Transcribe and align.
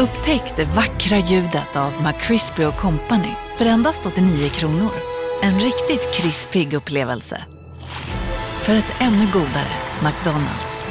Upptäck 0.00 0.56
det 0.56 0.64
vackra 0.64 1.16
ljudet 1.16 1.76
av 1.76 1.92
McCrispy 2.02 2.62
Company 2.64 3.34
för 3.58 3.66
endast 3.66 4.06
89 4.06 4.48
kronor. 4.48 4.90
En 5.42 5.54
riktigt 5.54 6.14
krispig 6.14 6.72
upplevelse. 6.72 7.44
För 8.62 8.74
ett 8.74 8.94
ännu 9.00 9.26
godare 9.32 9.74
McDonalds. 10.04 10.82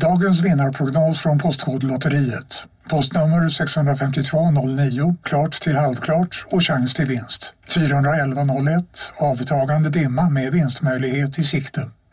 Dagens 0.00 0.40
vinnarprognos 0.40 1.18
från 1.18 1.38
Postkodlotteriet. 1.38 2.62
Postnummer 2.88 3.48
65209, 3.48 5.16
klart 5.22 5.60
till 5.60 5.76
halvklart 5.76 6.46
och 6.50 6.62
chans 6.62 6.94
till 6.94 7.06
vinst. 7.06 7.52
41101, 7.68 9.12
avtagande 9.16 9.90
dimma 9.90 10.30
med 10.30 10.52
vinstmöjlighet 10.52 11.38
i 11.38 11.44
sikte. 11.44 11.90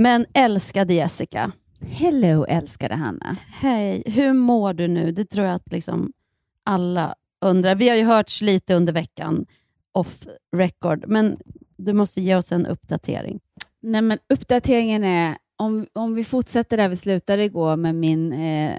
Men 0.00 0.26
älskade 0.34 0.94
Jessica, 0.94 1.52
Hello 1.80 2.44
älskade 2.44 2.94
Hanna. 2.94 3.36
hej, 3.52 4.02
hur 4.06 4.32
mår 4.32 4.72
du 4.72 4.88
nu? 4.88 5.12
Det 5.12 5.24
tror 5.24 5.46
jag 5.46 5.54
att 5.54 5.72
liksom 5.72 6.12
alla 6.64 7.14
undrar. 7.44 7.74
Vi 7.74 7.88
har 7.88 7.96
ju 7.96 8.04
hörts 8.04 8.42
lite 8.42 8.74
under 8.74 8.92
veckan 8.92 9.46
off 9.92 10.26
record, 10.56 11.04
men 11.08 11.36
du 11.76 11.92
måste 11.92 12.20
ge 12.20 12.36
oss 12.36 12.52
en 12.52 12.66
uppdatering. 12.66 13.40
Nej, 13.82 14.02
men 14.02 14.18
uppdateringen 14.28 15.04
är, 15.04 15.36
om, 15.56 15.86
om 15.92 16.14
vi 16.14 16.24
fortsätter 16.24 16.76
där 16.76 16.88
vi 16.88 16.96
slutade 16.96 17.44
igår 17.44 17.76
med 17.76 17.94
min, 17.94 18.32
eh, 18.32 18.76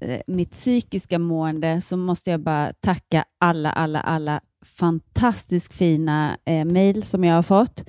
eh, 0.00 0.20
mitt 0.26 0.50
psykiska 0.50 1.18
mående, 1.18 1.80
så 1.80 1.96
måste 1.96 2.30
jag 2.30 2.40
bara 2.40 2.72
tacka 2.72 3.24
alla, 3.38 3.72
alla, 3.72 4.00
alla 4.00 4.40
fantastiskt 4.64 5.74
fina 5.74 6.38
eh, 6.44 6.64
mejl 6.64 7.02
som 7.02 7.24
jag 7.24 7.34
har 7.34 7.42
fått 7.42 7.84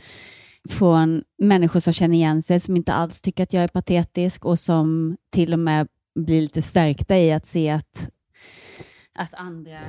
från 0.67 1.23
människor 1.37 1.79
som 1.79 1.93
känner 1.93 2.15
igen 2.15 2.43
sig, 2.43 2.59
som 2.59 2.75
inte 2.75 2.93
alls 2.93 3.21
tycker 3.21 3.43
att 3.43 3.53
jag 3.53 3.63
är 3.63 3.67
patetisk 3.67 4.45
och 4.45 4.59
som 4.59 5.17
till 5.29 5.53
och 5.53 5.59
med 5.59 5.87
blir 6.15 6.41
lite 6.41 6.61
stärkta 6.61 7.17
i 7.17 7.31
att 7.31 7.45
se 7.45 7.69
att, 7.69 8.09
att 9.15 9.33
andra 9.33 9.79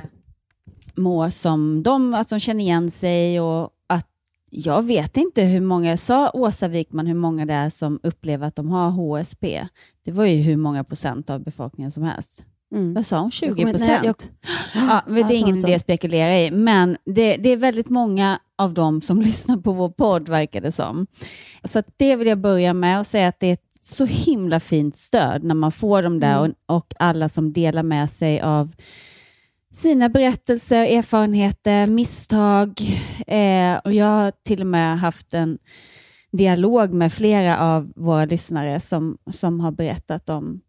mår 0.95 1.29
som 1.29 1.83
de, 1.83 2.13
att 2.13 2.29
de 2.29 2.39
känner 2.39 2.63
igen 2.63 2.91
sig 2.91 3.39
och 3.39 3.69
att 3.87 4.07
jag 4.49 4.85
vet 4.85 5.17
inte 5.17 5.43
hur 5.43 5.61
många, 5.61 5.97
sa 5.97 6.29
Åsa 6.29 6.67
Wikman 6.67 7.07
hur 7.07 7.15
många 7.15 7.45
det 7.45 7.53
är 7.53 7.69
som 7.69 7.99
upplever 8.03 8.47
att 8.47 8.55
de 8.55 8.69
har 8.69 8.89
HSP? 8.89 9.67
Det 10.03 10.11
var 10.11 10.25
ju 10.25 10.35
hur 10.41 10.57
många 10.57 10.83
procent 10.83 11.29
av 11.29 11.43
befolkningen 11.43 11.91
som 11.91 12.03
helst. 12.03 12.45
Mm. 12.71 12.93
Vad 12.93 13.05
sa 13.05 13.19
hon? 13.19 13.31
20 13.31 13.47
Jag 13.47 13.55
kommer- 13.57 13.65
nej, 13.79 13.99
procent? 13.99 14.31
jag- 14.73 14.83
Ja, 14.89 15.01
det 15.07 15.21
är 15.35 15.37
ingen 15.39 15.57
idé 15.57 15.75
att 15.75 15.81
spekulera 15.81 16.39
i, 16.39 16.51
men 16.51 16.97
det, 17.05 17.37
det 17.37 17.49
är 17.49 17.57
väldigt 17.57 17.89
många 17.89 18.39
av 18.57 18.73
dem 18.73 19.01
som 19.01 19.21
lyssnar 19.21 19.57
på 19.57 19.71
vår 19.71 19.89
podd, 19.89 20.29
verkar 20.29 20.61
det 20.61 20.71
som. 20.71 21.07
Så 21.63 21.83
det 21.97 22.15
vill 22.15 22.27
jag 22.27 22.37
börja 22.37 22.73
med 22.73 22.99
och 22.99 23.05
säga 23.07 23.27
att 23.27 23.39
det 23.39 23.47
är 23.47 23.53
ett 23.53 23.65
så 23.81 24.05
himla 24.05 24.59
fint 24.59 24.95
stöd 24.95 25.43
när 25.43 25.55
man 25.55 25.71
får 25.71 26.03
dem 26.03 26.19
där 26.19 26.37
Mm. 26.39 26.53
och, 26.67 26.75
och 26.75 26.93
alla 26.99 27.29
som 27.29 27.53
delar 27.53 27.83
med 27.83 28.09
sig 28.09 28.41
av 28.41 28.71
sina 29.73 30.09
berättelser, 30.09 30.83
erfarenheter, 30.85 31.85
misstag. 31.85 32.79
Eh, 33.27 33.75
och 33.83 33.93
jag 33.93 34.05
har 34.05 34.31
till 34.45 34.61
och 34.61 34.67
med 34.67 34.99
haft 34.99 35.33
en 35.33 35.57
dialog 36.31 36.93
med 36.93 37.13
flera 37.13 37.59
av 37.59 37.91
våra 37.95 38.25
lyssnare 38.25 38.79
som, 38.79 39.17
som 39.31 39.59
har 39.59 39.71
berättat 39.71 40.29
om 40.29 40.61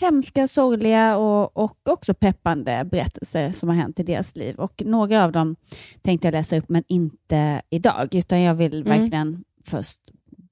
hemska, 0.00 0.48
sorgliga 0.48 1.16
och, 1.16 1.56
och 1.56 1.78
också 1.88 2.14
peppande 2.14 2.88
berättelser 2.90 3.52
som 3.52 3.68
har 3.68 3.76
hänt 3.76 4.00
i 4.00 4.02
deras 4.02 4.36
liv. 4.36 4.56
Och 4.56 4.82
några 4.86 5.24
av 5.24 5.32
dem 5.32 5.56
tänkte 6.02 6.26
jag 6.26 6.32
läsa 6.32 6.56
upp, 6.56 6.68
men 6.68 6.84
inte 6.88 7.62
idag, 7.70 8.14
utan 8.14 8.40
jag 8.40 8.54
vill 8.54 8.74
Mm. 8.86 8.98
verkligen 9.00 9.44
först 9.64 10.00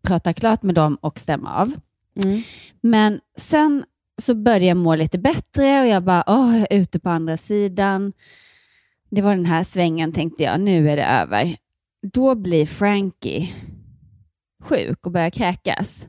prata 0.02 0.32
klart 0.32 0.62
med 0.62 0.74
dem 0.74 0.94
och 1.00 1.18
stämma 1.18 1.54
av. 1.60 1.72
Mm. 2.24 2.42
Men 2.80 3.20
sen 3.38 3.84
så 4.22 4.34
började 4.34 4.64
jag 4.66 4.76
må 4.76 4.94
lite 4.94 5.18
bättre 5.18 5.80
och 5.80 5.86
jag 5.86 6.02
bara, 6.04 6.24
åh, 6.26 6.58
jag 6.58 6.72
är 6.72 6.76
ute 6.80 7.00
på 7.00 7.10
andra 7.10 7.36
sidan. 7.36 8.12
Det 9.10 9.22
var 9.22 9.36
den 9.36 9.46
här 9.46 9.64
svängen 9.64 10.12
tänkte 10.12 10.42
jag, 10.42 10.60
nu 10.60 10.90
är 10.90 10.96
det 10.96 11.04
över. 11.06 11.56
Då 12.12 12.34
blir 12.34 12.66
Frankie 12.66 13.48
sjuk 14.62 15.06
och 15.06 15.12
börjar 15.12 15.30
kräkas. 15.30 16.06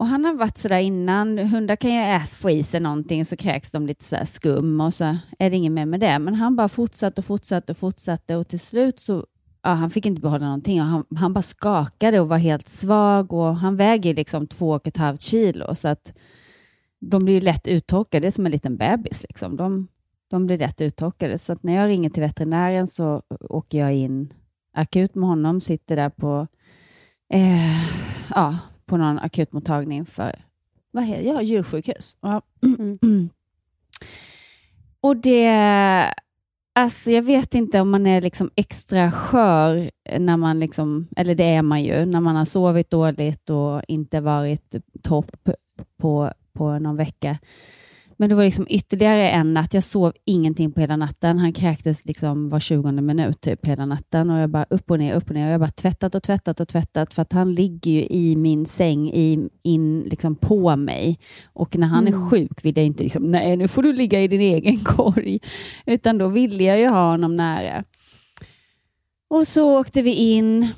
Och 0.00 0.06
han 0.06 0.24
har 0.24 0.34
varit 0.34 0.58
sådär 0.58 0.78
innan, 0.78 1.38
hundar 1.38 1.76
kan 1.76 1.90
ju 1.90 2.00
äta, 2.00 2.26
få 2.26 2.50
i 2.50 2.62
sig 2.62 2.80
någonting 2.80 3.24
så 3.24 3.36
kräks 3.36 3.72
de 3.72 3.86
lite 3.86 4.04
sådär 4.04 4.24
skum 4.24 4.80
och 4.80 4.94
så 4.94 5.16
är 5.38 5.50
det 5.50 5.56
inget 5.56 5.72
mer 5.72 5.86
med 5.86 6.00
det. 6.00 6.18
Men 6.18 6.34
han 6.34 6.56
bara 6.56 6.68
fortsatte 6.68 7.20
och 7.20 7.24
fortsatte 7.24 7.72
och 7.72 7.78
fortsatte 7.78 8.36
och 8.36 8.48
till 8.48 8.60
slut 8.60 9.00
så, 9.00 9.26
ja, 9.62 9.70
han 9.70 9.90
fick 9.90 10.06
inte 10.06 10.20
behålla 10.20 10.44
någonting 10.44 10.80
och 10.80 10.86
han, 10.86 11.04
han 11.16 11.32
bara 11.32 11.42
skakade 11.42 12.20
och 12.20 12.28
var 12.28 12.38
helt 12.38 12.68
svag 12.68 13.32
och 13.32 13.56
han 13.56 13.76
väger 13.76 14.14
liksom 14.14 14.46
två 14.46 14.70
och 14.70 14.86
ett 14.86 14.96
halvt 14.96 15.20
kilo 15.20 15.74
så 15.74 15.88
att 15.88 16.18
de 17.00 17.24
blir 17.24 17.34
ju 17.34 17.40
lätt 17.40 17.68
uttorkade, 17.68 18.20
det 18.20 18.28
är 18.28 18.30
som 18.30 18.46
en 18.46 18.52
liten 18.52 18.76
bebis. 18.76 19.22
Liksom. 19.28 19.56
De, 19.56 19.88
de 20.30 20.46
blir 20.46 20.58
lätt 20.58 20.80
uttorkade. 20.80 21.38
Så 21.38 21.52
att 21.52 21.62
när 21.62 21.74
jag 21.74 21.88
ringer 21.88 22.10
till 22.10 22.22
veterinären 22.22 22.86
så 22.86 23.22
åker 23.40 23.78
jag 23.78 23.94
in 23.94 24.32
akut 24.74 25.14
med 25.14 25.28
honom, 25.28 25.60
sitter 25.60 25.96
där 25.96 26.10
på, 26.10 26.46
eh, 27.32 27.82
ja, 28.30 28.58
på 28.90 28.96
någon 28.96 29.18
akutmottagning 29.18 30.06
för 30.06 30.32
vad 30.90 31.04
heter, 31.04 31.22
ja, 31.22 31.42
djursjukhus. 31.42 32.16
Ja. 32.20 32.42
Och 35.00 35.16
det, 35.16 35.50
alltså 36.72 37.10
jag 37.10 37.22
vet 37.22 37.54
inte 37.54 37.80
om 37.80 37.90
man 37.90 38.06
är 38.06 38.20
liksom 38.20 38.50
extra 38.54 39.12
skör 39.12 39.90
när 40.18 40.36
man 40.36 40.60
liksom, 40.60 41.08
eller 41.16 41.34
det 41.34 41.44
är 41.44 41.62
man 41.62 41.82
ju, 41.82 42.04
när 42.04 42.20
man 42.20 42.36
har 42.36 42.44
sovit 42.44 42.90
dåligt 42.90 43.50
och 43.50 43.82
inte 43.88 44.20
varit 44.20 44.74
topp 45.02 45.48
på, 45.96 46.32
på 46.52 46.78
någon 46.78 46.96
vecka. 46.96 47.38
Men 48.20 48.28
det 48.28 48.34
var 48.34 48.44
liksom 48.44 48.66
ytterligare 48.70 49.30
en 49.30 49.54
natt. 49.54 49.74
Jag 49.74 49.84
sov 49.84 50.12
ingenting 50.24 50.72
på 50.72 50.80
hela 50.80 50.96
natten. 50.96 51.38
Han 51.38 51.52
kräktes 51.52 52.06
liksom 52.06 52.48
var 52.48 52.60
20 52.60 52.92
minut 52.92 53.40
typ 53.40 53.66
hela 53.66 53.86
natten 53.86 54.30
och 54.30 54.38
jag 54.38 54.50
bara 54.50 54.66
upp 54.70 54.90
och 54.90 54.98
ner, 54.98 55.14
upp 55.14 55.28
och 55.28 55.34
ner. 55.34 55.46
Och 55.46 55.52
jag 55.52 55.60
bara 55.60 55.70
tvättat 55.70 56.14
och 56.14 56.22
tvättat 56.22 56.60
och 56.60 56.68
tvättat 56.68 57.14
för 57.14 57.22
att 57.22 57.32
han 57.32 57.54
ligger 57.54 57.90
ju 57.90 58.06
i 58.06 58.36
min 58.36 58.66
säng 58.66 59.10
i, 59.10 59.48
in 59.62 60.00
liksom 60.00 60.36
på 60.36 60.76
mig. 60.76 61.18
Och 61.52 61.76
när 61.78 61.86
han 61.86 62.08
Mm. 62.08 62.22
är 62.24 62.30
sjuk 62.30 62.64
vill 62.64 62.76
jag 62.76 62.86
inte 62.86 63.02
liksom, 63.02 63.30
nej 63.30 63.56
nu 63.56 63.68
får 63.68 63.82
du 63.82 63.92
ligga 63.92 64.20
i 64.20 64.28
din 64.28 64.40
egen 64.40 64.78
korg. 64.84 65.38
Utan 65.86 66.18
då 66.18 66.28
ville 66.28 66.64
jag 66.64 66.78
ju 66.78 66.88
ha 66.88 67.10
honom 67.10 67.36
nära. 67.36 67.84
Och 69.30 69.46
så 69.46 69.80
åkte 69.80 70.02
vi 70.02 70.14
in 70.14 70.68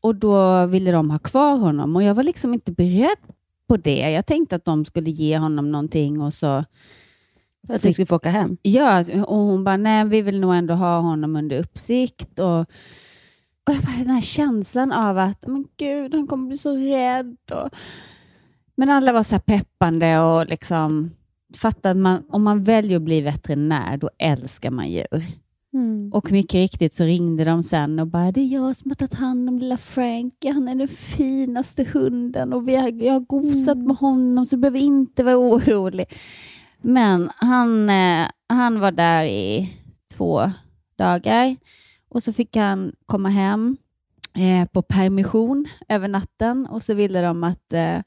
och 0.00 0.16
då 0.16 0.66
ville 0.66 0.92
de 0.92 1.10
ha 1.10 1.18
kvar 1.18 1.56
honom 1.56 1.96
och 1.96 2.02
jag 2.02 2.14
var 2.14 2.22
liksom 2.22 2.54
inte 2.54 2.72
beredd 2.72 3.18
på 3.70 3.76
det. 3.76 4.10
Jag 4.10 4.26
tänkte 4.26 4.56
att 4.56 4.64
de 4.64 4.84
skulle 4.84 5.10
ge 5.10 5.38
honom 5.38 5.72
någonting 5.72 6.20
och 6.20 6.34
så 6.34 6.64
För 7.66 7.74
att 7.74 7.84
ni 7.84 7.92
skulle 7.92 8.06
få 8.06 8.16
åka 8.16 8.30
hem? 8.30 8.56
Ja, 8.62 9.04
och 9.26 9.36
hon 9.36 9.64
bara, 9.64 9.76
nej 9.76 10.04
vi 10.04 10.22
vill 10.22 10.40
nog 10.40 10.54
ändå 10.54 10.74
ha 10.74 11.00
honom 11.00 11.36
under 11.36 11.58
uppsikt. 11.58 12.38
Och, 12.38 12.60
och 12.60 13.74
jag 13.74 13.82
bara, 13.82 13.96
den 13.98 14.10
här 14.10 14.20
känslan 14.20 14.92
av 14.92 15.18
att, 15.18 15.46
men 15.46 15.64
gud, 15.76 16.14
han 16.14 16.26
kommer 16.26 16.48
bli 16.48 16.58
så 16.58 16.76
rädd. 16.76 17.36
Och, 17.50 17.68
men 18.74 18.90
alla 18.90 19.12
var 19.12 19.22
så 19.22 19.38
peppande 19.38 20.20
och 20.20 20.48
liksom 20.48 21.10
fattade 21.56 21.90
att 21.90 21.96
man, 21.96 22.24
om 22.28 22.42
man 22.42 22.64
väljer 22.64 22.96
att 22.96 23.02
bli 23.02 23.20
veterinär, 23.20 23.96
då 23.96 24.10
älskar 24.18 24.70
man 24.70 24.90
djur. 24.90 25.24
Mm. 25.74 26.12
Och 26.12 26.32
mycket 26.32 26.54
riktigt 26.54 26.94
så 26.94 27.04
ringde 27.04 27.44
de 27.44 27.62
sen 27.62 27.98
och 27.98 28.06
bara, 28.06 28.32
det 28.32 28.40
är 28.40 28.52
jag 28.54 28.76
som 28.76 28.90
har 28.90 28.94
tagit 28.94 29.14
hand 29.14 29.48
om 29.48 29.58
lilla 29.58 29.76
Frankie, 29.76 30.52
han 30.52 30.68
är 30.68 30.74
den 30.74 30.88
finaste 30.88 31.84
hunden 31.84 32.52
och 32.52 32.68
vi 32.68 32.76
har, 32.76 33.04
jag 33.04 33.12
har 33.12 33.20
gosat 33.20 33.78
med 33.78 33.96
honom 33.96 34.46
så 34.46 34.56
du 34.56 34.60
behöver 34.60 34.78
inte 34.78 35.22
vara 35.22 35.38
orolig. 35.38 36.06
Men 36.82 37.30
han, 37.36 37.90
eh, 37.90 38.26
han 38.48 38.80
var 38.80 38.92
där 38.92 39.24
i 39.24 39.72
två 40.14 40.50
dagar 40.96 41.56
och 42.08 42.22
så 42.22 42.32
fick 42.32 42.56
han 42.56 42.92
komma 43.06 43.28
hem 43.28 43.76
eh, 44.34 44.68
på 44.68 44.82
permission 44.82 45.66
över 45.88 46.08
natten 46.08 46.66
och 46.66 46.82
så 46.82 46.94
ville 46.94 47.22
de 47.22 47.44
att 47.44 47.72
eh, 47.72 47.98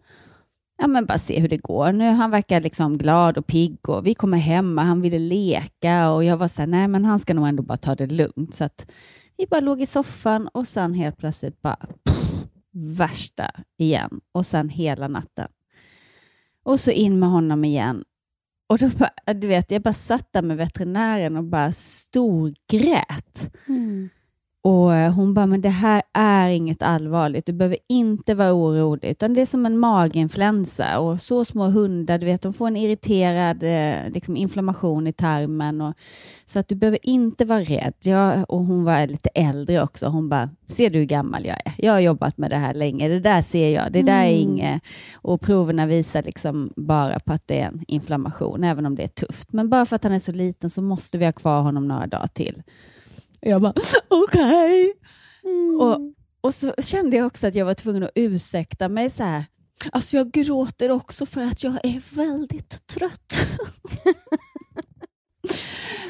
ja, 0.83 0.87
men 0.87 1.05
bara 1.05 1.17
se 1.17 1.39
hur 1.39 1.47
det 1.47 1.57
går. 1.57 1.91
Nu 1.91 2.09
Han 2.09 2.31
verkar 2.31 2.61
liksom 2.61 2.97
glad 2.97 3.37
och 3.37 3.47
pigg 3.47 3.89
och 3.89 4.07
vi 4.07 4.13
kommer 4.13 4.37
hem 4.37 4.77
och 4.77 4.83
han 4.83 5.01
ville 5.01 5.19
leka 5.19 6.09
och 6.09 6.23
jag 6.23 6.37
var 6.37 6.47
så 6.47 6.61
här, 6.61 6.67
nej 6.67 6.87
men 6.87 7.05
han 7.05 7.19
ska 7.19 7.33
nog 7.33 7.47
ändå 7.47 7.63
bara 7.63 7.77
ta 7.77 7.95
det 7.95 8.07
lugnt. 8.07 8.53
Så 8.53 8.63
att 8.63 8.91
vi 9.37 9.45
bara 9.47 9.59
låg 9.61 9.81
i 9.81 9.85
soffan 9.85 10.47
och 10.47 10.67
sen 10.67 10.93
helt 10.93 11.17
plötsligt 11.17 11.61
bara 11.61 11.75
pff, 11.75 12.45
värsta 12.97 13.51
igen 13.77 14.19
och 14.31 14.45
sen 14.45 14.69
hela 14.69 15.07
natten. 15.07 15.47
Och 16.63 16.79
så 16.79 16.91
in 16.91 17.19
med 17.19 17.29
honom 17.29 17.65
igen. 17.65 18.03
Och 18.67 18.77
då 18.77 18.89
bara, 18.89 19.33
du 19.33 19.47
vet, 19.47 19.71
jag 19.71 19.81
bara 19.81 19.93
satt 19.93 20.33
där 20.33 20.41
med 20.41 20.57
veterinären 20.57 21.37
och 21.37 21.43
bara 21.43 21.71
storgrät. 21.71 23.55
Mm. 23.67 24.09
Och 24.65 24.95
eh, 24.95 25.13
hon 25.13 25.33
bara, 25.33 25.45
men 25.45 25.61
det 25.61 25.69
här 25.69 26.01
är 26.13 26.49
inget 26.49 26.81
allvarligt. 26.81 27.45
Du 27.45 27.53
behöver 27.53 27.77
inte 27.89 28.35
vara 28.35 28.53
orolig, 28.53 29.09
utan 29.09 29.33
det 29.33 29.41
är 29.41 29.45
som 29.45 29.65
en 29.65 29.77
maginfluensa. 29.77 30.99
Och 30.99 31.21
så 31.21 31.45
små 31.45 31.69
hundar, 31.69 32.17
du 32.17 32.25
vet, 32.25 32.41
de 32.41 32.53
får 32.53 32.67
en 32.67 32.77
irriterad 32.77 33.63
eh, 33.63 34.11
liksom, 34.13 34.37
inflammation 34.37 35.07
i 35.07 35.13
tarmen. 35.13 35.81
Och, 35.81 35.93
så 36.45 36.59
att 36.59 36.67
du 36.67 36.75
behöver 36.75 36.99
inte 37.03 37.45
vara 37.45 37.59
rädd. 37.59 37.93
Jag, 37.99 38.45
och 38.49 38.65
hon 38.65 38.83
var 38.83 39.07
lite 39.07 39.29
äldre 39.29 39.83
också. 39.83 40.07
Hon 40.07 40.29
bara, 40.29 40.49
ser 40.67 40.89
du 40.89 40.99
hur 40.99 41.05
gammal 41.05 41.45
jag 41.45 41.57
är? 41.65 41.73
Jag 41.77 41.93
har 41.93 41.99
jobbat 41.99 42.37
med 42.37 42.51
det 42.51 42.57
här 42.57 42.73
länge. 42.73 43.07
Det 43.07 43.19
där 43.19 43.41
ser 43.41 43.69
jag. 43.69 43.91
Det 43.91 44.01
där 44.01 44.23
är 44.23 44.35
inget. 44.35 44.81
Och 45.13 45.41
proverna 45.41 45.85
visar 45.85 46.23
liksom 46.23 46.73
bara 46.75 47.19
på 47.19 47.33
att 47.33 47.47
det 47.47 47.59
är 47.59 47.67
en 47.67 47.83
inflammation, 47.87 48.63
även 48.63 48.85
om 48.85 48.95
det 48.95 49.03
är 49.03 49.07
tufft. 49.07 49.53
Men 49.53 49.69
bara 49.69 49.85
för 49.85 49.95
att 49.95 50.03
han 50.03 50.13
är 50.13 50.19
så 50.19 50.31
liten 50.31 50.69
så 50.69 50.81
måste 50.81 51.17
vi 51.17 51.25
ha 51.25 51.31
kvar 51.31 51.61
honom 51.61 51.87
några 51.87 52.07
dagar 52.07 52.27
till. 52.27 52.63
Och 53.43 53.49
jag 53.49 53.61
bara, 53.61 53.73
okej. 54.07 54.93
Och, 55.79 55.99
och 56.41 56.53
så 56.53 56.73
kände 56.77 57.17
jag 57.17 57.25
också 57.25 57.47
att 57.47 57.55
jag 57.55 57.65
var 57.65 57.73
tvungen 57.73 58.03
att 58.03 58.11
ursäkta 58.15 58.89
mig 58.89 59.09
så 59.09 59.23
här. 59.23 59.45
Alltså 59.91 60.17
jag 60.17 60.31
gråter 60.31 60.91
också 60.91 61.25
för 61.25 61.41
att 61.41 61.63
jag 61.63 61.73
är 61.83 62.15
väldigt 62.15 62.87
trött. 62.87 63.33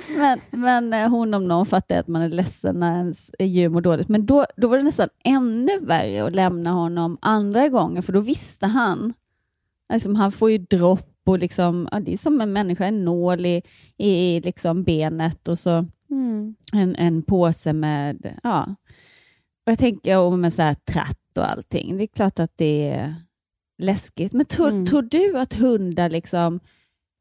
men, 0.18 0.40
men 0.52 0.94
eh, 0.94 1.10
hon 1.10 1.34
om 1.34 1.48
någon 1.48 1.66
fattar 1.66 1.98
att 1.98 2.08
man 2.08 2.22
är 2.22 2.30
ledsen 2.30 2.80
när 2.80 2.98
ens 2.98 3.32
djur 3.40 3.70
mår 3.70 3.82
dåligt. 3.82 4.10
Men 4.10 4.26
då, 4.26 4.46
då 4.58 4.68
var 4.68 4.78
det 4.78 4.84
nästan 4.84 5.10
ännu 5.24 5.80
värre 5.80 6.26
att 6.26 6.36
lämna 6.36 6.72
honom 6.72 7.18
andra 7.22 7.70
gången, 7.70 8.04
för 8.04 8.14
då 8.14 8.20
visste 8.20 8.68
han. 8.68 9.14
Liksom, 9.94 10.16
han 10.16 10.32
får 10.32 10.52
ju 10.52 10.58
dropp 10.58 11.10
och 11.26 11.40
liksom, 11.40 11.88
ja, 11.92 12.00
det 12.00 12.14
är 12.14 12.18
som 12.18 12.42
en 12.42 12.54
människa, 12.54 12.86
en 12.86 13.06
nål 13.06 13.46
i, 13.46 13.62
i 13.98 14.42
liksom 14.42 14.84
benet 14.84 15.48
och 15.48 15.60
så 15.60 15.86
en, 16.74 16.96
en 16.96 17.22
påse 17.24 17.74
med, 17.74 18.40
ja, 18.44 18.76
och 19.66 19.72
jag 19.72 19.80
tänker 19.80 20.18
om 20.18 20.42
med 20.42 20.54
så 20.54 20.62
här 20.62 20.74
tratt 20.74 21.38
och 21.38 21.52
allting. 21.52 21.98
Det 21.98 22.04
är 22.04 22.08
klart 22.08 22.40
att 22.40 22.52
det 22.58 22.90
är 22.90 23.16
läskigt. 23.78 24.34
Men 24.34 24.46
tror, 24.46 24.70
Mm. 24.70 24.86
tror 24.86 25.02
du 25.02 25.38
att 25.38 25.54
hundar 25.54 26.10
liksom, 26.10 26.60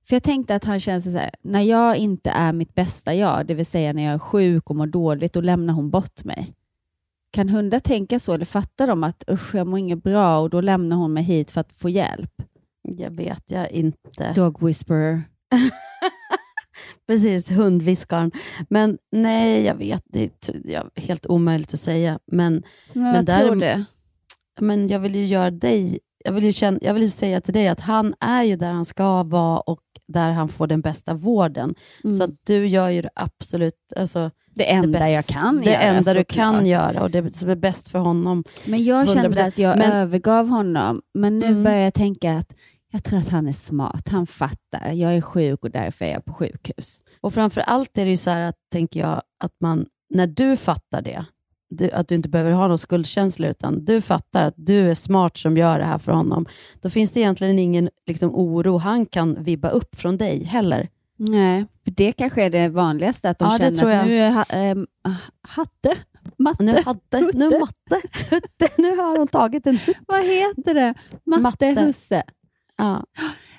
för 0.09 0.15
jag 0.17 0.23
tänkte 0.23 0.55
att 0.55 0.65
han 0.65 0.81
känner 0.81 1.01
sig 1.01 1.13
så 1.13 1.19
här, 1.19 1.31
när 1.43 1.61
jag 1.61 1.97
inte 1.97 2.31
är 2.31 2.53
mitt 2.53 2.75
bästa 2.75 3.15
jag, 3.15 3.47
det 3.47 3.55
vill 3.55 3.67
säga 3.67 3.93
när 3.93 4.03
jag 4.03 4.15
är 4.15 4.19
sjuk 4.19 4.71
och 4.71 4.77
mår 4.77 4.87
dåligt, 4.87 5.33
då 5.33 5.41
lämnar 5.41 5.75
hon 5.75 5.91
bort 5.91 6.25
mig. 6.25 6.55
Kan 7.33 7.49
hundar 7.49 7.79
tänka 7.79 8.19
så 8.19 8.33
eller 8.33 8.45
fattar 8.45 8.87
de 8.87 9.05
att 9.05 9.25
usch, 9.31 9.55
jag 9.55 9.67
mår 9.67 9.79
inget 9.79 10.03
bra 10.03 10.39
och 10.39 10.51
då 10.51 10.61
lämnar 10.61 10.97
hon 10.97 11.13
mig 11.13 11.23
hit 11.23 11.51
för 11.51 11.61
att 11.61 11.73
få 11.73 11.89
hjälp? 11.89 12.43
Jag 12.83 13.11
vet 13.11 13.51
jag 13.51 13.71
inte. 13.71 14.33
Dog 14.33 14.63
whisperer. 14.63 15.23
Precis, 17.13 17.51
hundviskaren. 17.51 18.31
Men 18.69 18.99
nej, 19.13 19.63
jag 19.65 19.75
vet. 19.75 20.03
Det 20.07 20.23
är 20.45 21.01
helt 21.01 21.27
omöjligt 21.27 21.75
att 21.75 21.81
säga. 21.81 22.19
Men, 22.27 22.53
Men, 22.93 23.03
Men 23.03 23.15
jag 23.15 23.27
tror 23.27 23.37
däremot- 23.39 23.61
det. 23.61 23.85
men 24.61 24.89
jag 24.89 25.01
vill 25.01 25.15
ju 25.15 25.27
göra 25.27 25.51
dig... 25.51 25.99
Jag 26.25 26.33
vill, 26.33 26.45
ju 26.45 26.53
känna, 26.53 26.79
jag 26.83 26.95
vill 26.95 27.03
ju 27.03 27.11
säga 27.11 27.41
till 27.41 27.55
dig 27.55 27.69
att 27.69 27.81
han 27.81 28.15
är 28.21 28.43
ju 28.43 28.57
där 28.57 28.73
han 28.73 28.85
ska 28.85 29.23
vara 29.23 29.61
och 29.61 29.81
där 30.09 30.31
han 30.33 30.49
får 30.49 30.67
den 30.67 30.81
bästa 30.81 31.15
vården. 31.15 31.75
Mm. 32.05 32.17
Så 32.17 32.29
du 32.47 32.67
gör 32.67 32.89
ju 32.89 33.03
det 33.03 33.11
absolut... 33.15 33.75
Alltså, 33.97 34.31
det 34.55 34.71
enda 34.73 34.99
det 34.99 35.11
jag 35.11 35.19
bäst- 35.19 35.33
kan 35.33 35.57
Det 35.61 35.71
göra. 35.71 35.81
enda 35.81 36.15
du 36.15 36.25
kan 36.25 36.67
göra 36.67 37.03
och 37.03 37.11
det 37.11 37.35
som 37.37 37.51
är 37.51 37.57
bäst 37.57 37.89
för 37.89 37.99
honom. 37.99 38.45
Men 38.65 38.85
jag 38.85 39.07
100%. 39.07 39.15
kände 39.15 39.45
att 39.45 39.59
jag 39.59 39.79
Men- 39.79 39.93
övergav 39.93 40.49
honom, 40.49 41.03
men 41.15 41.39
nu 41.39 41.47
Mm. 41.47 41.63
börjar 41.65 41.79
jag 41.79 41.95
tänka 41.95 42.33
att 42.37 42.55
jag 42.93 43.05
tror 43.05 43.19
att 43.19 43.29
han 43.29 43.49
är 43.49 43.53
smart. 43.53 44.09
Han 44.09 44.27
fattar. 44.27 44.93
Jag 44.93 45.15
är 45.17 45.21
sjuk 45.21 45.65
och 45.65 45.71
därför 45.71 46.05
är 46.05 46.13
jag 46.13 46.25
på 46.25 46.33
sjukhus. 46.33 47.02
Och 47.23 47.35
framför 47.35 47.61
allt 47.61 47.99
är 47.99 48.05
det 48.05 48.11
ju 48.11 48.17
så 48.17 48.31
här 48.31 48.41
att, 48.49 48.57
tänker 48.73 49.01
jag, 49.01 49.23
att 49.45 49.53
man, 49.61 49.87
när 50.15 50.27
du 50.27 50.57
fattar 50.57 51.03
det, 51.03 51.25
du, 51.71 51.91
att 51.91 52.09
du 52.09 52.15
inte 52.15 52.29
behöver 52.29 52.53
ha 52.53 52.69
någon 52.69 52.79
skuldkänsla, 52.79 53.49
utan 53.49 53.85
du 53.85 54.01
fattar 54.01 54.45
att 54.45 54.55
du 54.57 54.91
är 54.91 54.95
smart 54.95 55.37
som 55.37 55.57
gör 55.57 55.79
det 55.79 55.85
här 55.85 55.99
för 55.99 56.13
honom, 56.13 56.47
då 56.81 56.91
finns 56.91 57.11
det 57.13 57.21
egentligen 57.21 57.59
ingen 57.59 57.91
liksom, 58.07 58.35
oro 58.35 58.79
han 58.79 59.07
kan 59.07 59.45
vibba 59.45 59.69
upp 59.69 59.97
från 59.97 60.17
dig 60.17 60.45
heller. 60.45 60.89
Nej, 61.19 61.65
för 61.85 61.91
det 61.91 62.13
kanske 62.13 62.45
är 62.45 62.51
det 62.51 62.69
vanligaste, 62.69 63.31
att 63.31 63.39
de 63.39 63.45
Ja, 63.45 63.59
det 63.59 63.77
känner 63.77 64.01
att 64.01 64.07
nu 64.07 64.19
är 64.19 64.31
ha, 64.31 64.45
ähm, 64.51 64.87
hatte, 65.43 65.95
matte, 66.39 66.63
Nu, 66.63 66.73
hade, 66.85 67.33
nu 67.35 67.59
matte, 67.59 68.09
hutte, 68.31 68.69
nu 68.79 68.97
har 68.97 69.19
hon 69.19 69.29
tagit 69.29 69.67
en 69.67 69.77
hutte. 69.77 70.01
vad 70.07 70.25
heter 70.25 70.75
det? 70.75 70.95
Matte, 71.27 71.43
Matte. 71.43 71.67
husse. 71.67 72.23
Ja. 72.79 73.05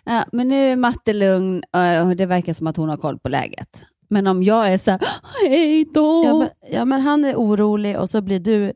Ja, 0.05 0.25
men 0.31 0.47
nu 0.47 0.55
är 0.55 0.75
matte 0.75 1.13
lugn 1.13 1.63
eh, 1.75 2.07
och 2.07 2.15
det 2.15 2.25
verkar 2.25 2.53
som 2.53 2.67
att 2.67 2.77
hon 2.77 2.89
har 2.89 2.97
koll 2.97 3.19
på 3.19 3.29
läget. 3.29 3.83
Men 4.09 4.27
om 4.27 4.43
jag 4.43 4.73
är 4.73 4.77
så 4.77 4.91
här, 4.91 5.01
hej 5.47 5.85
då. 5.93 6.23
Ja, 6.25 6.37
men, 6.37 6.49
ja, 6.71 6.85
men 6.85 7.01
han 7.01 7.25
är 7.25 7.35
orolig 7.35 7.99
och 7.99 8.09
så 8.09 8.21
blir 8.21 8.39
du 8.39 8.73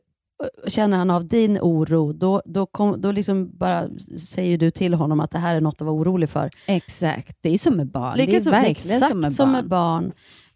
känner 0.66 0.96
han 0.96 1.10
av 1.10 1.28
din 1.28 1.58
oro, 1.60 2.12
då, 2.12 2.42
då, 2.44 2.66
kom, 2.66 3.00
då 3.00 3.12
liksom 3.12 3.58
bara 3.58 3.88
säger 4.18 4.58
du 4.58 4.70
till 4.70 4.94
honom 4.94 5.20
att 5.20 5.30
det 5.30 5.38
här 5.38 5.56
är 5.56 5.60
något 5.60 5.80
att 5.80 5.86
vara 5.86 5.96
orolig 5.96 6.30
för. 6.30 6.50
Exakt, 6.66 7.36
det 7.40 7.50
är 7.50 7.58
som 7.58 7.76
med 7.76 7.90
barn. 7.90 8.16
Lika 8.16 8.30
det 8.30 8.36
är 8.46 8.50
verkligen 8.50 8.96
exakt 8.96 9.10
som 9.10 9.20
med 9.20 9.32
som 9.32 9.46
barn. 9.46 9.52
med 9.52 9.68
barn. 9.68 10.12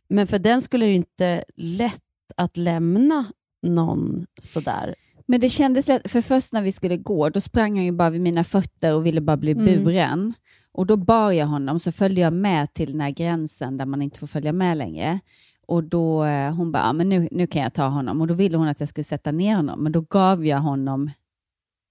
Men 0.08 0.26
för 0.26 0.38
den 0.38 0.62
skulle 0.62 0.86
det 0.86 0.92
inte 0.92 1.44
lätt 1.56 2.02
att 2.36 2.56
lämna 2.56 3.24
någon 3.66 4.26
sådär. 4.40 4.94
Men 5.32 5.40
det 5.40 5.48
kändes 5.48 5.88
lätt, 5.88 6.10
för 6.10 6.20
först 6.20 6.52
när 6.52 6.62
vi 6.62 6.72
skulle 6.72 6.96
gå, 6.96 7.28
då 7.28 7.40
sprang 7.40 7.76
han 7.76 7.84
ju 7.84 7.92
bara 7.92 8.10
vid 8.10 8.20
mina 8.20 8.44
fötter 8.44 8.94
och 8.94 9.06
ville 9.06 9.20
bara 9.20 9.36
bli 9.36 9.52
Mm. 9.52 9.64
buren. 9.84 10.34
Och 10.72 10.86
då 10.86 10.96
bar 10.96 11.30
jag 11.32 11.46
honom, 11.46 11.78
så 11.80 11.92
följde 11.92 12.20
jag 12.20 12.32
med 12.32 12.74
till 12.74 12.92
den 12.92 13.00
här 13.00 13.10
gränsen 13.10 13.76
där 13.76 13.86
man 13.86 14.02
inte 14.02 14.18
får 14.18 14.26
följa 14.26 14.52
med 14.52 14.76
längre. 14.78 15.20
Och 15.66 15.84
då 15.84 16.24
eh, 16.24 16.54
hon 16.54 16.72
bara, 16.72 16.82
"Ja, 16.82 16.92
men 16.92 17.08
nu, 17.08 17.28
nu 17.30 17.46
kan 17.46 17.62
jag 17.62 17.74
ta 17.74 17.86
honom. 17.86 18.20
Och 18.20 18.26
då 18.26 18.34
ville 18.34 18.56
hon 18.56 18.68
att 18.68 18.80
jag 18.80 18.88
skulle 18.88 19.04
sätta 19.04 19.32
ner 19.32 19.56
honom, 19.56 19.82
men 19.82 19.92
då 19.92 20.00
gav 20.00 20.46
jag 20.46 20.58
honom 20.60 21.10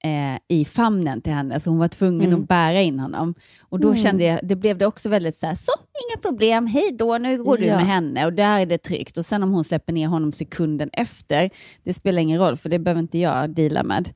eh, 0.04 0.40
i 0.58 0.66
famnen 0.66 1.22
till 1.22 1.34
henne, 1.34 1.60
så 1.60 1.70
hon 1.70 1.80
var 1.80 1.88
tvungen 1.88 2.28
Mm. 2.28 2.42
att 2.42 2.48
bära 2.48 2.82
in 2.82 3.00
honom. 3.00 3.34
Och 3.62 3.80
då 3.80 3.88
Mm. 3.88 3.98
kände 4.00 4.24
jag, 4.24 4.40
det 4.44 4.56
blev 4.56 4.78
det 4.78 4.86
också 4.86 5.10
väldigt 5.10 5.36
så 5.36 5.46
här, 5.48 5.56
så, 5.56 5.72
inga 6.10 6.22
problem, 6.22 6.68
hej 6.68 6.92
då, 6.92 7.18
nu 7.18 7.44
går 7.44 7.58
du 7.58 7.66
Ja. 7.66 7.76
med 7.78 7.86
henne 7.86 8.26
och 8.26 8.34
där 8.34 8.60
är 8.60 8.66
det 8.66 8.78
tryggt. 8.78 9.18
Och 9.18 9.26
sen 9.26 9.44
om 9.44 9.52
hon 9.52 9.64
släpper 9.64 9.94
ner 9.94 10.08
honom 10.08 10.32
sekunden 10.32 10.90
efter, 10.94 11.50
det 11.84 11.94
spelar 11.94 12.22
ingen 12.22 12.40
roll, 12.40 12.58
för 12.58 12.70
det 12.70 12.80
behöver 12.80 13.02
inte 13.02 13.18
jag 13.18 13.50
deala 13.50 13.84
med. 13.84 14.10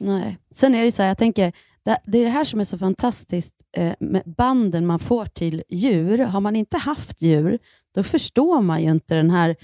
Nej. 0.00 0.38
Sen 0.50 0.74
är 0.74 0.84
det 0.84 0.92
så 0.92 1.02
här, 1.02 1.08
jag 1.08 1.18
tänker, 1.18 1.52
det, 1.84 1.98
det 2.06 2.18
är 2.18 2.24
det 2.24 2.30
här 2.30 2.44
som 2.44 2.60
är 2.60 2.64
så 2.64 2.78
fantastiskt 2.78 3.54
eh, 3.76 3.92
med 4.00 4.22
banden 4.36 4.86
man 4.86 4.98
får 4.98 5.24
till 5.26 5.62
djur. 5.68 6.18
Har 6.18 6.40
man 6.40 6.56
inte 6.56 6.76
haft 6.76 7.22
djur, 7.22 7.58
då 7.94 8.02
förstår 8.02 8.60
man 8.62 8.82
ju 8.82 8.90
inte 8.90 9.14
den 9.14 9.30
här 9.30 9.56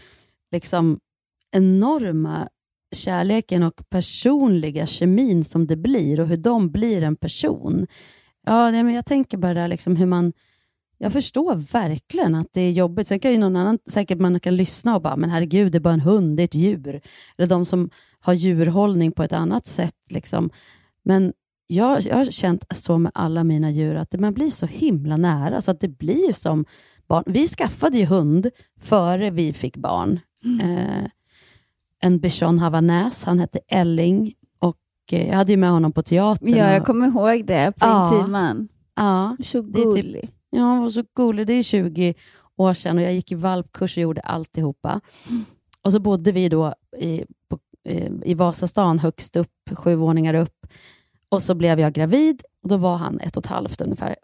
liksom, 0.53 0.99
enorma 1.53 2.49
kärleken 2.93 3.63
och 3.63 3.89
personliga 3.89 4.87
kemin 4.87 5.45
som 5.45 5.67
det 5.67 5.77
blir 5.77 6.21
och 6.21 6.27
hur 6.27 6.37
de 6.37 6.71
blir 6.71 7.03
en 7.03 7.17
person. 7.17 7.87
Ja, 8.47 8.71
men 8.71 8.95
jag 8.95 9.07
tänker 9.07 9.39
bara 9.39 9.55
där 9.55 9.69
liksom 9.69 9.97
hur 9.97 10.07
man 10.07 10.33
jag 10.99 11.13
förstår 11.13 11.55
verkligen 11.55 12.35
att 12.35 12.47
det 12.53 12.61
är 12.61 12.71
jobbigt. 12.71 13.09
Sen 13.09 13.21
kan 13.21 13.31
ju 13.31 13.39
någon 13.39 13.57
annan, 13.57 13.79
säkert 13.87 14.19
man 14.19 14.41
kan 14.41 14.57
lyssna 14.57 14.97
och 14.97 15.03
bara, 15.03 15.17
men 15.17 15.31
herregud, 15.31 15.73
det 15.73 15.79
är 15.79 15.81
bara 15.81 15.95
en 15.95 16.01
hund, 16.01 16.37
det 16.37 16.43
är 16.43 16.45
ett 16.45 16.55
djur. 16.55 17.01
Eller 17.37 17.49
de 17.49 17.65
som 17.65 17.91
har 18.21 18.33
djurhållning 18.33 19.13
på 19.13 19.23
ett 19.23 19.33
annat 19.33 19.67
sätt. 19.67 19.97
Liksom. 20.09 20.51
Men 21.03 21.33
jag, 21.67 22.01
jag 22.01 22.17
har 22.17 22.25
känt 22.25 22.65
så 22.75 22.99
med 22.99 23.13
alla 23.15 23.45
mina 23.45 23.71
djur, 23.71 23.95
att 23.95 24.21
man 24.21 24.35
blir 24.35 24.51
så 24.51 24.67
himla 24.67 25.17
nära, 25.17 25.61
så 25.61 25.71
att 25.71 25.81
det 25.81 25.89
blir 25.89 26.33
som 26.33 26.65
barn. 27.09 27.25
Vi 27.27 27.49
skaffade 27.49 27.99
ju 27.99 28.05
hund 28.05 28.51
före 28.81 29.31
vi 29.31 29.53
fick 29.53 29.77
barn. 29.77 30.21
Eh, 30.63 31.11
en 32.01 32.19
bichon 32.19 32.59
havanäs, 32.59 33.25
han 33.25 33.39
hette 33.39 33.59
Elling. 33.69 34.35
Och 34.59 34.77
eh, 35.13 35.29
jag 35.29 35.37
hade 35.37 35.53
ju 35.53 35.57
med 35.57 35.71
honom 35.71 35.93
på 35.93 36.03
teatern. 36.03 36.49
Ja, 36.49 36.73
jag 36.73 36.87
kommer 36.87 37.07
ihåg 37.07 37.47
det 37.47 37.73
på 37.77 37.87
Ja. 37.87 38.15
Intiman. 38.19 38.69
ja, 38.97 39.37
Så 39.45 39.63
typ- 39.63 39.73
gullig. 39.75 40.31
Ja, 40.51 40.61
han 40.63 40.83
var 40.83 40.91
så 40.91 41.03
gullig. 41.17 41.47
Det 41.47 41.53
är 41.53 41.63
20 41.63 42.15
år 42.57 42.75
sedan 42.75 42.97
och 42.99 43.03
jag 43.05 43.13
gick 43.15 43.33
i 43.33 43.35
valpkurs 43.35 43.97
och 43.97 44.03
gjorde 44.03 44.21
alltihopa. 44.21 45.01
Och 45.83 45.93
så 45.93 46.01
bodde 46.01 46.33
vi 46.33 46.49
då 46.49 46.75
i, 46.99 47.25
på, 47.49 47.59
eh, 47.89 48.13
i 48.25 48.35
Vasastan 48.35 48.99
högst 48.99 49.37
upp, 49.37 49.53
sju 49.75 49.95
våningar 49.95 50.35
upp. 50.35 50.67
Och 51.29 51.43
så 51.43 51.55
blev 51.55 51.81
jag 51.81 51.93
gravid 51.93 52.43
och 52.63 52.69
då 52.69 52.77
var 52.77 52.97
han 52.97 53.21
ett 53.21 53.37
och 53.37 53.45
ett 53.45 53.51
halvt 53.51 53.81
ungefär. 53.81 54.17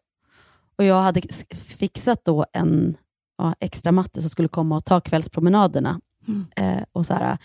Och 0.79 0.85
jag 0.85 1.03
hade 1.03 1.21
fixat 1.55 2.25
då 2.25 2.47
en 2.53 2.97
ja, 3.39 3.55
extra 3.61 3.93
matte 3.93 4.21
som 4.21 4.31
skulle 4.31 4.49
komma 4.49 4.77
och 4.77 4.85
ta 4.85 5.01
kvällspromenaderna. 5.01 6.01
Mm. 6.29 6.47
Eh, 6.57 6.85
och 6.93 7.07
så 7.07 7.15
här. 7.15 7.39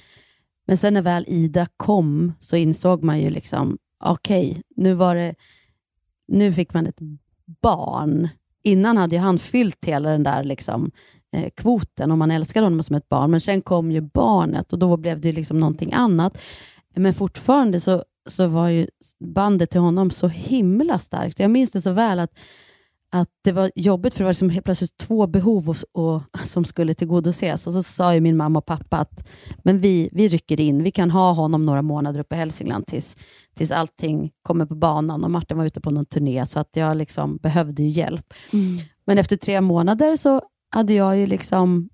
Men 0.67 0.77
sen 0.77 0.93
när 0.93 1.01
väl 1.01 1.25
Ida 1.27 1.67
kom 1.77 2.33
så 2.39 2.55
insåg 2.55 3.03
man 3.03 3.19
ju 3.19 3.29
liksom, 3.29 3.77
okej, 4.03 4.61
nu 4.75 4.93
var 4.93 5.15
det 5.15 5.35
nu 6.27 6.53
fick 6.53 6.73
man 6.73 6.87
ett 6.87 6.99
barn. 7.61 8.29
Innan 8.63 8.97
hade 8.97 9.15
ju 9.15 9.21
han 9.21 9.39
fyllt 9.39 9.85
hela 9.85 10.09
den 10.09 10.23
där 10.23 10.43
liksom, 10.43 10.91
eh, 11.33 11.49
kvoten 11.49 12.11
och 12.11 12.17
man 12.17 12.31
älskade 12.31 12.65
honom 12.65 12.83
som 12.83 12.95
ett 12.95 13.09
barn. 13.09 13.31
Men 13.31 13.41
sen 13.41 13.61
kom 13.61 13.91
ju 13.91 14.01
barnet 14.01 14.73
och 14.73 14.79
då 14.79 14.97
blev 14.97 15.21
det 15.21 15.31
liksom 15.31 15.59
någonting 15.59 15.93
annat. 15.93 16.37
Men 16.95 17.13
fortfarande 17.13 17.79
så, 17.79 18.03
så 18.29 18.47
var 18.47 18.69
ju 18.69 18.87
bandet 19.19 19.69
till 19.69 19.79
honom 19.79 20.11
så 20.11 20.27
himla 20.27 20.99
starkt. 20.99 21.39
Jag 21.39 21.51
minns 21.51 21.71
det 21.71 21.81
så 21.81 21.91
väl 21.91 22.19
att 22.19 22.39
att 23.11 23.29
det 23.43 23.51
var 23.51 23.71
jobbigt 23.75 24.13
för 24.13 24.19
det 24.19 24.23
var 24.23 24.31
liksom 24.31 24.49
helt 24.49 24.65
plötsligt 24.65 24.97
två 24.97 25.27
behov 25.27 25.69
och, 25.69 25.75
och, 25.91 26.21
som 26.43 26.65
skulle 26.65 26.93
tillgodoses. 26.93 27.67
Och 27.67 27.73
så 27.73 27.83
sa 27.83 28.13
ju 28.13 28.21
min 28.21 28.37
mamma 28.37 28.59
och 28.59 28.65
pappa 28.65 28.97
att 28.97 29.27
men 29.63 29.79
vi, 29.79 30.09
vi 30.11 30.27
rycker 30.27 30.59
in. 30.59 30.83
Vi 30.83 30.91
kan 30.91 31.11
ha 31.11 31.31
honom 31.31 31.65
några 31.65 31.81
månader 31.81 32.21
uppe 32.21 32.35
i 32.35 32.37
Hälsingland 32.37 32.87
tills, 32.87 33.17
tills 33.55 33.71
allting 33.71 34.31
kommer 34.41 34.65
på 34.65 34.75
banan. 34.75 35.23
Och 35.23 35.31
Martin 35.31 35.57
var 35.57 35.65
ute 35.65 35.81
på 35.81 35.91
någon 35.91 36.05
turné, 36.05 36.45
så 36.45 36.59
att 36.59 36.75
jag 36.75 36.97
liksom 36.97 37.37
behövde 37.37 37.83
ju 37.83 37.89
hjälp. 37.89 38.33
Mm. 38.53 38.77
Men 39.05 39.17
efter 39.17 39.37
tre 39.37 39.61
månader 39.61 40.15
så 40.15 40.41
hade 40.69 40.93
jag 40.93 41.17
ju 41.17 41.27
liksom 41.27 41.89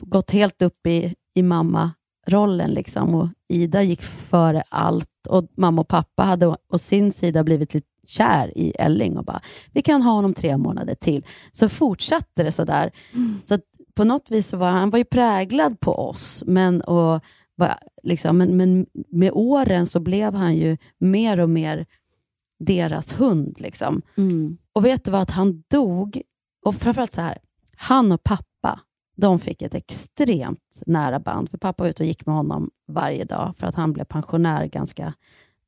gått 0.00 0.30
helt 0.30 0.62
upp 0.62 0.86
i, 0.86 1.14
i 1.34 1.42
mamma-rollen. 1.42 2.70
Liksom, 2.70 3.14
och 3.14 3.28
Ida 3.48 3.82
gick 3.82 4.02
före 4.02 4.62
allt 4.68 5.06
och 5.28 5.46
mamma 5.56 5.80
och 5.80 5.88
pappa 5.88 6.22
hade 6.22 6.46
å 6.46 6.78
sin 6.78 7.12
sida 7.12 7.44
blivit 7.44 7.74
lite 7.74 7.89
kär 8.10 8.58
i 8.58 8.70
Elling 8.70 9.18
och 9.18 9.24
bara, 9.24 9.40
vi 9.72 9.82
kan 9.82 10.02
ha 10.02 10.12
honom 10.12 10.34
tre 10.34 10.56
månader 10.56 10.94
till. 10.94 11.26
Så 11.52 11.68
fortsatte 11.68 12.42
det 12.42 12.52
sådär. 12.52 12.90
Mm. 13.14 13.38
Så 13.42 13.58
på 13.94 14.04
något 14.04 14.30
vis 14.30 14.52
var 14.52 14.70
han 14.70 14.90
var 14.90 14.98
ju 14.98 15.04
präglad 15.04 15.80
på 15.80 15.94
oss, 15.94 16.44
men, 16.46 16.80
och, 16.80 17.24
var, 17.54 17.78
liksom, 18.02 18.38
men, 18.38 18.56
men 18.56 18.86
med 19.08 19.30
åren 19.34 19.86
så 19.86 20.00
blev 20.00 20.34
han 20.34 20.56
ju 20.56 20.76
mer 20.98 21.40
och 21.40 21.50
mer 21.50 21.86
deras 22.58 23.20
hund. 23.20 23.60
Liksom. 23.60 24.02
Mm. 24.16 24.58
Och 24.72 24.84
vet 24.84 25.04
du 25.04 25.10
vad, 25.10 25.22
att 25.22 25.30
han 25.30 25.62
dog, 25.70 26.22
och 26.64 26.74
framförallt 26.74 27.12
så 27.12 27.20
här, 27.20 27.38
han 27.76 28.12
och 28.12 28.22
pappa, 28.22 28.80
de 29.16 29.38
fick 29.38 29.62
ett 29.62 29.74
extremt 29.74 30.82
nära 30.86 31.20
band. 31.20 31.50
För 31.50 31.58
pappa 31.58 31.84
var 31.84 31.88
ute 31.88 32.02
och 32.02 32.06
gick 32.06 32.26
med 32.26 32.34
honom 32.34 32.70
varje 32.88 33.24
dag, 33.24 33.54
för 33.56 33.66
att 33.66 33.74
han 33.74 33.92
blev 33.92 34.04
pensionär 34.04 34.66
ganska 34.66 35.14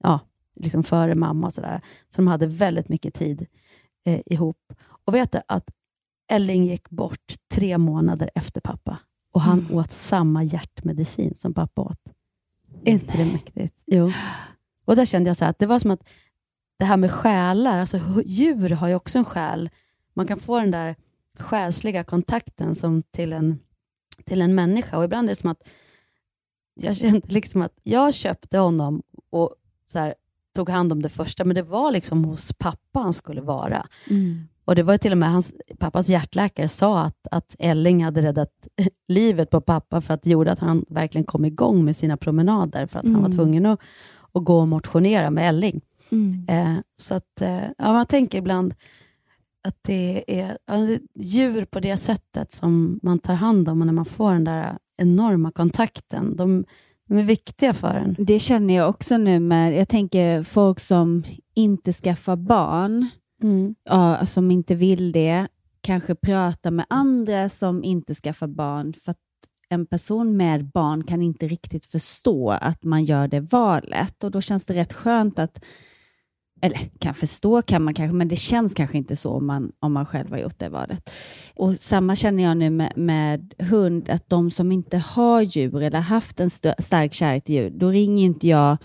ja, 0.03 0.21
liksom 0.55 0.85
före 0.85 1.15
mamma 1.15 1.47
och 1.47 1.53
sådär. 1.53 1.81
Så 2.09 2.17
de 2.17 2.27
hade 2.27 2.47
väldigt 2.47 2.89
mycket 2.89 3.15
tid 3.15 3.47
eh, 4.05 4.21
ihop. 4.27 4.73
Och 5.05 5.15
vet 5.15 5.33
du 5.33 5.41
att 5.49 5.71
Elling 6.29 6.65
gick 6.65 6.91
bort 6.91 7.35
tre 7.55 7.79
månader 7.79 8.31
efter 8.35 8.61
pappa 8.61 8.99
och 9.33 9.41
han 9.41 9.59
mm. 9.59 9.77
åt 9.77 9.93
samma 9.93 10.43
hjärtmedicin 10.43 11.35
som 11.37 11.55
pappa 11.55 11.83
åt. 11.83 12.01
Är 12.85 12.93
inte 12.93 13.17
det 13.17 13.25
mäktigt? 13.25 13.83
Jo. 13.87 14.13
Och 14.85 14.97
där 14.97 15.05
kände 15.05 15.31
jag 15.31 15.37
så 15.37 15.45
att 15.45 15.59
det 15.59 15.67
var 15.67 15.79
som 15.79 15.91
att 15.91 16.09
det 16.79 16.85
här 16.85 16.97
med 16.97 17.11
själar, 17.11 17.79
alltså 17.79 17.99
djur 18.25 18.71
har 18.71 18.89
ju 18.89 18.95
också 18.95 19.19
en 19.19 19.25
själ. 19.25 19.71
Man 20.15 20.27
kan 20.27 20.39
få 20.39 20.61
den 20.61 20.71
där 20.71 20.97
själsliga 21.39 22.05
kontakten 22.05 22.75
som 22.75 23.03
till 23.03 23.33
en, 23.33 23.59
till 24.25 24.43
en 24.43 24.55
människa 24.55 24.99
och 24.99 25.05
ibland 25.05 25.29
är 25.29 25.31
det 25.31 25.37
som 25.37 25.51
att 25.51 25.69
jag 26.75 26.97
kände 26.97 27.29
liksom 27.29 27.63
att 27.63 27.79
jag 27.83 28.15
köpte 28.15 28.59
honom 28.59 29.03
och 29.31 29.55
så 29.87 29.99
här, 29.99 30.15
tog 30.55 30.71
hand 30.71 30.93
om 30.93 31.03
det 31.03 31.09
första, 31.09 31.45
men 31.45 31.55
det 31.55 31.63
var 31.63 31.93
liksom 31.93 32.25
hos 32.25 32.53
pappa 32.53 33.01
han 33.01 33.13
skulle 33.13 33.41
vara. 33.41 33.87
Mm. 34.11 34.49
Och 34.65 34.75
Det 34.75 34.83
var 34.83 34.99
till 34.99 35.13
och 35.13 35.19
med 35.19 35.33
hans, 35.33 35.55
pappas 35.79 36.09
hjärtläkare 36.09 36.69
sa 36.69 37.01
att, 37.01 37.27
att 37.31 37.57
Elling 37.59 38.05
hade 38.05 38.23
räddat 38.23 38.51
livet 39.09 39.51
på 39.51 39.61
pappa 39.61 40.01
för 40.01 40.15
att 40.15 40.23
det 40.23 40.31
gjorde 40.31 40.53
att 40.53 40.59
han 40.59 40.85
verkligen 40.89 41.25
kom 41.25 41.45
igång 41.45 41.85
med 41.85 41.97
sina 41.97 42.17
promenader, 42.17 42.87
för 42.87 42.99
att 42.99 43.05
mm. 43.05 43.15
han 43.15 43.23
var 43.23 43.29
mm. 43.29 43.39
tvungen 43.39 43.67
att, 43.67 43.81
att 44.33 44.45
gå 44.45 44.61
och 44.61 44.69
motionera 44.69 45.31
med 45.31 45.49
Elling. 45.49 45.81
Mm. 46.11 46.47
Eh, 46.49 46.83
så 46.97 47.15
att, 47.15 47.41
eh, 47.41 47.65
ja, 47.79 47.93
man 47.93 48.07
tänker 48.07 48.39
ibland 48.39 48.75
att 49.69 49.77
det 49.83 50.25
är 50.41 50.59
ja, 50.67 50.99
djur 51.15 51.65
på 51.65 51.81
det 51.81 51.97
sättet 51.97 52.53
som 52.53 53.01
man 53.03 53.19
tar 53.19 53.35
hand 53.35 53.69
om 53.69 53.81
och 53.81 53.87
när 53.87 53.95
man 53.95 54.05
får 54.05 54.33
den 54.33 54.45
där 54.45 54.79
enorma 54.97 55.51
kontakten. 55.51 56.37
De, 56.37 56.65
de 57.13 57.19
är 57.19 57.23
viktiga 57.23 57.75
för 57.75 57.95
en. 57.95 58.17
Det 58.19 58.39
känner 58.39 58.75
jag 58.75 58.89
också 58.89 59.17
nu 59.17 59.41
med, 59.41 59.77
jag 59.77 59.89
tänker 59.89 60.43
folk 60.43 60.81
som 60.81 61.25
inte 61.55 61.93
skaffar 61.93 62.37
barn, 62.37 63.09
mm. 63.43 63.75
ja, 63.85 64.27
som 64.27 64.51
inte 64.51 64.75
vill 64.75 65.13
det, 65.13 65.49
kanske 65.81 66.15
prata 66.15 66.71
med 66.71 66.87
andra 66.89 67.49
som 67.49 67.85
inte 67.85 68.15
skaffar 68.15 68.47
barn, 68.47 68.93
för 68.93 69.11
att 69.11 69.19
en 69.69 69.87
person 69.87 70.37
med 70.37 70.71
barn 70.71 71.03
kan 71.03 71.23
inte 71.23 71.49
riktigt 71.49 71.87
förstå 71.87 72.51
att 72.51 72.85
man 72.85 73.05
gör 73.05 73.29
det 73.29 73.41
valet 73.41 74.25
och 74.25 74.31
då 74.31 74.41
känns 74.41 74.67
det 74.67 74.75
rätt 74.75 74.93
skönt 74.93 75.39
att 75.39 75.65
eller 76.63 76.79
kan 76.99 77.15
förstå 77.15 77.63
kan 77.63 77.83
man 77.83 77.95
kanske, 77.95 78.15
men 78.15 78.29
det 78.29 78.37
känns 78.37 78.75
kanske 78.75 78.99
inte 78.99 79.17
så 79.17 79.31
om 79.31 79.47
man, 79.47 79.73
om 79.81 79.93
man 79.93 80.07
själv 80.07 80.31
har 80.31 80.39
gjort 80.39 80.59
det 80.59 80.69
valet. 80.69 81.11
Och 81.55 81.75
samma 81.75 82.17
känner 82.17 82.43
jag 82.43 82.57
nu 82.57 82.71
med, 82.71 82.93
med 82.97 83.55
hund, 83.59 84.11
att 84.11 84.29
de 84.29 84.51
som 84.51 84.73
inte 84.73 84.99
har 84.99 85.41
djur 85.41 85.83
eller 85.83 86.01
haft 86.01 86.41
en 86.41 86.47
st 86.47 86.75
stark 86.79 87.15
kärlek 87.15 87.45
till 87.45 87.55
djur, 87.55 87.71
då 87.71 87.89
ringer 87.89 88.25
inte 88.25 88.49
jag 88.49 88.77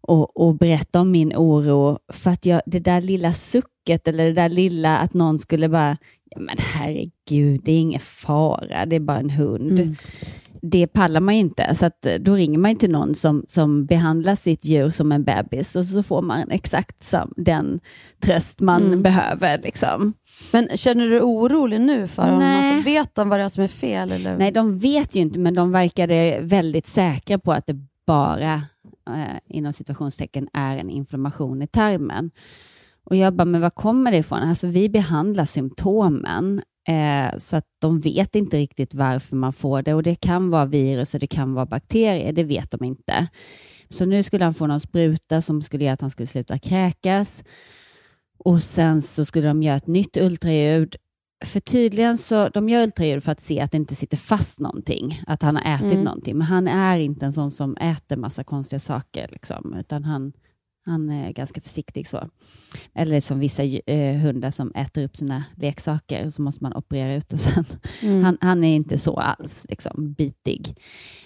och, 0.00 0.36
och 0.36 0.54
berättar 0.54 1.00
om 1.00 1.10
min 1.10 1.32
oro, 1.36 1.98
för 2.12 2.30
att 2.30 2.46
jag, 2.46 2.62
det 2.66 2.80
där 2.80 3.00
lilla 3.00 3.32
sucket 3.32 4.08
eller 4.08 4.24
det 4.24 4.32
där 4.32 4.48
lilla 4.48 4.98
att 4.98 5.14
någon 5.14 5.38
skulle 5.38 5.68
bara, 5.68 5.96
men 6.36 6.56
herregud, 6.58 7.60
det 7.64 7.72
är 7.72 7.80
ingen 7.80 8.00
fara, 8.00 8.86
det 8.86 8.96
är 8.96 9.00
bara 9.00 9.18
en 9.18 9.30
hund. 9.30 9.80
Mm 9.80 9.96
det 10.62 10.86
pallar 10.86 11.20
man 11.20 11.34
ju 11.34 11.40
inte, 11.40 11.74
så 11.74 11.86
att 11.86 12.06
eh, 12.06 12.14
då 12.14 12.34
ringer 12.34 12.58
man 12.58 12.76
till 12.76 12.90
någon 12.90 13.14
som, 13.14 13.44
som 13.46 13.86
behandlar 13.86 14.34
sitt 14.34 14.64
djur 14.64 14.90
som 14.90 15.12
en 15.12 15.24
bebis 15.24 15.76
och 15.76 15.86
så 15.86 16.02
får 16.02 16.22
man 16.22 16.50
exakt 16.50 17.02
sam, 17.02 17.32
den 17.36 17.80
tröst 18.20 18.60
man 18.60 18.86
mm. 18.86 19.02
behöver. 19.02 19.60
Liksom. 19.62 20.12
Men 20.52 20.68
känner 20.74 21.04
du 21.04 21.10
dig 21.10 21.20
orolig 21.20 21.80
nu 21.80 22.06
för 22.06 22.22
honom? 22.22 22.42
Alltså, 22.42 22.84
vet 22.84 23.14
de 23.14 23.28
vad 23.28 23.38
det 23.38 23.44
är 23.44 23.48
som 23.48 23.64
är 23.64 23.68
fel? 23.68 24.12
Eller? 24.12 24.38
Nej, 24.38 24.52
de 24.52 24.78
vet 24.78 25.16
ju 25.16 25.20
inte, 25.20 25.38
men 25.38 25.54
de 25.54 25.72
verkade 25.72 26.38
väldigt 26.42 26.86
säkra 26.86 27.38
på 27.38 27.52
att 27.52 27.66
det 27.66 27.76
bara 28.06 28.54
eh, 29.08 29.38
inom 29.48 29.72
situationstecken 29.72 30.48
är 30.52 30.76
en 30.76 30.90
inflammation 30.90 31.62
i 31.62 31.66
tarmen. 31.66 32.30
Och 33.04 33.16
jag 33.16 33.34
bara, 33.34 33.44
men 33.44 33.60
var 33.60 33.70
kommer 33.70 34.10
det 34.10 34.16
ifrån? 34.16 34.38
Alltså, 34.38 34.66
vi 34.66 34.88
behandlar 34.88 35.44
symptomen 35.44 36.62
Eh, 36.88 37.38
så 37.38 37.56
att 37.56 37.64
de 37.78 38.00
vet 38.00 38.34
inte 38.34 38.58
riktigt 38.58 38.94
varför 38.94 39.36
man 39.36 39.52
får 39.52 39.82
det 39.82 39.94
och 39.94 40.02
det 40.02 40.14
kan 40.14 40.50
vara 40.50 40.66
virus 40.66 41.14
och 41.14 41.20
det 41.20 41.26
kan 41.26 41.54
vara 41.54 41.66
bakterier, 41.66 42.32
det 42.32 42.44
vet 42.44 42.70
de 42.70 42.84
inte. 42.84 43.28
Så 43.88 44.04
nu 44.04 44.22
skulle 44.22 44.44
han 44.44 44.54
få 44.54 44.66
någon 44.66 44.80
spruta 44.80 45.42
som 45.42 45.62
skulle 45.62 45.84
göra 45.84 45.94
att 45.94 46.00
han 46.00 46.10
skulle 46.10 46.26
sluta 46.26 46.58
kräkas 46.58 47.44
och 48.44 48.62
sen 48.62 49.02
så 49.02 49.24
skulle 49.24 49.48
de 49.48 49.62
göra 49.62 49.76
ett 49.76 49.86
nytt 49.86 50.16
ultraljud. 50.16 50.96
För 51.44 51.60
tydligen 51.60 52.18
så, 52.18 52.48
de 52.48 52.68
gör 52.68 52.82
ultraljud 52.82 53.24
för 53.24 53.32
att 53.32 53.40
se 53.40 53.60
att 53.60 53.70
det 53.70 53.76
inte 53.76 53.94
sitter 53.94 54.16
fast 54.16 54.60
någonting, 54.60 55.22
att 55.26 55.42
han 55.42 55.56
har 55.56 55.74
ätit 55.74 55.92
mm. 55.92 56.04
någonting, 56.04 56.38
men 56.38 56.46
han 56.46 56.68
är 56.68 56.98
inte 56.98 57.26
en 57.26 57.32
sån 57.32 57.50
som 57.50 57.76
äter 57.76 58.16
massa 58.16 58.44
konstiga 58.44 58.80
saker, 58.80 59.28
liksom, 59.32 59.74
utan 59.74 60.04
han, 60.04 60.32
han 60.84 61.10
är 61.10 61.32
ganska 61.32 61.60
försiktig 61.60 62.08
så. 62.08 62.28
Eller 62.94 63.20
som 63.20 63.38
vissa 63.38 63.62
eh, 63.62 64.16
hundar 64.16 64.50
som 64.50 64.72
äter 64.74 65.04
upp 65.04 65.16
sina 65.16 65.44
leksaker 65.56 66.26
och 66.26 66.32
så 66.32 66.42
måste 66.42 66.64
man 66.64 66.72
operera 66.72 67.14
ut 67.14 67.28
det 67.28 67.38
sen. 67.38 67.64
Mm. 68.00 68.24
Han, 68.24 68.38
han, 68.40 68.64
är 68.64 68.76
inte 68.76 68.98
så 68.98 69.16
alls 69.16 69.66
liksom, 69.68 70.12
bitig. 70.12 70.76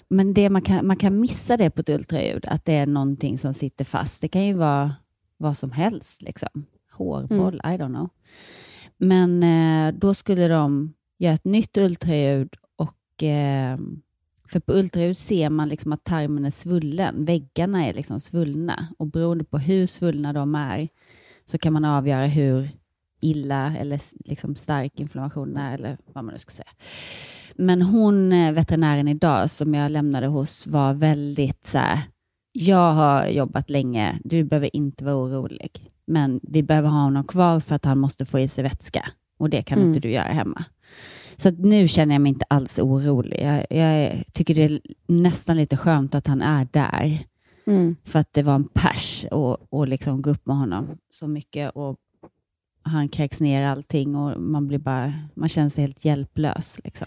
Men 0.09 0.35
det 0.35 0.51
man, 0.51 0.63
kan, 0.63 0.87
man 0.87 0.97
kan 0.97 1.21
missa 1.21 1.57
det 1.57 1.71
på 1.71 1.81
ett 1.81 1.89
ultraljud, 1.89 2.45
att 2.49 2.65
det 2.65 2.73
är 2.73 2.87
någonting 2.87 3.39
som 3.39 3.55
sitter 3.55 3.85
fast. 3.85 4.21
Det 4.21 4.29
kan 4.29 4.47
ju 4.47 4.55
vara 4.55 4.95
vad 5.37 5.57
som 5.57 5.71
helst. 5.71 6.23
Liksom. 6.23 6.67
Hårboll, 6.93 7.61
mm. 7.65 7.75
I 7.75 7.79
don't 7.79 7.95
know. 7.95 8.09
Men 8.99 9.43
eh, 9.43 9.95
då 9.99 10.15
skulle 10.15 10.49
de 10.49 10.95
göra 11.19 11.35
ett 11.35 11.45
nytt 11.45 11.77
ultraljud 11.77 12.55
och 12.77 13.23
eh, 13.23 13.79
för 14.49 14.61
på 14.61 14.73
ultraljud 14.73 15.17
ser 15.17 15.50
man 15.50 15.69
liksom 15.69 15.93
att 15.93 16.05
tarmen 16.05 16.45
är 16.45 16.50
svullen. 16.50 17.25
Väggarna 17.25 17.87
är 17.87 17.95
liksom 17.95 18.21
svullna 18.21 18.88
och 18.99 19.07
beroende 19.07 19.45
på 19.45 19.59
hur 19.59 19.87
svullna 19.87 20.33
de 20.33 20.55
är 20.55 20.88
så 21.45 21.59
kan 21.59 21.73
man 21.73 21.85
avgöra 21.85 22.26
hur 22.26 22.69
illa 23.21 23.76
eller 23.76 24.00
liksom 24.25 24.55
stark 24.55 25.00
inflammation 25.00 25.57
är 25.57 25.75
eller 25.75 25.99
vad 26.12 26.25
man 26.25 26.33
nu 26.33 26.38
ska 26.38 26.50
säga. 26.50 26.71
Men 27.55 27.83
hon, 27.83 28.33
eh, 28.33 28.53
veterinären 28.53 29.09
idag 29.09 29.50
som 29.50 29.75
jag 29.75 29.91
lämnade 29.91 30.26
hos 30.26 30.67
var 30.67 30.95
väldigt 30.95 31.67
så 31.67 31.79
här, 31.79 32.00
jag 32.53 32.93
har 32.93 33.26
jobbat 33.26 33.71
länge, 33.71 34.19
du 34.25 34.45
behöver 34.45 34.76
inte 34.76 35.05
vara 35.05 35.17
orolig, 35.17 35.91
men 36.07 36.41
vi 36.43 36.62
behöver 36.62 36.88
ha 36.88 37.03
honom 37.03 37.25
kvar 37.25 37.61
för 37.61 37.75
att 37.75 37.85
han 37.85 37.99
måste 37.99 38.25
få 38.25 38.38
i 38.38 38.49
sig 38.49 38.65
vätska 38.65 39.09
och 39.38 39.50
det 39.50 39.62
kan 39.62 39.79
mm. 39.79 39.88
inte 39.88 40.00
du 40.00 40.11
göra 40.11 40.33
hemma. 40.33 40.65
Så 41.37 41.50
nu 41.50 41.88
känner 41.88 42.14
jag 42.14 42.23
mig 42.23 42.31
inte 42.31 42.47
alls 42.49 42.78
orolig. 42.78 43.40
Jag, 43.43 43.66
jag, 43.71 44.23
tycker 44.33 44.55
det 44.55 44.64
är 44.64 44.81
nästan 45.07 45.57
lite 45.57 45.76
skönt 45.76 46.14
att 46.14 46.26
han 46.26 46.43
är 46.43 46.69
där. 46.73 47.19
Mm. 47.66 47.97
För 48.05 48.19
att 48.19 48.33
det 48.33 48.43
var 48.43 48.55
en 48.55 48.69
pers 48.69 49.26
att 49.71 49.88
liksom 49.88 50.23
gå 50.23 50.31
upp 50.31 50.47
med 50.47 50.57
honom 50.57 50.99
så 51.11 51.28
mycket 51.28 51.73
och 51.75 51.97
han 52.83 53.09
kräks 53.09 53.40
ner 53.40 53.66
allting 53.66 54.16
och 54.16 54.40
man, 54.40 54.66
blir 54.66 54.78
bara, 54.78 55.12
man 55.35 55.49
känner 55.49 55.69
sig 55.69 55.83
helt 55.83 56.05
hjälplös. 56.05 56.81
Liksom. 56.85 57.07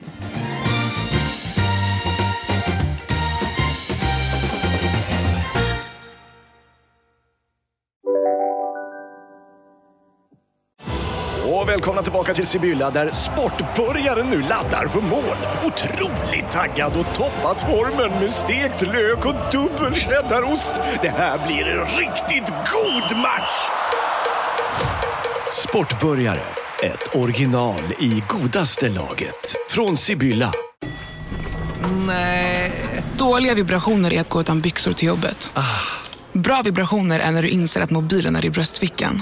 Och 11.61 11.69
välkomna 11.69 12.01
tillbaka 12.01 12.33
till 12.33 12.47
Sibylla 12.47 12.91
där 12.91 13.11
sportbörjaren 13.11 14.29
nu 14.29 14.41
laddar 14.41 14.87
för 14.87 15.01
mål. 15.01 15.37
Otroligt 15.65 16.51
taggad 16.51 16.93
och 16.99 17.15
toppat 17.15 17.61
formen 17.61 18.19
med 18.19 18.31
stekt 18.31 18.81
lök 18.81 19.25
och 19.25 19.35
dubbel 19.51 19.93
cheddarost. 19.93 20.71
Det 21.01 21.09
här 21.09 21.47
blir 21.47 21.67
en 21.67 21.85
riktigt 21.85 22.53
god 22.73 23.17
match! 23.17 23.69
Sportbörjare, 25.51 26.41
ett 26.83 27.15
original 27.15 27.81
i 27.99 28.23
godaste 28.27 28.89
laget. 28.89 29.55
Från 29.69 29.97
Sibylla. 29.97 30.51
Nej. 32.07 32.71
Dåliga 33.17 33.53
vibrationer 33.53 34.13
är 34.13 34.21
att 34.21 34.29
gå 34.29 34.41
utan 34.41 34.61
byxor 34.61 34.93
till 34.93 35.07
jobbet. 35.07 35.51
Bra 36.33 36.61
vibrationer 36.61 37.19
är 37.19 37.31
när 37.31 37.41
du 37.41 37.49
inser 37.49 37.81
att 37.81 37.89
mobilen 37.89 38.35
är 38.35 38.45
i 38.45 38.49
bröstfickan. 38.49 39.21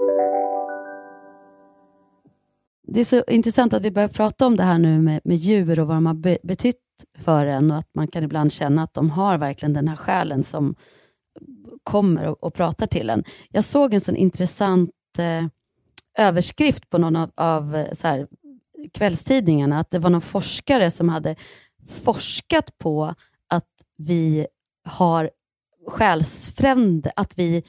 Det 2.93 2.99
är 2.99 3.05
så 3.05 3.23
intressant 3.27 3.73
att 3.73 3.81
vi 3.81 3.91
börjar 3.91 4.07
prata 4.07 4.45
om 4.45 4.57
det 4.57 4.63
här 4.63 4.77
nu 4.77 4.99
med, 4.99 5.21
med 5.23 5.37
djur 5.37 5.79
och 5.79 5.87
vad 5.87 5.97
de 5.97 6.05
har 6.05 6.13
be, 6.13 6.37
betytt 6.43 6.77
för 7.19 7.45
en 7.45 7.71
och 7.71 7.77
att 7.77 7.89
man 7.95 8.07
kan 8.07 8.23
ibland 8.23 8.53
känna 8.53 8.83
att 8.83 8.93
de 8.93 9.09
har 9.09 9.37
verkligen 9.37 9.73
den 9.73 9.87
här 9.87 9.95
själen 9.95 10.43
som 10.43 10.75
kommer 11.83 12.27
och, 12.27 12.43
och 12.43 12.53
pratar 12.53 12.87
till 12.87 13.09
en. 13.09 13.23
Jag 13.49 13.63
såg 13.63 13.93
en 13.93 14.01
sån 14.01 14.15
intressant 14.15 14.89
eh, 15.17 15.45
överskrift 16.17 16.89
på 16.89 16.97
någon 16.97 17.15
av, 17.15 17.31
av 17.35 17.75
eh, 17.75 17.93
så 17.93 18.07
här, 18.07 18.27
kvällstidningarna, 18.93 19.79
att 19.79 19.91
det 19.91 19.99
var 19.99 20.09
någon 20.09 20.21
forskare 20.21 20.91
som 20.91 21.09
hade 21.09 21.35
forskat 22.03 22.77
på 22.77 23.15
att 23.49 23.69
vi 23.97 24.47
har 24.89 25.29
själsfränder, 25.87 27.11
att 27.15 27.39
vi 27.39 27.63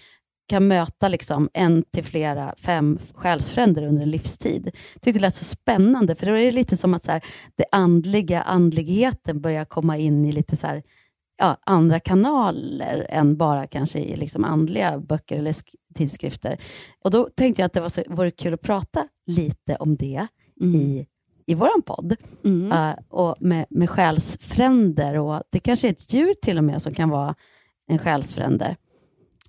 kan 0.49 0.69
möta 0.69 1.09
liksom 1.09 1.49
en 1.53 1.85
till 1.93 2.05
flera, 2.05 2.55
fem 2.59 2.99
själsfränder 3.15 3.83
under 3.83 4.03
en 4.03 4.11
livstid. 4.11 4.71
Jag 4.93 5.03
tyckte 5.03 5.19
det 5.19 5.21
lät 5.21 5.35
så 5.35 5.45
spännande, 5.45 6.15
för 6.15 6.27
då 6.27 6.33
är 6.33 6.45
det 6.45 6.53
lite 6.53 6.77
som 6.77 6.95
att 6.95 7.05
så 7.05 7.13
här, 7.13 7.25
det 7.55 7.65
andliga, 7.73 8.43
andligheten 8.43 9.41
börjar 9.41 9.65
komma 9.65 9.99
in 9.99 10.25
i 10.25 10.33
lite 10.33 10.57
så 10.57 10.67
här, 10.67 10.83
ja, 11.39 11.57
andra 11.67 12.01
kanaler 12.01 13.07
än 13.09 13.37
bara 13.37 13.67
kanske 13.67 13.99
i 13.99 14.17
liksom 14.17 14.45
andliga 14.45 14.99
böcker 14.99 15.39
eller 15.39 15.57
tidskrifter. 15.95 16.61
Och 17.05 17.11
Då 17.11 17.29
tänkte 17.37 17.63
jag 17.63 17.67
att 17.67 17.73
det 17.73 17.81
var 17.81 17.89
så, 17.89 18.03
vore 18.07 18.31
kul 18.31 18.55
att 18.55 18.63
prata 18.63 19.09
lite 19.27 19.77
om 19.77 19.97
det 19.97 20.27
mm. 20.61 20.75
i, 20.75 21.07
i 21.47 21.55
vår 21.55 21.83
podd. 21.83 22.17
Mm. 22.45 22.73
Uh, 22.73 22.95
och 23.09 23.37
med, 23.41 23.67
med 23.71 23.91
själsfränder. 23.91 25.19
Och 25.19 25.43
det 25.51 25.59
kanske 25.59 25.89
är 25.89 25.93
ett 25.93 26.13
djur 26.15 26.35
till 26.43 26.59
och 26.59 26.65
med 26.65 26.83
som 26.83 26.95
kan 26.95 27.09
vara 27.09 27.35
en 27.89 27.99
själsfrände. 27.99 28.77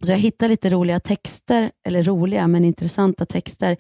Så 0.04 0.12
jag 0.12 0.18
hittade 0.18 0.50
lite 0.50 0.70
roliga 0.70 1.00
texter, 1.00 1.72
eller 1.84 2.04
roliga 2.04 2.48
men 2.48 2.66
intressanta 2.66 3.26
texter. 3.26 3.78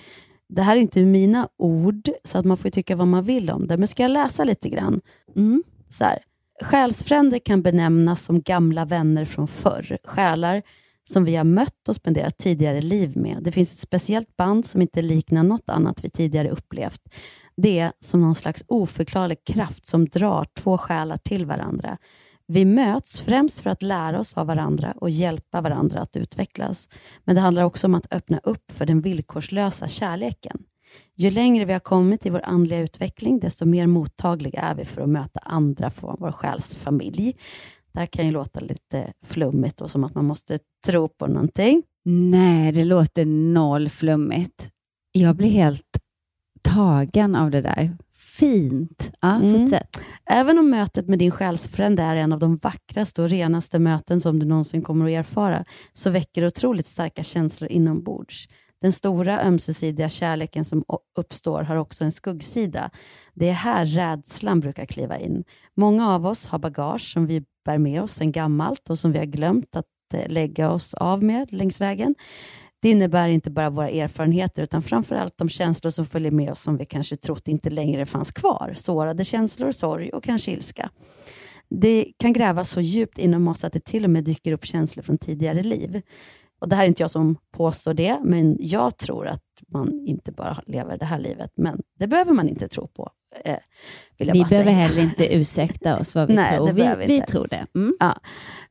Det 0.50 0.62
här 0.62 0.77
är 0.77 0.82
inte 0.82 1.01
mina 1.01 1.50
ord, 1.58 2.10
så 2.24 2.38
att 2.38 2.46
man 2.46 2.58
får 2.58 2.70
tycka 2.70 2.96
vad 2.96 3.08
man 3.08 3.24
vill 3.24 3.50
om 3.50 3.68
det. 3.68 3.77
Men 3.77 3.88
ska 3.88 4.03
jag 4.03 4.12
läsa 4.12 4.44
lite 4.44 4.70
grann? 4.70 5.01
Mm. 5.36 5.63
Så 5.89 6.03
här. 6.03 6.20
Själsfränder 6.62 7.39
kan 7.39 7.62
benämnas 7.62 8.24
som 8.24 8.42
gamla 8.42 8.86
vänner 8.86 9.25
från 9.25 9.48
förr. 9.48 9.98
Själar 10.03 10.62
som 11.10 11.25
vi 11.25 11.36
har 11.36 11.44
mött 11.44 11.89
och 11.89 11.96
spenderat 11.96 12.38
tidigare 12.38 12.82
liv 12.82 13.18
med. 13.18 13.38
Det 13.42 13.51
finns 13.51 13.74
ett 13.74 13.80
speciellt 13.80 14.38
band 14.38 14.65
som 14.65 14.82
inte 14.82 15.01
liknar 15.01 15.43
något 15.43 15.69
annat 15.69 16.04
vi 16.04 16.10
tidigare 16.10 16.50
upplevt. 16.50 17.02
Det 17.56 17.80
är 17.80 17.91
som 18.00 18.21
någon 18.21 18.36
slags 18.36 18.63
oförklarlig 18.67 19.38
kraft 19.45 19.86
som 19.86 20.06
drar 20.06 20.45
två 20.60 20.78
själar 20.78 21.17
till 21.17 21.45
varandra. 21.45 21.98
Vi 22.47 22.65
möts 22.65 23.21
främst 23.21 23.60
för 23.60 23.69
att 23.69 23.82
lära 23.82 24.19
oss 24.19 24.34
av 24.34 24.47
varandra 24.47 24.93
och 24.97 25.10
hjälpa 25.10 25.62
varandra 25.62 25.99
att 25.99 26.15
utvecklas. 26.15 26.89
Men 27.23 27.36
det 27.36 27.41
handlar 27.41 27.63
också 27.63 27.88
om 27.88 27.95
att 27.95 28.13
öppna 28.13 28.39
upp 28.43 28.71
för 28.71 28.86
den 28.86 29.01
villkorslösa 29.01 29.88
kärleken. 29.88 30.63
Ju 31.15 31.32
längre 31.32 31.65
vi 31.65 31.73
har 31.73 31.79
kommit 31.79 32.25
i 32.25 32.29
vår 32.29 32.41
andliga 32.43 32.79
utveckling, 32.79 33.39
desto 33.39 33.65
mer 33.65 33.88
mottagliga 33.88 34.62
är 34.62 34.75
vi 34.75 34.86
för 34.86 35.01
att 35.01 35.10
möta 35.10 35.39
andra 35.39 35.89
från 35.89 36.17
vår 36.19 36.32
själsfamilj. 36.32 37.38
Det 37.91 37.99
här 37.99 38.06
kan 38.06 38.25
ju 38.25 38.32
låta 38.32 38.60
lite 38.60 39.13
flummigt 39.25 39.82
och 39.82 39.91
som 39.91 40.03
att 40.03 40.15
man 40.15 40.25
måste 40.25 40.60
tro 40.86 41.08
på 41.08 41.27
någonting. 41.27 41.84
Nej, 42.06 42.71
det 42.71 42.86
låter 42.86 43.25
noll 43.25 43.89
flummigt. 43.89 44.69
Jag 45.12 45.36
blir 45.36 45.49
helt 45.49 45.99
tagen 46.62 47.36
av 47.36 47.51
det 47.51 47.62
där 47.62 47.97
fint. 48.43 49.12
Ja, 49.21 49.36
mm. 49.36 49.71
Även 50.25 50.60
om 50.60 50.69
mötet 50.69 51.08
med 51.08 51.19
din 51.19 51.32
själsfrände 51.32 52.03
är 52.03 52.15
en 52.15 52.34
av 52.34 52.39
de 52.39 52.58
vackraste 52.58 53.21
och 53.21 53.29
renaste 53.29 53.79
möten 53.79 54.21
som 54.21 54.39
du 54.39 54.45
någonsin 54.45 54.82
kommer 54.82 55.06
att 55.06 55.12
erfara, 55.12 55.65
så 55.93 56.10
väcker 56.10 56.41
det 56.41 56.47
otroligt 56.47 56.88
starka 56.88 57.23
känslor 57.23 57.71
inombords. 57.71 58.47
Den 58.82 58.91
stora 58.91 59.41
ömsesidiga 59.41 60.10
kärleken 60.10 60.65
som 60.65 60.84
uppstår 61.17 61.63
har 61.63 61.75
också 61.75 62.03
en 62.03 62.12
skuggsida. 62.12 62.89
Det 63.34 63.49
är 63.49 63.53
här 63.53 63.86
rädslan 63.86 64.60
brukar 64.60 64.86
kliva 64.86 65.19
in. 65.19 65.43
Många 65.75 66.10
av 66.10 66.25
oss 66.25 66.47
har 66.47 66.60
bagage 66.60 67.13
som 67.13 67.25
vi 67.25 67.43
bär 67.65 67.77
med 67.77 68.03
oss 68.03 68.13
sedan 68.13 68.32
gammalt 68.32 68.89
och 68.89 68.99
som 68.99 69.12
vi 69.12 69.17
har 69.17 69.25
glömt 69.25 69.75
att 69.75 69.86
eh, 70.13 70.29
lägga 70.29 70.71
oss 70.71 70.93
av 70.93 71.23
med 71.23 71.53
längs 71.53 71.82
vägen. 71.82 72.15
Det 72.84 72.89
innebär 72.89 73.28
inte 73.28 73.52
bara 73.52 73.69
våra 73.69 73.89
erfarenheter 73.89 74.63
utan 74.63 74.82
framför 74.82 75.15
allt 75.15 75.38
de 75.38 75.50
känslor 75.50 75.91
som 75.91 76.06
följer 76.06 76.32
med 76.32 76.52
oss 76.52 76.62
som 76.62 76.78
vi 76.78 76.86
kanske 76.86 77.15
trott 77.15 77.48
inte 77.48 77.69
längre 77.69 78.06
fanns 78.06 78.32
kvar. 78.32 78.74
Sårade 78.78 79.26
känslor, 79.26 79.72
sorg 79.72 80.10
och 80.10 80.24
kanske 80.24 80.52
ilska. 80.52 80.89
Det 81.69 82.06
kan 82.17 82.34
grävas 82.34 82.69
så 82.69 82.82
djupt 82.82 83.17
inom 83.17 83.48
oss 83.48 83.63
att 83.63 83.74
det 83.74 83.86
till 83.86 84.04
och 84.04 84.10
med 84.10 84.24
dyker 84.24 84.52
upp 84.52 84.65
känslor 84.65 85.04
från 85.04 85.17
tidigare 85.17 85.63
liv. 85.63 86.02
Och 86.62 86.69
Det 86.69 86.76
här 86.76 86.84
är 86.84 86.88
inte 86.88 87.04
jag 87.04 87.12
som 87.12 87.38
påstår 87.52 87.93
det, 87.93 88.19
men 88.24 88.58
jag 88.60 88.98
tror 88.98 89.28
att 89.28 89.43
man 89.67 90.00
inte 90.08 90.32
bara 90.32 90.63
lever 90.67 90.98
det 90.98 91.06
här 91.06 91.19
livet, 91.19 91.52
men 91.56 91.82
det 92.00 92.08
behöver 92.08 92.34
man 92.34 92.50
inte 92.50 92.67
tro 92.67 92.88
på. 92.88 93.10
Eh, 93.46 93.58
vi 94.17 94.26
behöver 94.26 94.48
säga. 94.48 94.63
heller 94.63 95.02
inte 95.04 95.36
ursäkta 95.36 96.00
oss 96.00 96.15
vad 96.15 96.28
vi 96.28 96.36
Nej, 96.36 96.58
tror. 96.58 96.72
vi, 96.72 96.96
vi, 97.00 97.06
vi 97.06 97.22
tror 97.22 97.48
det. 97.48 97.65
Mm. 97.76 97.96
Ja. 98.00 98.15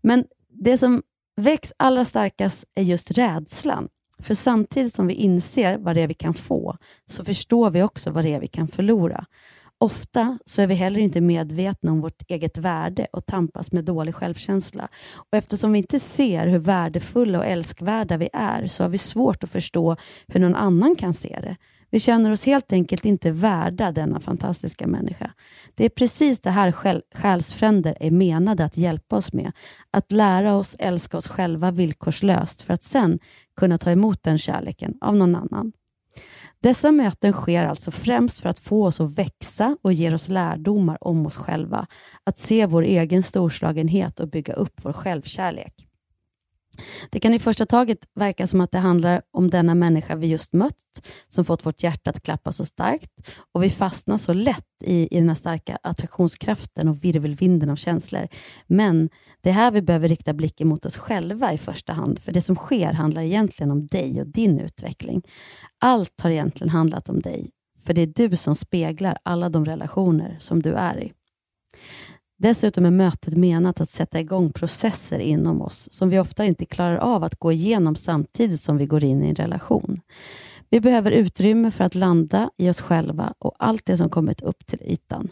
Men 0.02 0.24
det 0.48 0.78
som 0.78 1.02
väcks 1.36 1.72
allra 1.76 2.04
starkast 2.04 2.64
är 2.74 2.82
just 2.82 3.10
rädslan. 3.10 3.88
För 4.22 4.34
samtidigt 4.34 4.94
som 4.94 5.06
vi 5.06 5.14
inser 5.14 5.78
vad 5.78 5.96
det 5.96 6.02
är 6.02 6.08
vi 6.08 6.14
kan 6.14 6.34
få, 6.34 6.76
så 7.06 7.24
förstår 7.24 7.70
vi 7.70 7.82
också 7.82 8.10
vad 8.10 8.24
det 8.24 8.34
är 8.34 8.40
vi 8.40 8.48
kan 8.48 8.68
förlora. 8.68 9.24
Ofta 9.78 10.38
så 10.46 10.62
är 10.62 10.66
vi 10.66 10.74
heller 10.74 11.00
inte 11.00 11.20
medvetna 11.20 11.92
om 11.92 12.00
vårt 12.00 12.22
eget 12.30 12.58
värde 12.58 13.06
och 13.12 13.26
tampas 13.26 13.72
med 13.72 13.84
dålig 13.84 14.14
självkänsla. 14.14 14.88
Och 15.14 15.38
Eftersom 15.38 15.72
vi 15.72 15.78
inte 15.78 16.00
ser 16.00 16.46
hur 16.46 16.58
värdefulla 16.58 17.38
och 17.38 17.46
älskvärda 17.46 18.16
vi 18.16 18.28
är, 18.32 18.66
så 18.66 18.84
har 18.84 18.88
vi 18.88 18.98
svårt 18.98 19.44
att 19.44 19.50
förstå 19.50 19.96
hur 20.26 20.40
någon 20.40 20.54
annan 20.54 20.96
kan 20.96 21.14
se 21.14 21.38
det. 21.42 21.56
Vi 21.92 22.00
känner 22.00 22.30
oss 22.30 22.46
helt 22.46 22.72
enkelt 22.72 23.04
inte 23.04 23.30
värda 23.30 23.92
denna 23.92 24.20
fantastiska 24.20 24.86
människa. 24.86 25.30
Det 25.74 25.84
är 25.84 25.88
precis 25.88 26.40
det 26.40 26.50
här 26.50 26.72
själ 26.72 27.02
själsfränder 27.14 27.96
är 28.00 28.10
menade 28.10 28.64
att 28.64 28.76
hjälpa 28.76 29.16
oss 29.16 29.32
med. 29.32 29.52
Att 29.90 30.12
lära 30.12 30.54
oss 30.54 30.76
älska 30.78 31.16
oss 31.16 31.28
själva 31.28 31.70
villkorslöst 31.70 32.62
för 32.62 32.74
att 32.74 32.82
sen 32.82 33.18
kunna 33.56 33.78
ta 33.78 33.90
emot 33.90 34.22
den 34.22 34.38
kärleken 34.38 34.94
av 35.00 35.16
någon 35.16 35.36
annan. 35.36 35.72
Dessa 36.62 36.92
möten 36.92 37.32
sker 37.32 37.66
alltså 37.66 37.90
främst 37.90 38.40
för 38.40 38.48
att 38.48 38.58
få 38.58 38.86
oss 38.86 39.00
att 39.00 39.18
växa 39.18 39.76
och 39.82 39.92
ger 39.92 40.14
oss 40.14 40.28
lärdomar 40.28 40.98
om 41.00 41.26
oss 41.26 41.36
själva, 41.36 41.86
att 42.24 42.38
se 42.38 42.66
vår 42.66 42.82
egen 42.82 43.22
storslagenhet 43.22 44.20
och 44.20 44.28
bygga 44.28 44.52
upp 44.52 44.80
vår 44.82 44.92
självkärlek. 44.92 45.88
Det 47.10 47.20
kan 47.20 47.34
i 47.34 47.38
första 47.38 47.66
taget 47.66 47.98
verka 48.14 48.46
som 48.46 48.60
att 48.60 48.70
det 48.70 48.78
handlar 48.78 49.22
om 49.30 49.50
denna 49.50 49.74
människa 49.74 50.16
vi 50.16 50.26
just 50.26 50.52
mött, 50.52 51.08
som 51.28 51.44
fått 51.44 51.66
vårt 51.66 51.82
hjärta 51.82 52.10
att 52.10 52.22
klappa 52.22 52.52
så 52.52 52.64
starkt 52.64 53.10
och 53.52 53.62
vi 53.62 53.70
fastnar 53.70 54.16
så 54.16 54.32
lätt 54.32 54.66
i, 54.84 55.16
i 55.16 55.20
den 55.20 55.28
här 55.28 55.34
starka 55.34 55.78
attraktionskraften 55.82 56.88
och 56.88 57.04
virvelvinden 57.04 57.70
av 57.70 57.76
känslor. 57.76 58.28
Men 58.66 59.10
det 59.40 59.50
är 59.50 59.54
här 59.54 59.70
vi 59.70 59.82
behöver 59.82 60.08
rikta 60.08 60.32
blicken 60.32 60.68
mot 60.68 60.86
oss 60.86 60.96
själva 60.96 61.52
i 61.52 61.58
första 61.58 61.92
hand, 61.92 62.18
för 62.18 62.32
det 62.32 62.42
som 62.42 62.56
sker 62.56 62.92
handlar 62.92 63.22
egentligen 63.22 63.70
om 63.70 63.86
dig 63.86 64.20
och 64.20 64.26
din 64.26 64.60
utveckling. 64.60 65.22
Allt 65.80 66.20
har 66.20 66.30
egentligen 66.30 66.70
handlat 66.70 67.08
om 67.08 67.20
dig, 67.20 67.50
för 67.86 67.94
det 67.94 68.02
är 68.02 68.28
du 68.28 68.36
som 68.36 68.54
speglar 68.54 69.18
alla 69.22 69.48
de 69.48 69.64
relationer 69.64 70.36
som 70.40 70.62
du 70.62 70.74
är 70.74 71.00
i. 71.00 71.12
Dessutom 72.42 72.86
är 72.86 72.90
mötet 72.90 73.36
menat 73.36 73.80
att 73.80 73.90
sätta 73.90 74.20
igång 74.20 74.52
processer 74.52 75.18
inom 75.18 75.62
oss 75.62 75.88
som 75.92 76.08
vi 76.08 76.18
ofta 76.18 76.44
inte 76.44 76.66
klarar 76.66 76.96
av 76.96 77.24
att 77.24 77.38
gå 77.38 77.52
igenom 77.52 77.96
samtidigt 77.96 78.60
som 78.60 78.76
vi 78.76 78.86
går 78.86 79.04
in 79.04 79.24
i 79.24 79.28
en 79.28 79.34
relation. 79.34 80.00
Vi 80.70 80.80
behöver 80.80 81.10
utrymme 81.10 81.70
för 81.70 81.84
att 81.84 81.94
landa 81.94 82.50
i 82.56 82.70
oss 82.70 82.80
själva 82.80 83.34
och 83.38 83.54
allt 83.58 83.86
det 83.86 83.96
som 83.96 84.08
kommit 84.08 84.40
upp 84.40 84.66
till 84.66 84.82
ytan. 84.82 85.28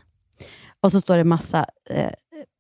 Och 0.81 0.93
så 0.93 1.01
står 1.01 1.17
det 1.17 1.25
massa 1.25 1.67
eh, 1.91 2.11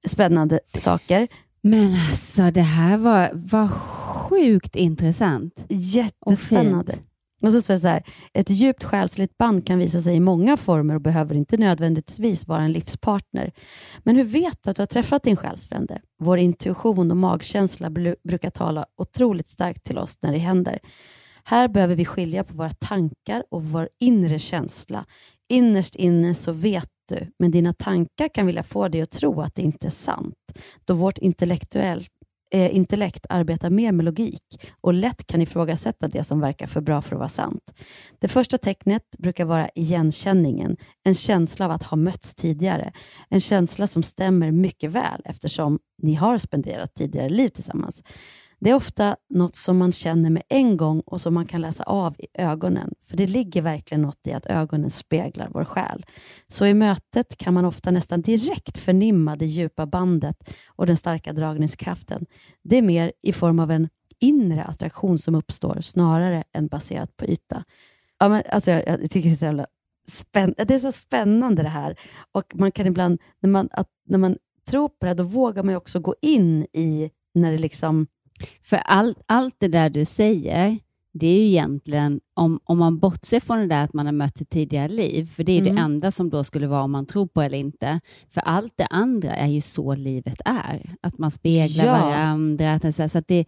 spännande 0.07 0.61
saker. 0.79 1.29
Men 1.61 1.93
alltså 2.11 2.51
det 2.51 2.63
här 2.63 2.97
var, 2.97 3.31
var 3.35 3.69
sjukt 3.69 4.77
intressant. 4.77 5.65
Jättespännande. 5.69 6.95
Och, 7.43 7.53
så 7.53 7.63
står 7.63 7.75
det 7.75 7.81
så 7.81 7.89
här, 7.89 8.03
ett 8.35 8.51
djupt 8.51 8.85
själsligt 8.85 9.39
band 9.39 9.67
kan 9.67 9.79
visa 9.79 10.03
sig 10.03 10.17
i 10.17 10.21
många 10.21 10.57
former 10.57 10.95
och 10.95 11.01
behöver 11.01 11.35
inte 11.35 11.57
nödvändigtvis 11.57 12.47
vara 12.47 12.63
en 12.63 12.73
livspartner. 12.73 13.53
Men 13.99 14.17
hur 14.17 14.25
vet 14.25 14.63
du 14.63 14.71
att 14.71 14.77
du 14.77 14.83
har 14.83 14.87
träffat 14.87 15.23
din 15.23 15.37
själsfrände? 15.37 16.01
Vår 16.19 16.39
intuition 16.39 17.11
och 17.11 17.17
magkänsla 17.17 17.91
brukar 18.25 18.51
tala 18.51 18.87
otroligt 18.97 19.49
starkt 19.49 19.85
till 19.85 19.99
oss 19.99 20.19
när 20.23 20.33
det 20.33 20.39
händer. 20.39 20.79
Här 21.45 21.69
behöver 21.69 21.95
vi 21.95 22.05
skilja 22.05 22.45
på 22.45 22.55
våra 22.55 22.71
tankar 22.71 23.45
och 23.51 23.65
vår 23.65 23.89
inre 24.01 24.39
känsla. 24.39 25.05
Innerst 25.49 25.95
inne 25.95 26.35
så 26.35 26.53
vet 26.53 26.89
du, 27.09 27.33
men 27.39 27.51
dina 27.51 27.73
tankar 27.73 28.29
kan 28.35 28.47
vilja 28.47 28.63
få 28.63 28.89
dig 28.89 29.01
att 29.03 29.11
tro 29.11 29.41
att 29.41 29.55
det 29.55 29.63
inte 29.63 29.87
är 29.87 29.91
sant, 29.91 30.35
då 30.85 30.95
vårt 30.95 31.19
intellektuellt 31.19 32.13
eh, 32.51 32.77
intellekt 32.77 33.27
arbetar 33.29 33.71
mer 33.71 33.93
med 33.93 34.05
logik 34.05 34.43
och 34.81 34.95
lätt 34.95 35.27
kan 35.27 35.43
ifrågasätta 35.43 36.09
det 36.09 36.25
som 36.25 36.41
verkar 36.41 36.67
för 36.67 36.81
bra 36.81 37.03
för 37.03 37.17
att 37.17 37.19
vara 37.19 37.29
sant. 37.29 37.73
Det 38.19 38.29
första 38.29 38.59
tecknet 38.59 39.03
brukar 39.19 39.45
vara 39.45 39.69
igenkänningen, 39.75 40.77
en 41.05 41.15
känsla 41.15 41.65
av 41.65 41.71
att 41.71 41.83
ha 41.83 41.97
mötts 41.97 42.35
tidigare. 42.35 42.93
En 43.29 43.41
känsla 43.41 43.87
som 43.87 44.03
stämmer 44.03 44.51
mycket 44.51 44.91
väl 44.91 45.23
eftersom 45.25 45.79
ni 46.03 46.15
har 46.15 46.39
spenderat 46.39 46.95
tidigare 46.95 47.29
liv 47.29 47.49
tillsammans. 47.49 48.03
Det 48.61 48.71
är 48.71 48.75
ofta 48.75 49.17
något 49.31 49.57
som 49.57 49.79
man 49.79 49.93
känner 49.93 50.31
med 50.31 50.43
en 50.49 50.77
gång 50.77 51.01
och 51.01 51.21
som 51.21 51.35
man 51.35 51.47
kan 51.47 51.61
läsa 51.61 51.85
av 51.85 52.15
i 52.19 52.27
ögonen, 52.35 52.95
för 53.03 53.17
det 53.17 53.27
ligger 53.27 53.63
verkligen 53.63 54.03
något 54.03 54.27
i 54.27 54.33
att 54.33 54.47
ögonen 54.47 54.91
speglar 54.91 55.49
vår 55.51 55.65
själ. 55.65 56.07
Så 56.49 56.67
i 56.67 56.75
mötet 56.75 57.37
kan 57.37 57.55
man 57.55 57.65
ofta 57.65 57.91
nästan 57.91 58.23
direkt 58.23 58.79
förnimma 58.79 59.37
det 59.37 59.47
djupa 59.47 59.87
bandet 59.87 60.55
och 60.67 60.87
den 60.87 60.97
starka 60.97 61.33
dragningskraften. 61.33 62.27
Det 62.63 62.77
är 62.77 62.83
mer 62.83 63.13
i 63.23 63.33
form 63.33 63.59
av 63.59 63.71
en 63.71 63.89
inre 64.21 64.65
attraktion 64.65 65.19
som 65.19 65.35
uppstår 65.35 65.81
snarare 65.81 66.45
än 66.53 66.67
baserat 66.67 67.17
på 67.17 67.25
yta. 67.25 67.65
Ja, 68.19 68.29
men, 68.29 68.43
alltså, 68.51 68.71
jag, 68.71 68.89
jag 68.89 69.11
tycker 69.11 69.29
det 69.29 69.35
är, 69.35 69.37
så 69.37 69.45
jävla 69.45 69.67
spänn 70.09 70.55
det 70.57 70.75
är 70.75 70.79
så 70.79 70.93
spännande 70.93 71.63
det 71.63 71.69
här. 71.69 71.99
Och 72.33 72.45
man 72.55 72.73
kan 72.73 72.87
ibland, 72.87 73.21
när 73.41 73.51
man, 73.51 73.69
att, 73.73 73.89
när 74.09 74.19
man 74.19 74.37
tror 74.69 74.89
på 74.89 75.07
det, 75.07 75.15
då 75.15 75.23
vågar 75.23 75.63
man 75.63 75.77
också 75.77 76.01
gå 76.01 76.15
in 76.23 76.67
i 76.73 77.11
när 77.35 77.53
det 77.53 77.59
liksom 77.59 78.07
för 78.63 78.77
allt, 78.77 79.19
allt 79.27 79.55
det 79.59 79.69
där 79.69 79.91
du 79.91 80.05
säger, 80.05 80.79
det 81.13 81.27
är 81.27 81.39
ju 81.39 81.47
egentligen, 81.47 82.21
om, 82.35 82.61
om 82.65 82.79
man 82.79 82.99
bortser 82.99 83.41
från 83.41 83.59
det 83.59 83.67
där 83.67 83.85
att 83.85 83.93
man 83.93 84.07
har 84.07 84.13
mött 84.13 84.41
ett 84.41 84.51
tidigare 84.51 84.89
liv, 84.89 85.27
för 85.27 85.45
det 85.45 85.53
är 85.53 85.61
mm. 85.61 85.75
det 85.75 85.81
enda 85.81 86.11
som 86.11 86.31
då 86.31 86.45
skulle 86.45 86.67
vara 86.67 86.83
om 86.83 86.91
man 86.91 87.07
tror 87.07 87.27
på 87.27 87.43
eller 87.43 87.59
inte. 87.59 88.01
För 88.31 88.41
allt 88.41 88.73
det 88.77 88.87
andra 88.87 89.37
är 89.37 89.49
ju 89.49 89.61
så 89.61 89.95
livet 89.95 90.41
är, 90.45 90.95
att 91.01 91.19
man 91.19 91.31
speglar 91.31 91.87
ja. 91.87 91.93
varandra. 91.93 92.73
Att, 92.73 92.95
så 92.95 93.19
att 93.19 93.29
det, 93.29 93.45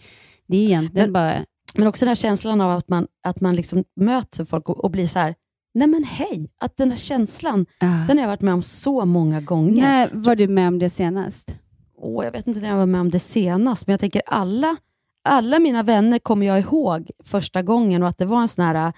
det 0.46 0.57
är 0.57 0.64
egentligen 0.64 1.07
men, 1.07 1.12
bara... 1.12 1.44
Men 1.74 1.87
också 1.87 2.05
den 2.05 2.09
här 2.11 2.14
känslan 2.14 2.61
av 2.61 2.78
att 2.78 2.88
man, 2.88 3.07
att 3.22 3.40
man 3.40 3.57
liksom 3.57 3.85
möter 3.96 4.44
folk 4.44 4.68
och, 4.68 4.85
och 4.85 4.90
blir 4.90 5.07
så 5.07 5.18
här, 5.18 5.35
Nej 5.74 5.88
men 5.88 6.05
hej, 6.05 6.50
att 6.61 6.76
den 6.76 6.90
här 6.90 6.98
känslan, 6.98 7.61
uh. 7.61 8.07
den 8.07 8.18
har 8.18 8.22
jag 8.22 8.28
varit 8.28 8.40
med 8.40 8.55
om 8.55 8.62
så 8.62 9.05
många 9.05 9.40
gånger. 9.40 9.83
När 9.83 10.11
var 10.12 10.37
du 10.37 10.48
med 10.48 10.68
om 10.68 10.78
det 10.78 10.90
senast? 10.90 11.55
Åh, 12.02 12.24
jag 12.24 12.32
vet 12.32 12.46
inte 12.46 12.60
när 12.60 12.68
jag 12.68 12.76
var 12.76 12.86
med 12.86 13.00
om 13.00 13.10
det 13.10 13.20
senast, 13.20 13.86
men 13.86 13.92
jag 13.92 14.00
tänker 14.00 14.22
alla, 14.26 14.76
alla 15.24 15.58
mina 15.58 15.82
vänner 15.82 16.18
kommer 16.18 16.46
jag 16.46 16.60
ihåg 16.60 17.10
första 17.24 17.62
gången 17.62 18.02
och 18.02 18.08
att 18.08 18.18
det 18.18 18.24
var 18.24 18.40
en 18.40 18.48
sån 18.48 18.64
här, 18.64 18.92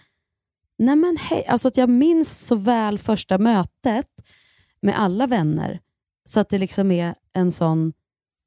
nej 0.78 0.96
men 0.96 1.16
hej, 1.20 1.46
alltså 1.46 1.68
att 1.68 1.76
jag 1.76 1.88
minns 1.88 2.46
så 2.46 2.56
väl 2.56 2.98
första 2.98 3.38
mötet 3.38 4.08
med 4.80 5.00
alla 5.00 5.26
vänner, 5.26 5.80
så 6.28 6.40
att 6.40 6.48
det 6.48 6.58
liksom 6.58 6.90
är 6.90 7.14
en 7.32 7.52
sån, 7.52 7.92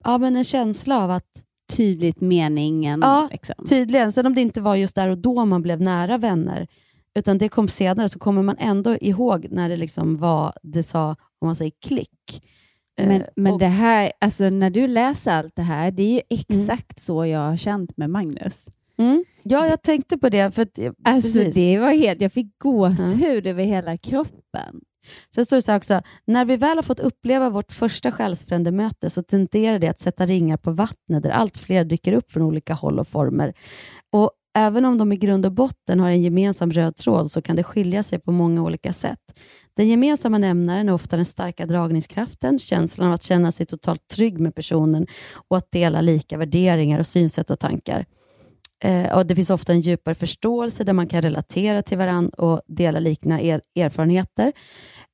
ja 0.04 0.18
men 0.18 0.36
en 0.36 0.44
känsla 0.44 1.04
av 1.04 1.12
att 1.12 1.44
Tydligt 1.76 2.22
meningen. 2.22 3.00
Ja, 3.04 3.28
liksom. 3.32 3.66
tydligen. 3.70 4.12
Sen 4.12 4.26
om 4.26 4.36
det 4.36 4.42
inte 4.42 4.62
var 4.62 4.76
just 4.76 4.96
där 4.96 5.10
och 5.10 5.18
då 5.18 5.46
man 5.46 5.62
blev 5.62 5.82
nära 5.82 6.18
vänner, 6.18 6.68
utan 7.16 7.38
det 7.38 7.50
kom 7.50 7.68
senare, 7.68 8.10
så 8.10 8.20
kommer 8.20 8.44
man 8.44 8.56
ändå 8.60 8.98
ihåg 8.98 9.48
när 9.52 9.70
det 9.70 9.78
liksom 9.78 10.18
var, 10.18 10.54
det 10.64 10.84
sa, 10.84 11.10
om 11.40 11.46
man 11.48 11.56
säger 11.56 11.72
klick. 11.82 12.44
Men, 12.98 13.12
eh, 13.12 13.28
men 13.36 13.54
och, 13.54 13.60
det 13.60 13.68
här, 13.68 14.12
alltså 14.22 14.50
när 14.50 14.70
du 14.70 14.88
läser 14.88 15.32
allt 15.32 15.56
det 15.56 15.62
här, 15.62 15.92
det 15.92 16.04
är 16.04 16.08
ju 16.08 16.22
mm. 16.30 16.62
exakt 16.62 17.00
mm. 17.00 17.02
så 17.06 17.26
jag 17.26 17.40
har 17.40 17.58
känt 17.58 17.98
med 17.98 18.10
Magnus. 18.10 18.68
Mm. 19.00 19.26
Ja, 19.44 19.68
jag 19.68 19.82
tänkte 19.82 20.18
på 20.18 20.30
det. 20.30 20.52
För 20.52 20.68
alltså, 21.04 21.40
det 21.40 21.78
var 21.78 21.92
helt, 21.92 22.22
jag 22.22 22.34
fick 22.34 22.60
gåshud 22.60 23.48
mm. 23.48 23.48
över 23.48 23.64
hela 23.64 23.98
kroppen. 23.98 24.82
Sen 25.36 25.46
står 25.46 25.58
det 25.58 25.62
så 25.62 25.76
också, 25.76 26.02
när 26.26 26.46
vi 26.46 26.58
väl 26.58 26.78
har 26.78 26.84
fått 26.84 27.00
uppleva 27.00 27.50
vårt 27.50 27.72
första 27.72 28.12
själsfrändemöte 28.12 29.10
så 29.10 29.24
tenderar 29.24 29.80
det 29.80 29.88
att 29.88 30.00
sätta 30.00 30.26
ringar 30.26 30.58
på 30.58 30.72
vattnet 30.72 31.24
där 31.24 31.30
allt 31.30 31.58
fler 31.58 31.84
dyker 31.86 32.14
upp 32.14 32.32
från 32.32 32.44
olika 32.44 32.74
håll 32.74 33.00
och 33.00 33.08
former. 33.08 33.54
Och 34.12 34.32
Även 34.58 34.86
om 34.86 34.98
de 34.98 35.12
i 35.12 35.18
grund 35.18 35.46
och 35.46 35.52
botten 35.52 36.00
har 36.00 36.10
en 36.10 36.22
gemensam 36.22 36.72
röd 36.72 36.96
tråd 36.96 37.32
så 37.32 37.42
kan 37.42 37.56
det 37.56 37.64
skilja 37.64 38.04
sig 38.04 38.20
på 38.20 38.32
många 38.32 38.64
olika 38.64 38.94
sätt. 38.94 39.20
Den 39.76 39.88
gemensamma 39.88 40.38
nämnaren 40.38 40.90
är 40.90 40.94
ofta 40.94 41.16
den 41.16 41.26
starka 41.26 41.66
dragningskraften, 41.66 42.60
känslan 42.60 43.08
av 43.08 43.14
att 43.14 43.24
känna 43.24 43.52
sig 43.52 43.66
totalt 43.66 44.08
trygg 44.08 44.40
med 44.40 44.56
personen 44.56 45.08
och 45.50 45.58
att 45.58 45.72
dela 45.72 46.02
lika 46.02 46.38
värderingar 46.38 47.00
och 47.00 47.08
synsätt 47.08 47.52
och 47.52 47.60
tankar. 47.60 48.06
Eh, 48.84 49.18
och 49.18 49.26
Det 49.26 49.36
finns 49.36 49.50
ofta 49.50 49.74
en 49.74 49.80
djupare 49.80 50.16
förståelse 50.16 50.84
där 50.84 50.94
man 50.94 51.08
kan 51.08 51.22
relatera 51.22 51.82
till 51.82 51.98
varandra 51.98 52.44
och 52.44 52.62
dela 52.68 53.00
liknande 53.00 53.46
er 53.46 53.62
erfarenheter. 53.76 54.54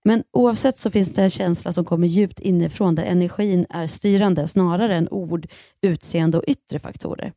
Men 0.06 0.24
oavsett 0.32 0.78
så 0.78 0.92
finns 0.92 1.14
det 1.14 1.24
en 1.24 1.30
känsla 1.30 1.72
som 1.72 1.86
kommer 1.86 2.08
djupt 2.08 2.40
inifrån 2.40 2.96
där 2.96 3.04
energin 3.04 3.66
är 3.70 3.88
styrande 3.88 4.48
snarare 4.48 4.96
än 4.96 5.08
ord, 5.10 5.48
utseende 5.82 6.38
och 6.38 6.44
yttre 6.48 6.80
faktorer. 6.80 7.34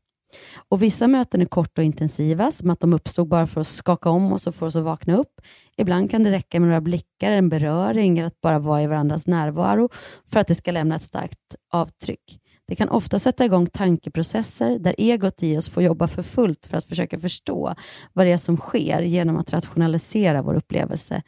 Och 0.69 0.83
Vissa 0.83 1.09
möten 1.09 1.41
är 1.41 1.45
korta 1.45 1.81
och 1.81 1.85
intensiva, 1.85 2.53
som 2.53 2.71
att 2.71 2.81
de 2.81 2.93
uppstod 2.93 3.29
bara 3.29 3.47
för 3.47 3.61
att 3.61 3.67
skaka 3.67 4.11
om 4.11 4.33
oss 4.33 4.47
och 4.47 4.55
få 4.55 4.67
oss 4.67 4.77
att 4.77 4.85
vakna 4.85 5.17
upp. 5.17 5.41
Ibland 5.77 6.11
kan 6.11 6.23
det 6.23 6.31
räcka 6.31 6.61
med 6.61 6.69
några 6.69 6.81
blickar, 6.81 7.31
en 7.31 7.49
beröring 7.49 8.19
eller 8.19 8.27
att 8.27 8.41
bara 8.41 8.59
vara 8.59 8.83
i 8.83 8.87
varandras 8.87 9.27
närvaro 9.27 9.89
för 10.27 10.41
att 10.41 10.47
det 10.47 10.55
ska 10.55 10.71
lämna 10.71 10.97
ett 10.97 11.03
starkt 11.03 11.55
avtryck. 11.73 12.41
Det 12.69 12.75
kan 12.75 12.89
ofta 12.89 13.19
sätta 13.19 13.45
igång 13.45 13.67
tankeprocesser 13.67 14.79
där 14.79 14.95
egot 14.99 15.43
i 15.43 15.59
oss 15.59 15.69
får 15.69 15.83
jobba 15.83 16.09
för 16.09 16.23
fullt 16.23 16.67
för 16.67 16.77
att 16.77 16.85
försöka 16.85 17.19
förstå 17.19 17.75
vad 18.13 18.27
det 18.27 18.33
är 18.33 18.37
som 18.37 18.57
sker 18.57 19.03
genom 19.03 19.37
att 19.37 19.53
rationalisera 19.53 20.43
vår 20.43 20.55
upplevelse. 20.55 21.23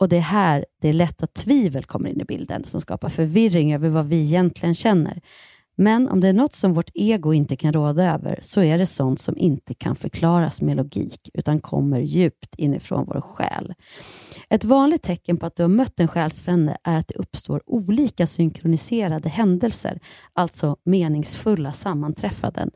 Och 0.00 0.08
Det 0.08 0.16
är 0.16 0.20
här 0.20 0.66
det 0.80 0.88
är 0.88 0.92
lätt 0.92 1.22
att 1.22 1.34
tvivel 1.34 1.84
kommer 1.84 2.10
in 2.10 2.20
i 2.20 2.24
bilden 2.24 2.64
som 2.64 2.80
skapar 2.80 3.08
förvirring 3.08 3.74
över 3.74 3.88
vad 3.88 4.06
vi 4.06 4.22
egentligen 4.22 4.74
känner. 4.74 5.20
Men 5.76 6.08
om 6.08 6.20
det 6.20 6.28
är 6.28 6.32
något 6.32 6.54
som 6.54 6.72
vårt 6.72 6.90
ego 6.94 7.32
inte 7.32 7.56
kan 7.56 7.72
råda 7.72 8.14
över 8.14 8.38
så 8.42 8.60
är 8.60 8.78
det 8.78 8.86
sånt 8.86 9.20
som 9.20 9.36
inte 9.36 9.74
kan 9.74 9.96
förklaras 9.96 10.62
med 10.62 10.76
logik 10.76 11.30
utan 11.34 11.60
kommer 11.60 12.00
djupt 12.00 12.54
inifrån 12.54 13.04
vår 13.06 13.20
själ. 13.20 13.74
Ett 14.48 14.64
vanligt 14.64 15.02
tecken 15.02 15.36
på 15.36 15.46
att 15.46 15.56
du 15.56 15.62
har 15.62 15.68
mött 15.68 16.00
en 16.00 16.08
själsfrände 16.08 16.76
är 16.84 16.98
att 16.98 17.08
det 17.08 17.14
uppstår 17.14 17.62
olika 17.66 18.26
synkroniserade 18.26 19.28
händelser, 19.28 20.00
alltså 20.32 20.76
meningsfulla 20.84 21.72
sammanträffanden. 21.72 22.70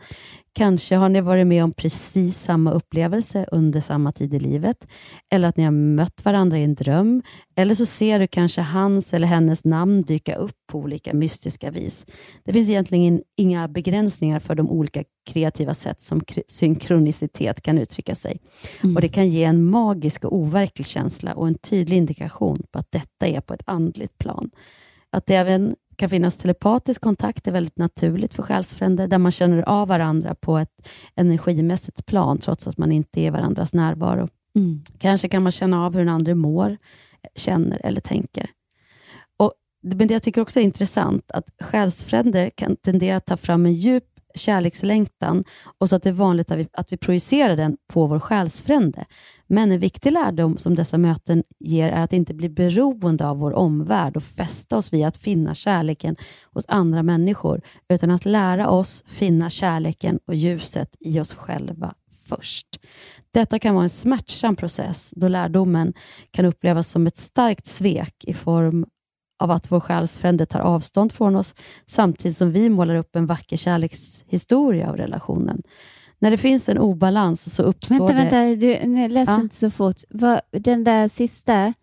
Kanske 0.52 0.96
har 0.96 1.08
ni 1.08 1.20
varit 1.20 1.46
med 1.46 1.64
om 1.64 1.72
precis 1.72 2.38
samma 2.38 2.72
upplevelse 2.72 3.46
under 3.52 3.80
samma 3.80 4.12
tid 4.12 4.34
i 4.34 4.40
livet, 4.40 4.86
eller 5.30 5.48
att 5.48 5.56
ni 5.56 5.64
har 5.64 5.70
mött 5.70 6.24
varandra 6.24 6.58
i 6.58 6.64
en 6.64 6.74
dröm, 6.74 7.22
eller 7.58 7.74
så 7.74 7.86
ser 7.86 8.18
du 8.18 8.26
kanske 8.26 8.60
hans 8.60 9.14
eller 9.14 9.26
hennes 9.26 9.64
namn 9.64 10.02
dyka 10.02 10.34
upp 10.34 10.56
på 10.66 10.78
olika 10.78 11.14
mystiska 11.14 11.70
vis. 11.70 12.06
Det 12.44 12.52
finns 12.52 12.68
egentligen 12.68 13.22
inga 13.36 13.68
begränsningar 13.68 14.38
för 14.38 14.54
de 14.54 14.70
olika 14.70 15.04
kreativa 15.30 15.74
sätt 15.74 16.00
som 16.00 16.20
synkronicitet 16.46 17.62
kan 17.62 17.78
uttrycka 17.78 18.14
sig. 18.14 18.40
Mm. 18.82 18.96
Och 18.96 19.02
Det 19.02 19.08
kan 19.08 19.28
ge 19.28 19.44
en 19.44 19.64
magisk 19.64 20.24
och 20.24 20.34
overklig 20.36 20.86
känsla 20.86 21.34
och 21.34 21.48
en 21.48 21.54
tydlig 21.54 21.96
indikation 21.96 22.62
på 22.72 22.78
att 22.78 22.92
detta 22.92 23.26
är 23.26 23.40
på 23.40 23.54
ett 23.54 23.62
andligt 23.64 24.18
plan. 24.18 24.50
Att 25.10 25.26
det 25.26 25.34
även 25.34 25.74
kan 25.96 26.08
finnas 26.08 26.36
telepatisk 26.36 27.00
kontakt 27.00 27.48
är 27.48 27.52
väldigt 27.52 27.78
naturligt 27.78 28.34
för 28.34 28.42
själsfränder, 28.42 29.08
där 29.08 29.18
man 29.18 29.32
känner 29.32 29.62
av 29.68 29.88
varandra 29.88 30.34
på 30.34 30.58
ett 30.58 30.88
energimässigt 31.14 32.06
plan, 32.06 32.38
trots 32.38 32.66
att 32.66 32.78
man 32.78 32.92
inte 32.92 33.20
är 33.20 33.30
varandras 33.30 33.74
närvaro. 33.74 34.28
Mm. 34.56 34.82
Kanske 34.98 35.28
kan 35.28 35.42
man 35.42 35.52
känna 35.52 35.86
av 35.86 35.92
hur 35.92 35.98
den 36.00 36.14
andra 36.14 36.34
mår, 36.34 36.76
känner 37.34 37.80
eller 37.84 38.00
tänker. 38.00 38.50
Och, 39.36 39.52
men 39.82 40.08
det 40.08 40.14
jag 40.14 40.22
tycker 40.22 40.40
också 40.40 40.60
är 40.60 40.64
intressant, 40.64 41.30
att 41.30 41.48
själsfränder 41.60 42.50
kan 42.50 42.76
tendera 42.76 43.16
att 43.16 43.26
ta 43.26 43.36
fram 43.36 43.66
en 43.66 43.72
djup 43.72 44.04
kärlekslängtan 44.34 45.44
och 45.78 45.88
så 45.88 45.96
att 45.96 46.02
det 46.02 46.08
är 46.08 46.12
vanligt 46.12 46.50
att 46.50 46.58
vi, 46.58 46.68
att 46.72 46.92
vi 46.92 46.96
projicerar 46.96 47.56
den 47.56 47.76
på 47.92 48.06
vår 48.06 48.20
själsfrände. 48.20 49.04
Men 49.46 49.72
en 49.72 49.78
viktig 49.78 50.12
lärdom 50.12 50.56
som 50.56 50.74
dessa 50.74 50.98
möten 50.98 51.44
ger 51.58 51.88
är 51.88 52.04
att 52.04 52.12
inte 52.12 52.34
bli 52.34 52.48
beroende 52.48 53.26
av 53.26 53.38
vår 53.38 53.52
omvärld 53.52 54.16
och 54.16 54.22
fästa 54.22 54.76
oss 54.76 54.92
vid 54.92 55.06
att 55.06 55.16
finna 55.16 55.54
kärleken 55.54 56.16
hos 56.52 56.64
andra 56.68 57.02
människor, 57.02 57.60
utan 57.88 58.10
att 58.10 58.24
lära 58.24 58.70
oss 58.70 59.04
finna 59.06 59.50
kärleken 59.50 60.18
och 60.26 60.34
ljuset 60.34 60.96
i 61.00 61.20
oss 61.20 61.34
själva 61.34 61.94
först. 62.28 62.80
Detta 63.38 63.58
kan 63.58 63.74
vara 63.74 63.84
en 63.84 63.90
smärtsam 63.90 64.56
process 64.56 65.12
då 65.16 65.28
lärdomen 65.28 65.92
kan 66.30 66.44
upplevas 66.44 66.88
som 66.88 67.06
ett 67.06 67.16
starkt 67.16 67.66
svek 67.66 68.24
i 68.24 68.34
form 68.34 68.86
av 69.38 69.50
att 69.50 69.72
vår 69.72 69.80
själsfrände 69.80 70.46
tar 70.46 70.60
avstånd 70.60 71.12
från 71.12 71.36
oss, 71.36 71.54
samtidigt 71.86 72.36
som 72.36 72.52
vi 72.52 72.70
målar 72.70 72.94
upp 72.94 73.16
en 73.16 73.26
vacker 73.26 73.56
kärlekshistoria 73.56 74.88
av 74.90 74.96
relationen. 74.96 75.62
När 76.18 76.30
det 76.30 76.38
finns 76.38 76.68
en 76.68 76.78
obalans 76.78 77.54
så 77.54 77.62
uppstår 77.62 77.98
Vänta, 77.98 78.12
det... 78.12 78.14
vänta, 78.14 78.60
du, 78.60 78.88
nej, 78.88 79.08
läs 79.08 79.28
Ja. 79.28 79.40
inte 79.40 79.56
så 79.56 79.70
fort. 79.70 79.96
Den 80.50 80.84
där 80.84 81.08
sista, 81.08 81.74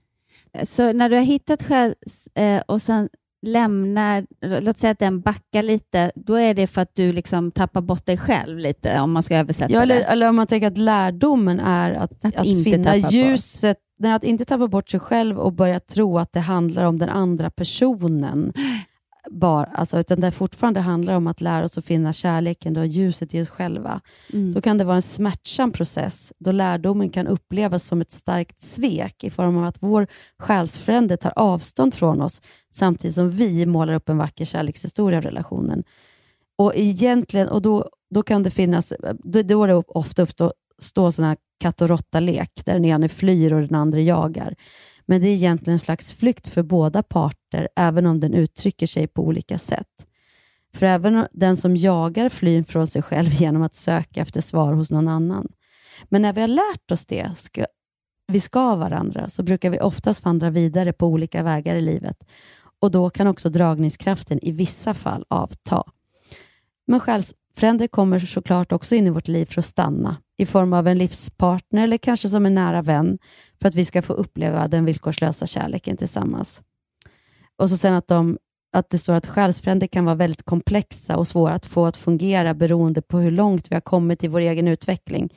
så 0.63 0.94
när 0.94 1.10
du 1.10 1.15
har 1.15 1.24
hittat 1.24 1.63
själs 1.63 2.28
eh, 2.36 2.62
och 2.68 2.82
sen 2.82 3.10
lämnar, 3.45 4.25
låt 4.62 4.77
säga 4.77 4.91
att 4.91 4.99
den 4.99 5.21
backar 5.21 5.63
lite, 5.63 6.12
då 6.15 6.36
är 6.36 6.53
det 6.53 6.67
för 6.67 6.81
att 6.81 6.95
du 6.95 7.13
liksom 7.13 7.51
tappar 7.51 7.81
bort 7.81 8.05
dig 8.05 8.17
själv 8.17 8.60
lite, 8.60 8.99
om 8.99 9.12
man 9.12 9.23
ska 9.23 9.38
översätta 9.38 9.73
Ja, 9.73 9.81
eller, 9.81 9.95
det. 9.95 10.03
eller 10.03 10.29
om 10.29 10.36
man 10.36 10.47
tänker 10.47 10.67
att 10.67 10.77
lärdomen 10.77 11.60
är 11.60 11.91
att, 11.93 12.25
att, 12.25 12.45
inte 12.45 12.71
finna 12.71 12.97
ljuset, 12.97 13.77
nej, 13.99 14.13
att 14.13 14.23
inte 14.23 14.45
tappa 14.45 14.67
bort 14.67 14.89
sig 14.89 14.99
själv 14.99 15.39
och 15.39 15.53
börja 15.53 15.79
tro 15.79 16.17
att 16.17 16.34
det 16.34 16.39
handlar 16.39 16.86
om 16.86 16.99
den 16.99 17.10
andra 17.10 17.49
personen. 17.49 18.53
Bara, 19.32 19.66
alltså, 19.66 20.00
utan 20.00 20.20
det 20.20 20.32
fortfarande 20.32 20.80
handlar 20.80 21.14
om 21.14 21.28
att 21.28 21.42
lära 21.42 21.66
oss 21.66 21.78
att 21.78 21.86
finna 21.86 22.14
kärleken 22.14 22.78
och 22.78 22.88
ljuset 22.88 23.36
i 23.36 23.42
oss 23.42 23.50
själva. 23.50 24.02
Mm. 24.34 24.54
Då 24.54 24.62
kan 24.62 24.78
det 24.78 24.84
vara 24.84 24.96
en 24.96 25.02
smärtsam 25.02 25.72
process, 25.72 26.34
då 26.40 26.52
lärdomen 26.52 27.10
kan 27.10 27.28
upplevas 27.28 27.84
som 27.84 28.02
ett 28.02 28.12
starkt 28.12 28.62
svek 28.62 29.24
i 29.24 29.30
form 29.30 29.58
av 29.58 29.64
att 29.64 29.78
vår 29.80 30.08
själsfrände 30.40 31.18
tar 31.18 31.34
avstånd 31.36 31.94
från 31.94 32.22
oss, 32.22 32.42
samtidigt 32.72 33.16
som 33.16 33.30
vi 33.30 33.66
målar 33.66 33.94
upp 33.94 34.10
en 34.10 34.18
vacker 34.18 34.46
kärlekshistoria 34.46 35.18
av 35.18 35.24
relationen. 35.24 35.84
Och 36.58 36.72
egentligen, 36.76 37.48
och 37.48 37.62
då, 37.62 37.90
då 38.10 38.24
kan 38.24 38.44
det 38.44 38.52
finnas, 38.52 38.94
då, 39.24 39.42
då 39.42 39.64
är 39.64 39.68
det 39.68 39.74
ofta 39.76 40.22
uppstå 40.22 40.54
stå 40.80 41.12
sådana 41.12 41.36
katt 41.60 41.82
och 41.82 41.90
råtta-lek, 41.90 42.52
där 42.66 42.74
den 42.74 42.86
ene 42.86 43.10
flyr 43.10 43.54
och 43.54 43.62
den 43.62 43.76
andra 43.76 44.00
jagar. 44.00 44.56
Men 45.06 45.22
det 45.22 45.28
är 45.28 45.34
egentligen 45.34 45.74
en 45.74 45.80
slags 45.80 46.13
flykt 46.13 46.48
för 46.48 46.63
båda 46.63 47.04
parter, 47.04 47.70
även 47.76 48.06
om 48.06 48.20
den 48.20 48.34
uttrycker 48.34 48.88
sig 48.88 49.08
på 49.08 49.24
olika 49.24 49.58
sätt. 49.58 50.06
För 50.76 50.86
även 50.86 51.28
den 51.32 51.58
som 51.58 51.76
jagar 51.76 52.30
flyr 52.30 52.63
från 52.63 52.88
sig 52.88 53.02
själv 53.02 53.30
genom 53.34 53.62
att 53.62 53.76
söka 53.76 54.22
efter 54.22 54.41
svar 54.41 54.74
hos 54.74 54.91
någon 54.91 55.08
annan. 55.08 55.48
Men 56.10 56.22
när 56.22 56.34
vi 56.34 56.41
har 56.41 56.48
lärt 56.48 56.91
oss 56.91 57.06
det, 57.06 57.32
ska, 57.38 57.65
vi 58.28 58.39
ska 58.39 58.76
varandra, 58.76 59.30
så 59.30 59.44
brukar 59.44 59.70
vi 59.70 59.80
oftast 59.80 60.26
vandra 60.26 60.50
vidare 60.50 60.94
på 60.94 61.08
olika 61.08 61.44
vägar 61.44 61.76
i 61.76 61.82
livet. 61.82 62.24
Och 62.80 62.91
då 62.91 63.10
kan 63.10 63.28
också 63.28 63.50
dragningskraften 63.50 64.39
i 64.46 64.52
vissa 64.52 64.94
fall 64.94 65.26
avta. 65.28 65.84
Men 66.88 67.00
själsfränder 67.00 67.88
kommer 67.88 68.20
såklart 68.20 68.72
också 68.72 68.96
in 68.96 69.08
i 69.08 69.10
vårt 69.10 69.28
liv 69.28 69.46
för 69.46 69.60
att 69.60 69.65
stanna, 69.65 70.18
i 70.38 70.45
form 70.45 70.74
av 70.74 70.88
en 70.88 70.98
livspartner 70.98 71.84
eller 71.84 71.98
kanske 71.98 72.30
som 72.30 72.45
en 72.45 72.56
nära 72.56 72.82
vän, 72.82 73.17
för 73.62 73.67
att 73.69 73.76
vi 73.76 73.86
ska 73.86 74.02
få 74.02 74.13
uppleva 74.13 74.67
den 74.67 74.86
villkorslösa 74.86 75.48
kärleken 75.48 75.98
tillsammans. 75.98 76.62
Och 77.58 77.69
så 77.69 77.78
sen 77.78 77.93
att, 77.93 78.08
de, 78.08 78.38
att 78.74 78.89
det 78.89 78.98
står 78.98 79.13
att 79.13 79.28
själsfränder 79.28 79.88
kan 79.88 80.06
vara 80.06 80.15
väldigt 80.15 80.43
komplexa 80.43 81.17
och 81.17 81.28
svåra 81.28 81.54
att 81.54 81.65
få 81.65 81.86
att 81.86 81.98
fungera 81.98 82.54
beroende 82.54 83.02
på 83.02 83.19
hur 83.19 83.32
långt 83.32 83.71
vi 83.71 83.76
har 83.76 83.82
kommit 83.82 84.24
i 84.24 84.28
vår 84.28 84.39
egen 84.39 84.67
utveckling. 84.67 85.34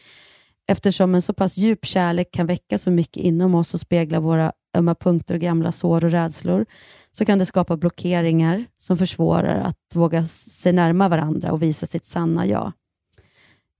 Eftersom 0.71 1.15
en 1.15 1.23
så 1.23 1.33
pass 1.33 1.59
djup 1.59 1.87
kärlek 1.87 2.33
kan 2.33 2.47
väcka 2.47 2.79
så 2.79 2.91
mycket 2.91 3.23
inom 3.23 3.55
oss 3.55 3.75
och 3.75 3.81
spegla 3.81 4.21
våra 4.21 4.53
ömma 4.77 4.95
punkter 4.95 5.35
och 5.35 5.41
gamla 5.41 5.73
sår 5.73 6.05
och 6.05 6.11
rädslor, 6.11 6.67
så 7.13 7.25
kan 7.25 7.39
det 7.39 7.47
skapa 7.47 7.77
blockeringar 7.77 8.65
som 8.77 8.99
försvårar 8.99 9.61
att 9.61 9.95
våga 9.95 10.27
se 10.27 10.73
närma 10.73 11.09
varandra 11.09 11.53
och 11.53 11.63
visa 11.63 11.87
sitt 11.87 12.05
sanna 12.07 12.47
jag. 12.47 12.73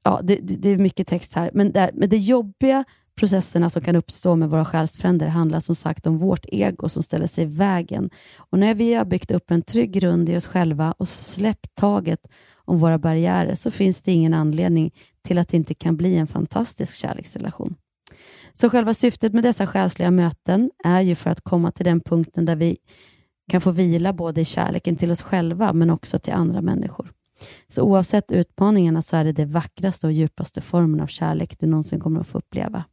Ja, 0.09 0.21
det, 0.25 0.37
det, 0.43 0.57
det 0.57 0.69
är 0.69 0.77
mycket 0.77 1.07
text 1.07 1.35
här, 1.35 1.51
men, 1.55 1.73
där, 1.73 1.91
men 1.95 2.09
det 2.09 2.17
jobbiga 2.17 2.85
processerna 3.19 3.71
som 3.71 3.83
kan 3.83 3.97
uppstå 3.97 4.37
med 4.37 4.51
våra 4.51 4.65
själsfränder 4.65 5.27
handlar 5.27 5.61
som 5.61 5.75
sagt 5.75 6.07
om 6.07 6.19
vårt 6.19 6.47
ego 6.49 6.89
som 6.89 7.03
ställer 7.03 7.27
sig 7.27 7.45
i 7.45 7.47
vägen. 7.47 8.11
Och 8.37 8.59
när 8.59 8.75
vi 8.75 8.95
har 8.95 9.05
byggt 9.05 9.31
upp 9.31 9.51
en 9.51 9.63
trygg 9.63 9.93
grund 9.93 10.29
i 10.29 10.37
oss 10.37 10.47
själva 10.47 10.95
och 10.99 11.09
släppt 11.09 11.75
taget 11.75 12.21
om 12.65 12.79
våra 12.79 12.99
barriärer 12.99 13.55
så 13.55 13.71
finns 13.71 14.03
det 14.03 14.13
ingen 14.13 14.35
anledning 14.35 14.95
till 15.23 15.39
att 15.39 15.49
det 15.49 15.57
inte 15.57 15.75
kan 15.75 15.97
bli 15.97 16.17
en 16.17 16.27
fantastisk 16.27 16.97
kärleksrelation. 16.97 17.75
Så 18.53 18.71
själva 18.71 18.95
syftet 18.95 19.33
med 19.33 19.45
dessa 19.45 19.67
själsliga 19.67 20.11
möten 20.11 20.71
är 20.85 21.01
ju 21.01 21.15
för 21.15 21.31
att 21.31 21.41
komma 21.41 21.71
till 21.71 21.85
den 21.85 22.01
punkten 22.01 22.45
där 22.45 22.57
vi 22.57 22.77
kan 23.51 23.61
få 23.61 23.71
vila 23.71 24.13
både 24.13 24.41
i 24.41 24.45
kärleken 24.45 24.97
till 24.97 25.11
oss 25.11 25.23
själva 25.23 25.73
men 25.73 25.91
också 25.91 26.19
till 26.19 26.33
andra 26.33 26.63
människor. 26.63 27.13
Så 27.69 27.83
oavsett 27.83 28.33
utmaningarna 28.33 29.03
så 29.03 29.17
är 29.17 29.25
det 29.25 29.33
det 29.33 29.45
vackraste 29.45 30.07
och 30.07 30.13
djupaste 30.13 30.61
formen 30.61 31.01
av 31.01 31.07
kärlek 31.07 31.59
du 31.59 31.67
någonsin 31.67 32.01
kommer 32.01 32.21
att 32.21 32.27
få 32.27 32.39
uppleva. 32.39 32.85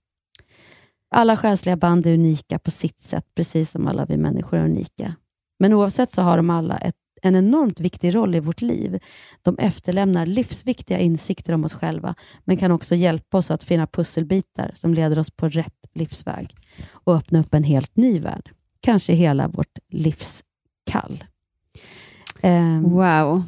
Alla 1.10 1.38
själsliga 1.38 1.78
band 1.78 2.06
är 2.06 2.14
unika 2.14 2.60
på 2.60 2.72
sitt 2.72 3.00
sätt, 3.00 3.26
precis 3.36 3.72
som 3.72 3.88
alla 3.88 4.06
vi 4.06 4.18
människor 4.18 4.58
är 4.58 4.66
unika. 4.66 5.16
Men 5.60 5.74
oavsett 5.74 6.12
så 6.12 6.22
har 6.22 6.38
de 6.38 6.50
alla 6.50 6.78
ett, 6.78 6.96
en 7.22 7.36
enormt 7.36 7.80
viktig 7.80 8.16
roll 8.16 8.36
i 8.36 8.40
vårt 8.40 8.62
liv. 8.62 9.00
De 9.42 9.58
efterlämnar 9.58 10.26
livsviktiga 10.26 11.00
insikter 11.00 11.54
om 11.54 11.66
oss 11.66 11.74
själva, 11.74 12.16
men 12.44 12.58
kan 12.58 12.72
också 12.72 12.96
hjälpa 12.96 13.38
oss 13.38 13.52
att 13.52 13.64
finna 13.64 13.88
pusselbitar 13.88 14.72
som 14.74 14.94
leder 14.94 15.20
oss 15.20 15.32
på 15.32 15.50
rätt 15.50 15.86
livsväg 15.94 16.56
och 16.90 17.16
öppna 17.16 17.40
upp 17.40 17.54
en 17.54 17.64
helt 17.64 17.96
ny 17.96 18.20
värld. 18.20 18.52
Kanske 18.82 19.14
hela 19.14 19.48
vårt 19.48 19.80
livskall. 19.90 21.24
Um, 22.44 22.90
Wow 22.90 23.44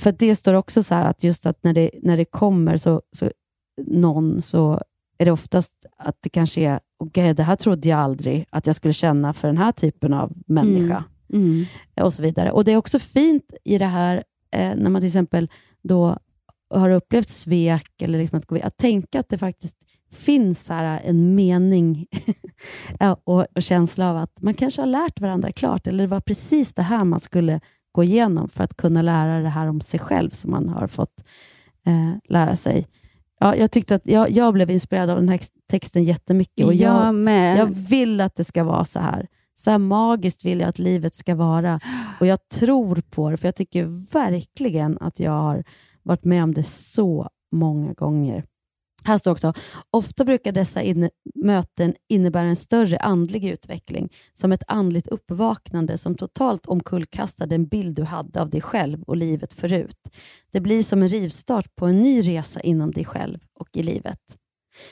för 0.00 0.12
det 0.12 0.36
står 0.36 0.54
också 0.54 0.82
så 0.82 0.94
att 0.94 1.24
just 1.24 1.46
att 1.46 1.64
när 1.64 1.72
det, 1.72 1.90
när 2.02 2.16
det 2.16 2.24
kommer 2.24 2.76
så, 2.76 3.02
så 3.12 3.30
någon 3.86 4.42
så 4.42 4.80
är 5.18 5.24
det 5.24 5.32
oftast 5.32 5.86
att 5.96 6.16
det 6.20 6.28
kanske 6.28 6.60
är, 6.60 6.80
okej, 6.98 7.34
det 7.34 7.42
här 7.42 7.56
trodde 7.56 7.88
jag 7.88 7.98
aldrig 7.98 8.46
att 8.50 8.66
jag 8.66 8.76
skulle 8.76 8.94
känna 8.94 9.32
för 9.32 9.48
den 9.48 9.58
här 9.58 9.72
typen 9.72 10.14
av 10.14 10.32
människa. 10.46 11.04
Mm. 11.32 11.64
Och 12.00 12.14
så 12.14 12.22
vidare. 12.22 12.52
Och 12.52 12.64
Det 12.64 12.72
är 12.72 12.76
också 12.76 12.98
fint 12.98 13.54
i 13.64 13.78
det 13.78 13.86
här, 13.86 14.24
eh, 14.52 14.76
när 14.76 14.90
man 14.90 15.00
till 15.00 15.06
exempel 15.06 15.48
då 15.82 16.18
har 16.70 16.90
upplevt 16.90 17.28
svek, 17.28 18.02
eller 18.02 18.18
liksom 18.18 18.38
att, 18.38 18.62
att 18.62 18.76
tänka 18.76 19.20
att 19.20 19.28
det 19.28 19.38
faktiskt 19.38 19.76
finns 20.12 20.68
här 20.68 21.00
en 21.04 21.34
mening 21.34 22.06
och 23.24 23.46
känsla 23.56 24.10
av 24.10 24.16
att 24.16 24.42
man 24.42 24.54
kanske 24.54 24.82
har 24.82 24.86
lärt 24.86 25.20
varandra 25.20 25.52
klart, 25.52 25.86
eller 25.86 26.04
det 26.04 26.10
var 26.10 26.20
precis 26.20 26.72
det 26.72 26.82
här 26.82 27.04
man 27.04 27.20
skulle 27.20 27.60
gå 27.92 28.04
igenom 28.04 28.48
för 28.48 28.64
att 28.64 28.76
kunna 28.76 29.02
lära 29.02 29.40
det 29.42 29.48
här 29.48 29.66
om 29.66 29.80
sig 29.80 30.00
själv 30.00 30.30
som 30.30 30.50
man 30.50 30.68
har 30.68 30.86
fått 30.86 31.24
eh, 31.86 32.12
lära 32.28 32.56
sig. 32.56 32.86
Ja, 33.40 33.56
jag 33.56 33.70
tyckte 33.70 33.94
att 33.94 34.06
jag, 34.06 34.30
jag 34.30 34.54
blev 34.54 34.70
inspirerad 34.70 35.10
av 35.10 35.16
den 35.16 35.28
här 35.28 35.34
ex- 35.36 35.50
texten 35.70 36.04
jättemycket 36.04 36.66
och 36.66 36.74
Jag 36.74 37.06
jag, 37.06 37.14
med. 37.14 37.58
jag 37.58 37.66
vill 37.66 38.20
att 38.20 38.36
det 38.36 38.44
ska 38.44 38.64
vara 38.64 38.84
så 38.84 39.00
här. 39.00 39.26
Så 39.54 39.70
här 39.70 39.78
magiskt 39.78 40.44
vill 40.44 40.60
jag 40.60 40.68
att 40.68 40.78
livet 40.78 41.14
ska 41.14 41.34
vara 41.34 41.80
och 42.20 42.26
jag 42.26 42.48
tror 42.48 43.02
på 43.10 43.30
det, 43.30 43.36
för 43.36 43.48
jag 43.48 43.54
tycker 43.54 43.84
verkligen 44.12 44.98
att 45.00 45.20
jag 45.20 45.32
har 45.32 45.64
varit 46.02 46.24
med 46.24 46.42
om 46.42 46.54
det 46.54 46.62
så 46.62 47.28
många 47.52 47.92
gånger. 47.92 48.44
Här 49.04 49.18
står 49.18 49.30
också, 49.30 49.52
ofta 49.90 50.24
brukar 50.24 50.52
dessa 50.52 50.82
inne, 50.82 51.10
möten 51.34 51.94
innebära 52.08 52.46
en 52.46 52.56
större 52.56 52.98
andlig 52.98 53.44
utveckling, 53.44 54.08
som 54.34 54.52
ett 54.52 54.62
andligt 54.66 55.08
uppvaknande 55.08 55.98
som 55.98 56.14
totalt 56.14 56.66
omkullkastar 56.66 57.46
den 57.46 57.66
bild 57.66 57.96
du 57.96 58.04
hade 58.04 58.40
av 58.40 58.50
dig 58.50 58.60
själv 58.60 59.02
och 59.02 59.16
livet 59.16 59.52
förut. 59.52 60.16
Det 60.52 60.60
blir 60.60 60.82
som 60.82 61.02
en 61.02 61.08
rivstart 61.08 61.76
på 61.76 61.86
en 61.86 62.02
ny 62.02 62.20
resa 62.20 62.60
inom 62.60 62.90
dig 62.90 63.04
själv 63.04 63.38
och 63.54 63.68
i 63.72 63.82
livet. 63.82 64.20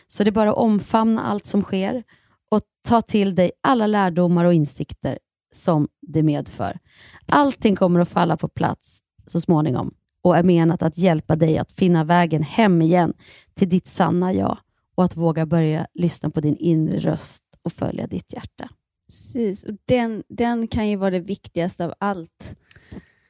Så 0.09 0.25
det 0.25 0.31
är 0.31 0.33
bara 0.33 0.51
att 0.51 0.57
omfamna 0.57 1.23
allt 1.23 1.47
som 1.47 1.63
sker 1.63 2.03
och 2.51 2.61
ta 2.89 3.03
till 3.03 3.35
dig 3.35 3.51
alla 3.61 3.87
lärdomar 3.87 4.45
och 4.45 4.55
insikter 4.55 5.19
som 5.55 5.89
det 6.07 6.23
medför. 6.23 6.79
Allting 7.27 7.77
kommer 7.77 8.01
att 8.01 8.09
falla 8.09 8.37
på 8.37 8.49
plats 8.49 9.01
så 9.27 9.41
småningom 9.41 9.95
och 10.23 10.37
är 10.37 10.43
menat 10.43 10.83
att 10.83 10.99
hjälpa 10.99 11.37
dig 11.37 11.59
att 11.59 11.73
finna 11.73 12.05
vägen 12.05 12.43
hem 12.43 12.83
igen 12.83 13.13
till 13.59 13.69
ditt 13.69 13.87
sanna 13.87 14.33
jag 14.33 14.59
och 14.95 15.05
att 15.05 15.17
våga 15.17 15.47
börja 15.47 15.87
lyssna 15.95 16.31
på 16.31 16.41
din 16.41 16.57
inre 16.57 16.99
röst 16.99 17.45
och 17.63 17.73
följa 17.73 18.07
ditt 18.07 18.33
hjärta. 18.33 18.69
Precis, 19.07 19.65
och 19.65 19.75
den, 19.85 20.23
den 20.29 20.69
kan 20.69 20.89
ju 20.89 20.97
vara 20.97 21.11
det 21.11 21.21
viktigaste 21.21 21.85
av 21.85 21.95
allt 21.99 22.57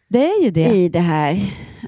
Det 0.09 0.27
är 0.31 0.45
ju 0.45 0.51
det. 0.51 0.75
i 0.75 0.88
det 0.88 1.01
här. 1.01 1.37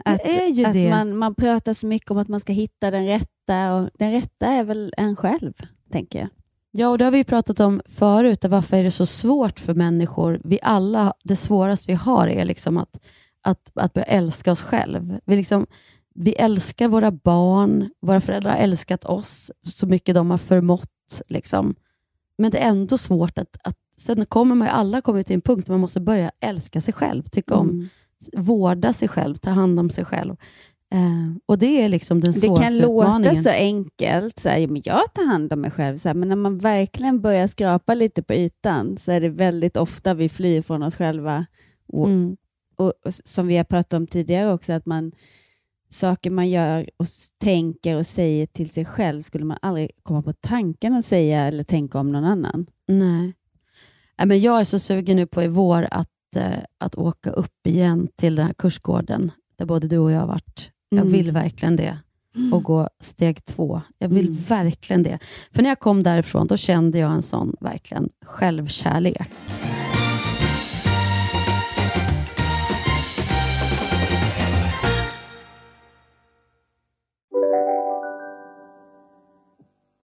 Att, 0.05 0.21
är 0.21 0.47
ju 0.47 0.65
att 0.65 0.73
det. 0.73 0.91
Man, 0.91 1.17
man 1.17 1.35
pratar 1.35 1.75
så 1.75 1.87
mycket 1.87 2.11
om 2.11 2.19
att 2.19 2.29
man 2.29 2.41
ska 2.41 2.53
hitta 2.53 2.91
den 2.91 3.07
rätta 3.07 3.75
och 3.75 3.91
den 3.95 4.13
rätta 4.13 4.47
är 4.47 4.65
väl 4.65 4.95
en 4.97 5.17
själv, 5.17 5.53
tänker 5.91 6.19
jag. 6.19 6.29
Ja, 6.73 6.89
och 6.89 6.99
det 6.99 7.05
har 7.05 7.13
vi 7.13 7.25
pratat 7.25 7.61
om 7.61 7.83
förut. 7.87 8.45
Varför 8.45 8.77
är 8.77 8.85
det 8.85 8.91
så 8.91 9.07
svårt 9.07 9.61
för 9.61 9.75
människor? 9.75 10.41
Vi 10.45 10.59
alla, 10.63 11.15
det 11.25 11.37
svåraste 11.37 11.87
vi 11.87 11.95
har 11.95 12.29
är 12.29 12.45
liksom 12.45 12.77
att, 12.77 13.01
att, 13.43 13.71
att 13.75 13.93
börja 13.93 14.07
älska 14.07 14.53
oss 14.53 14.61
själv. 14.63 15.21
Vi, 15.25 15.37
liksom, 15.37 15.67
vi 16.21 16.33
älskar 16.33 16.89
våra 16.89 17.11
barn, 17.11 17.91
våra 18.01 18.21
föräldrar 18.21 18.51
har 18.51 18.59
älskat 18.59 19.05
oss 19.05 19.51
så 19.67 19.87
mycket 19.87 20.15
de 20.15 20.31
har 20.31 20.39
förmått. 20.39 21.21
Liksom. 21.29 21.75
Men 22.39 22.51
det 22.51 22.59
är 22.59 22.69
ändå 22.69 22.99
svårt 22.99 23.39
att, 23.39 23.57
att 23.65 23.77
sen 23.97 24.27
kommer 24.27 24.55
man 24.55 24.69
ju, 24.69 24.73
alla 24.73 25.01
kommer 25.01 25.23
till 25.23 25.35
en 25.35 25.41
punkt 25.41 25.67
där 25.67 25.73
man 25.73 25.81
måste 25.81 26.01
börja 26.01 26.31
älska 26.41 26.81
sig 26.81 26.95
själv, 26.95 27.23
tycka 27.23 27.55
om, 27.55 27.69
Mm. 27.71 27.89
vårda 28.47 28.93
sig 28.93 29.09
själv, 29.09 29.35
ta 29.37 29.51
hand 29.51 29.81
om 29.81 29.91
sig 29.91 30.05
själv. 30.05 30.37
Eh, 30.93 31.37
och 31.47 31.59
det 31.59 31.83
är 31.83 31.89
liksom 31.89 32.21
den 32.21 32.33
Det 32.33 32.41
svåraste 32.41 32.65
kan 32.65 32.79
låta 32.79 33.07
utmaningen. 33.09 33.43
så 33.43 33.49
enkelt, 33.51 34.39
så 34.39 34.49
här, 34.49 34.67
men 34.67 34.83
jag 34.85 35.15
tar 35.15 35.27
hand 35.27 35.53
om 35.53 35.61
mig 35.61 35.71
själv, 35.71 35.97
så 35.97 36.09
här, 36.09 36.15
men 36.15 36.29
när 36.29 36.37
man 36.37 36.59
verkligen 36.59 37.21
börjar 37.21 37.47
skrapa 37.47 37.95
lite 37.95 38.23
på 38.23 38.35
ytan 38.35 38.97
så 38.99 39.13
är 39.13 39.21
det 39.21 39.29
väldigt 39.29 39.77
ofta 39.77 40.15
vi 40.15 40.29
flyr 40.29 40.63
från 40.63 40.83
oss 40.83 40.97
själva. 40.97 41.47
Och, 41.89 42.07
Mm. 42.07 42.37
och, 42.77 42.93
och 43.05 43.15
som 43.15 43.47
vi 43.47 43.57
har 43.57 43.65
pratat 43.65 43.93
om 43.93 44.07
tidigare 44.07 44.53
också, 44.53 44.73
att 44.73 44.87
man 44.87 45.13
saker 45.91 46.31
man 46.31 46.51
gör 46.51 46.91
och 46.97 47.07
tänker 47.39 47.97
och 47.97 48.07
säger 48.07 48.47
till 48.47 48.71
sig 48.71 48.85
själv 48.85 49.23
skulle 49.23 49.45
man 49.45 49.59
aldrig 49.63 49.91
komma 50.03 50.23
på 50.23 50.33
tanken 50.33 50.95
att 50.95 51.05
säga 51.05 51.41
eller 51.47 51.65
tänka 51.65 51.99
om 51.99 52.13
någon 52.13 52.25
annan. 52.25 52.67
Nej. 52.89 53.35
Nej, 54.19 54.27
men 54.27 54.41
jag 54.41 54.61
är 54.61 54.65
så 54.65 54.79
sugen 54.79 55.17
nu 55.17 55.27
på 55.27 55.43
i 55.43 55.49
vår 55.49 55.89
att, 55.91 56.09
eh, 56.37 56.59
att 56.79 56.95
åka 56.95 57.31
upp 57.31 57.67
igen 57.67 58.09
till 58.17 58.37
den 58.37 58.47
här 58.47 58.55
kursgården 58.55 59.33
där 59.57 59.67
både 59.67 59.89
du 59.89 59.99
och 59.99 60.13
jag 60.13 60.21
har 60.21 60.27
varit. 60.27 60.71
Jag 60.89 61.01
Mm. 61.01 61.13
vill 61.13 61.31
verkligen 61.31 61.77
det. 61.77 61.99
Och 62.53 62.63
gå 62.65 62.89
steg 63.01 63.45
två. 63.45 63.81
Jag 63.99 64.09
vill 64.09 64.27
Mm. 64.29 64.39
verkligen 64.49 65.03
det. 65.03 65.19
För 65.53 65.63
när 65.63 65.69
jag 65.71 65.79
kom 65.79 66.03
därifrån, 66.03 66.47
då 66.47 66.57
kände 66.57 66.99
jag 66.99 67.13
en 67.13 67.23
sån 67.23 67.57
verkligen 67.61 68.09
självkärlek. 68.25 69.29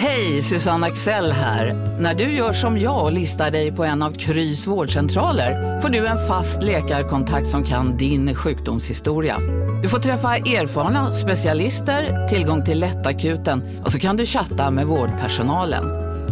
Hej, 0.00 0.42
Susanne 0.42 0.86
Axel 0.86 1.32
här. 1.32 1.74
När 2.00 2.14
du 2.14 2.24
gör 2.24 2.52
som 2.52 2.78
jag 2.78 3.04
och 3.04 3.12
listar 3.12 3.50
dig 3.50 3.72
på 3.72 3.84
en 3.84 4.02
av 4.02 4.12
Krys 4.12 4.66
vårdcentraler 4.66 5.80
får 5.80 5.88
du 5.88 6.06
en 6.06 6.26
fast 6.28 6.62
läkarkontakt 6.62 7.46
som 7.46 7.64
kan 7.64 7.96
din 7.96 8.34
sjukdomshistoria. 8.34 9.38
Du 9.82 9.88
får 9.88 9.98
träffa 9.98 10.36
erfarna 10.36 11.12
specialister, 11.12 12.28
tillgång 12.28 12.64
till 12.64 12.80
lättakuten 12.80 13.62
och 13.84 13.92
så 13.92 13.98
kan 13.98 14.16
du 14.16 14.26
chatta 14.26 14.70
med 14.70 14.86
vårdpersonalen. 14.86 15.84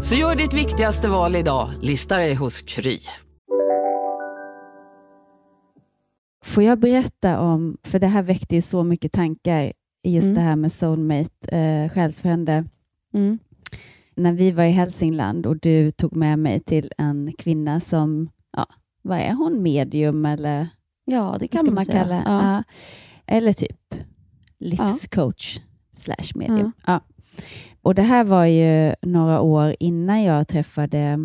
Så 0.04 0.14
gör 0.14 0.36
ditt 0.36 0.52
viktigaste 0.54 1.08
val 1.08 1.36
idag, 1.36 1.70
lista 1.82 2.16
dig 2.16 2.34
hos 2.34 2.60
Kry. 2.60 2.98
Får 6.44 6.62
jag 6.62 6.78
berätta 6.78 7.40
om, 7.40 7.76
för 7.84 7.98
det 7.98 8.06
här 8.06 8.22
väckte 8.22 8.54
ju 8.54 8.62
så 8.62 8.82
mycket 8.82 9.12
tankar, 9.12 9.72
just 10.04 10.24
Mm. 10.24 10.34
det 10.34 10.40
här 10.40 10.56
med 10.56 10.72
soulmate, 10.72 11.56
eh, 11.56 11.88
själsfrände. 11.94 12.64
Mm. 13.14 13.38
När 14.16 14.32
vi 14.32 14.50
var 14.50 14.64
i 14.64 14.70
Hälsingland 14.70 15.46
och 15.46 15.56
du 15.58 15.90
tog 15.90 16.16
med 16.16 16.38
mig 16.38 16.60
till 16.60 16.92
en 16.98 17.32
kvinna 17.38 17.80
som, 17.80 18.30
ja, 18.52 18.66
vad 19.02 19.18
är 19.18 19.32
hon, 19.32 19.62
medium 19.62 20.26
eller? 20.26 20.68
Ja, 21.04 21.36
det 21.40 21.48
kan 21.48 21.64
ska 21.64 21.70
man 21.74 21.84
säga. 21.84 22.02
kalla 22.02 22.22
ja. 22.26 22.62
Eller 23.26 23.52
typ 23.52 23.94
livscoach 24.58 25.58
slash 25.96 26.32
medium. 26.34 26.72
Ja. 26.86 27.00
Och 27.82 27.94
Det 27.94 28.02
här 28.02 28.24
var 28.24 28.44
ju 28.44 28.94
några 29.02 29.40
år 29.40 29.76
innan 29.80 30.22
jag 30.22 30.48
träffade 30.48 31.18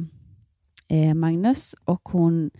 eh, 0.88 1.14
Magnus 1.14 1.76
och 1.86 2.10
hon 2.10 2.52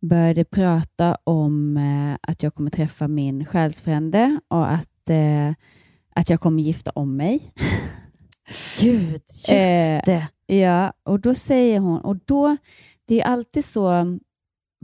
började 0.00 0.44
prata 0.44 1.16
om 1.24 1.76
eh, 1.76 2.30
att 2.30 2.42
jag 2.42 2.54
kommer 2.54 2.70
träffa 2.70 3.08
min 3.08 3.44
själsfrände 3.44 4.40
och 4.48 4.70
att, 4.72 5.10
eh, 5.10 5.54
att 6.14 6.30
jag 6.30 6.40
kommer 6.40 6.62
gifta 6.62 6.90
om 6.94 7.16
mig. 7.16 7.52
Gud, 8.80 9.12
just 9.12 9.48
Eh, 9.52 10.00
det. 10.04 10.26
Ja, 10.46 10.92
och 11.02 11.20
då 11.20 11.34
säger 11.34 11.80
hon, 11.80 12.00
och 12.00 12.16
då, 12.24 12.56
det 13.08 13.20
är 13.20 13.24
alltid 13.26 13.64
så, 13.64 14.18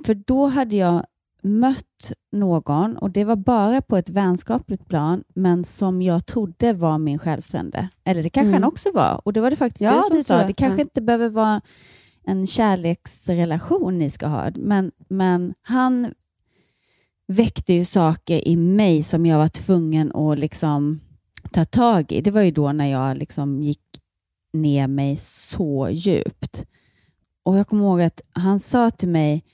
för 0.07 0.15
då 0.15 0.47
hade 0.47 0.77
jag 0.77 1.05
mött 1.43 2.13
någon 2.33 2.97
och 2.97 3.11
det 3.11 3.25
var 3.25 3.37
bara 3.37 3.83
på 3.83 3.97
ett 3.97 4.09
vänskapligt 4.09 4.89
plan, 4.89 5.25
men 5.35 5.65
som 5.65 6.03
jag 6.03 6.27
trodde 6.27 6.73
var 6.73 6.99
min 6.99 7.19
själsfrände. 7.19 7.89
Eller 8.05 8.23
det 8.23 8.31
kanske 8.31 8.49
Mm. 8.49 8.63
han 8.63 8.73
också 8.73 8.89
var, 8.95 9.21
och 9.25 9.33
det 9.33 9.41
var 9.41 9.51
det 9.51 9.57
faktiskt 9.57 9.81
Ja, 9.85 9.97
du 9.97 10.03
som 10.09 10.17
det 10.17 10.25
sa. 10.25 10.47
Det 10.47 10.53
kanske 10.53 10.83
inte 10.83 11.01
behöver 11.03 11.29
vara 11.29 11.61
en 12.25 12.47
kärleksrelation 12.47 13.99
ni 13.99 14.11
ska 14.11 14.27
ha, 14.27 14.51
men, 14.55 14.93
men 15.09 15.55
han 15.63 16.15
väckte 17.29 17.73
ju 17.73 17.85
saker 17.85 18.49
i 18.49 18.57
mig 18.57 19.03
som 19.03 19.27
jag 19.27 19.39
var 19.39 19.49
tvungen 19.49 20.13
att 20.13 20.39
liksom 20.39 21.01
ta 21.53 21.65
tag 21.65 22.13
i. 22.13 22.21
Det 22.21 22.31
var 22.31 22.43
ju 22.43 22.51
då 22.51 22.73
när 22.73 22.87
jag 22.87 23.17
liksom 23.17 23.63
gick 23.63 23.81
ner 24.53 24.87
mig 24.87 25.17
så 25.17 25.89
djupt. 25.91 26.65
Och 27.45 27.59
Jag 27.59 27.69
kommer 27.69 27.85
ihåg 27.85 28.01
att 28.03 28.21
han 28.33 28.61
sa 28.61 28.91
till 28.91 29.09
mig 29.09 29.45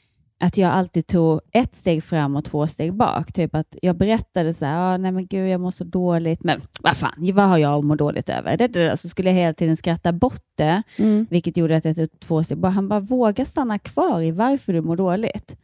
att 0.40 0.57
jag 0.57 0.70
alltid 0.70 1.07
tog 1.07 1.40
ett 1.52 1.74
steg 1.74 2.04
fram 2.04 2.37
och 2.37 2.44
två 2.44 2.66
steg 2.66 2.94
bak. 2.94 3.33
Typ 3.33 3.54
att 3.54 3.76
jag 3.83 3.96
berättade 3.96 4.54
så 4.54 4.64
här, 4.64 4.94
ah, 4.94 4.96
nej 4.96 5.12
men 5.12 5.26
gud 5.26 5.48
jag 5.48 5.61
mår 5.61 5.70
så 5.70 5.85
dåligt, 5.85 6.44
men 6.44 6.61
vad 6.80 6.96
fan, 6.96 7.33
vad 7.35 7.48
har 7.48 7.59
jag 7.59 7.78
att 7.78 7.85
må 7.85 7.94
dåligt 7.94 8.28
över? 8.28 8.57
Det, 8.57 8.66
det, 8.68 8.85
det. 8.85 8.96
Så 8.96 9.09
skulle 9.09 9.30
jag 9.30 9.37
hela 9.37 9.54
tiden 9.54 9.76
skratta 9.76 10.12
bort 10.12 10.42
det, 10.54 10.83
Mm. 10.98 11.26
vilket 11.30 11.57
gjorde 11.57 11.76
att 11.76 11.85
jag 11.85 11.96
tog 11.96 12.20
två 12.20 12.44
steg 12.44 12.59
bak. 12.59 12.74
Han 12.74 12.88
bara, 12.88 13.00
våga 13.00 13.44
stanna 13.44 13.78
kvar 13.78 14.22
i 14.22 14.30
varför 14.30 14.72
du 14.72 14.80
mår 14.80 14.96
dåligt. 14.96 15.57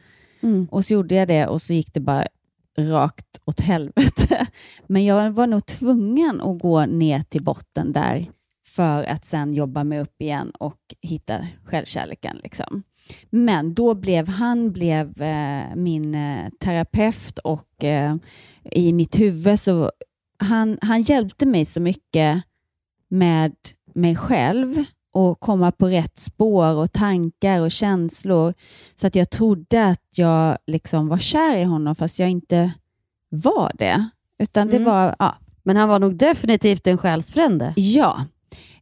Mm. 0.42 0.68
Och 0.70 0.84
så 0.84 0.92
gjorde 0.94 1.14
jag 1.14 1.28
det 1.28 1.46
och 1.46 1.62
så 1.62 1.72
gick 1.72 1.94
det 1.94 2.00
bara 2.00 2.26
rakt 2.78 3.40
åt 3.44 3.60
helvete. 3.60 4.46
Men 4.86 5.04
jag 5.04 5.30
var 5.30 5.46
nog 5.46 5.66
tvungen 5.66 6.40
att 6.40 6.58
gå 6.58 6.86
ner 6.86 7.20
till 7.20 7.42
botten 7.42 7.92
där 7.92 8.26
för 8.66 9.04
att 9.04 9.24
sen 9.24 9.54
jobba 9.54 9.84
mig 9.84 10.00
upp 10.00 10.22
igen 10.22 10.50
och 10.50 10.80
hitta 11.02 11.38
självkärleken. 11.64 12.40
Liksom. 12.42 12.82
Men 13.30 13.74
då 13.74 13.94
blev 13.94 14.28
han 14.28 14.72
blev 14.72 15.22
eh, 15.22 15.74
min 15.76 16.14
eh, 16.14 16.48
terapeut 16.60 17.38
och 17.38 17.84
eh, 17.84 18.16
i 18.70 18.92
mitt 18.92 19.18
huvud 19.18 19.60
så 19.60 19.90
han, 20.38 20.78
han 20.82 21.02
hjälpte 21.02 21.46
mig 21.46 21.64
så 21.64 21.80
mycket 21.80 22.44
med 23.08 23.54
mig 23.94 24.16
själv 24.16 24.84
och 25.12 25.40
komma 25.40 25.72
på 25.72 25.86
rätt 25.88 26.18
spår 26.18 26.74
och 26.74 26.92
tankar 26.92 27.60
och 27.60 27.70
känslor 27.70 28.54
så 28.94 29.06
att 29.06 29.14
jag 29.14 29.30
trodde 29.30 29.86
att 29.86 30.02
jag 30.16 30.58
liksom 30.66 31.08
var 31.08 31.18
kär 31.18 31.56
i 31.56 31.64
honom 31.64 31.94
fast 31.94 32.18
jag 32.18 32.30
inte 32.30 32.72
var 33.28 33.72
det. 33.78 34.08
Utan 34.38 34.68
det 34.68 34.76
Mm. 34.76 34.88
var, 34.88 35.16
ja. 35.18 35.34
Men 35.62 35.76
han 35.76 35.88
var 35.88 35.98
nog 35.98 36.16
definitivt 36.16 36.86
en 36.86 36.98
själsfrände. 36.98 37.72
Ja, 37.76 38.24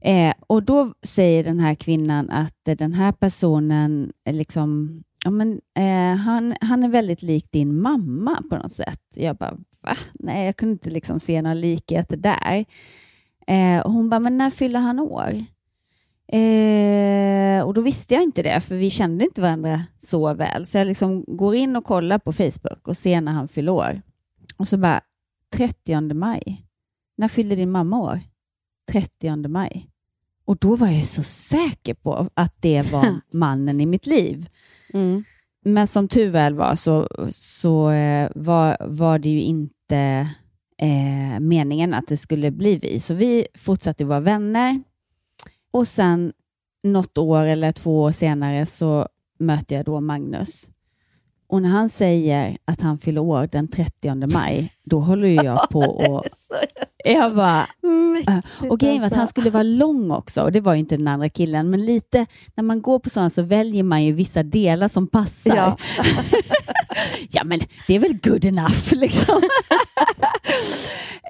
eh, 0.01 0.35
och 0.47 0.63
då 0.63 0.93
säger 1.03 1.45
den 1.45 1.61
här 1.61 1.75
kvinnan 1.75 2.31
att 2.31 2.69
eh, 2.69 2.77
den 2.77 2.93
här 2.93 3.13
personen 3.13 4.13
är 4.25 4.33
liksom, 4.33 4.91
ja, 5.25 5.31
men, 5.31 5.61
eh, 5.79 6.17
han, 6.19 6.55
han 6.61 6.85
är 6.85 6.89
väldigt 6.89 7.23
lik 7.23 7.47
din 7.53 7.81
mamma 7.81 8.43
på 8.51 8.57
något 8.57 8.73
sätt. 8.73 9.01
Jag 9.15 9.37
bara, 9.37 9.57
va? 9.83 9.97
Nej, 10.15 10.47
jag 10.47 10.57
kunde 10.57 10.73
inte 10.73 10.91
liksom 10.91 11.21
se 11.21 11.43
några 11.43 11.55
likheter 11.55 12.17
där. 12.17 12.65
Eh, 13.47 13.81
och 13.81 13.93
hon 13.93 14.11
bara, 14.11 14.21
men 14.21 14.39
när 14.39 14.51
fyller 14.51 14.81
han 14.81 14.99
år? 14.99 15.33
Eh, 16.33 17.63
och 17.63 17.75
då 17.75 17.81
visste 17.81 18.15
jag 18.15 18.23
inte 18.23 18.43
det, 18.43 18.61
för 18.61 18.77
vi 18.77 18.91
kände 18.91 19.25
inte 19.25 19.41
varandra 19.41 19.83
så 19.99 20.35
väl. 20.35 20.67
Så 20.67 20.79
jag 20.79 20.87
liksom 20.87 21.25
går 21.27 21.55
in 21.55 21.77
och 21.77 21.85
kollar 21.85 22.19
på 22.19 22.33
Facebook 22.33 22.89
och 22.89 22.97
ser 22.97 23.21
när 23.21 23.33
han 23.33 23.49
fyller 23.49 23.73
år. 23.73 24.03
Och 24.59 24.69
så 24.69 24.77
bara, 24.77 25.01
30 25.57 26.15
maj. 26.15 26.65
När 27.17 27.29
fyllde 27.29 27.57
din 27.57 27.71
mamma 27.71 27.99
år? 27.99 28.21
30 28.91 29.49
maj. 29.49 29.89
Och 30.45 30.57
då 30.57 30.77
var 30.77 30.87
jag 30.87 31.07
så 31.07 31.23
säker 31.23 31.95
på 31.95 32.31
att 32.35 32.55
det 32.61 32.83
var 32.93 33.21
mannen 33.33 33.81
i 33.81 33.87
mitt 33.87 34.07
liv. 34.07 34.49
Mm. 34.93 35.25
Men 35.65 35.87
som 35.87 36.09
tur 36.09 36.31
väl 36.31 36.55
var 36.55 36.75
så, 36.75 37.09
så 37.31 37.91
eh, 37.91 38.31
var, 38.35 38.77
var 38.81 39.19
det 39.19 39.29
ju 39.29 39.41
inte 39.41 40.29
eh, 40.79 41.41
meningen 41.41 41.95
att 41.95 42.09
det 42.09 42.17
skulle 42.17 42.51
bli 42.51 42.77
vi. 42.77 43.01
Så 43.01 43.15
vi 43.15 43.47
fortsatte 43.55 44.05
vara 44.05 44.21
vänner. 44.21 44.83
Och 45.71 45.89
sen 45.89 46.33
något 46.83 47.19
år 47.19 47.45
eller 47.45 47.73
två 47.73 48.03
år 48.03 48.11
senare 48.11 48.67
så 48.67 49.09
möter 49.39 49.77
jag 49.77 49.85
då 49.85 50.01
Magnus. 50.01 50.69
Och 51.49 51.63
när 51.63 51.69
han 51.69 51.89
säger 51.89 52.59
att 52.65 52.81
han 52.81 52.99
fyller 52.99 53.21
år 53.21 53.49
den 53.53 53.69
30 53.69 54.27
maj, 54.27 54.73
då 54.85 55.01
håller 55.01 55.29
ju 55.29 55.35
jag 55.35 55.59
på 55.71 55.81
och... 55.81 56.25
Jag 57.05 57.37
bara... 57.37 57.67
Mäktigt 58.13 58.71
Och 58.71 58.81
grejen 58.81 59.01
var 59.01 59.07
att 59.07 59.13
alltså. 59.13 59.19
han 59.19 59.29
skulle 59.29 59.51
vara 59.51 59.63
lång 59.63 60.11
också, 60.11 60.43
och 60.43 60.53
det 60.53 60.61
var 60.61 60.75
ju 60.75 60.81
inte 60.81 60.97
den 60.97 61.09
andra 61.09 61.29
killen, 61.29 61.71
men 61.71 61.87
lite, 61.87 62.27
när 62.55 62.65
man 62.65 62.83
går 62.83 62.99
på 62.99 63.11
sådana 63.11 63.31
så 63.31 63.43
väljer 63.43 63.83
man 63.83 64.05
ju 64.05 64.13
vissa 64.13 64.43
delar 64.43 64.89
som 64.89 65.07
passar. 65.07 65.57
Ja. 65.57 65.77
ja, 67.31 67.45
men 67.45 67.61
det 67.87 67.95
är 67.95 67.99
väl 67.99 68.19
good 68.23 68.45
enough 68.45 68.93
liksom. 68.93 69.43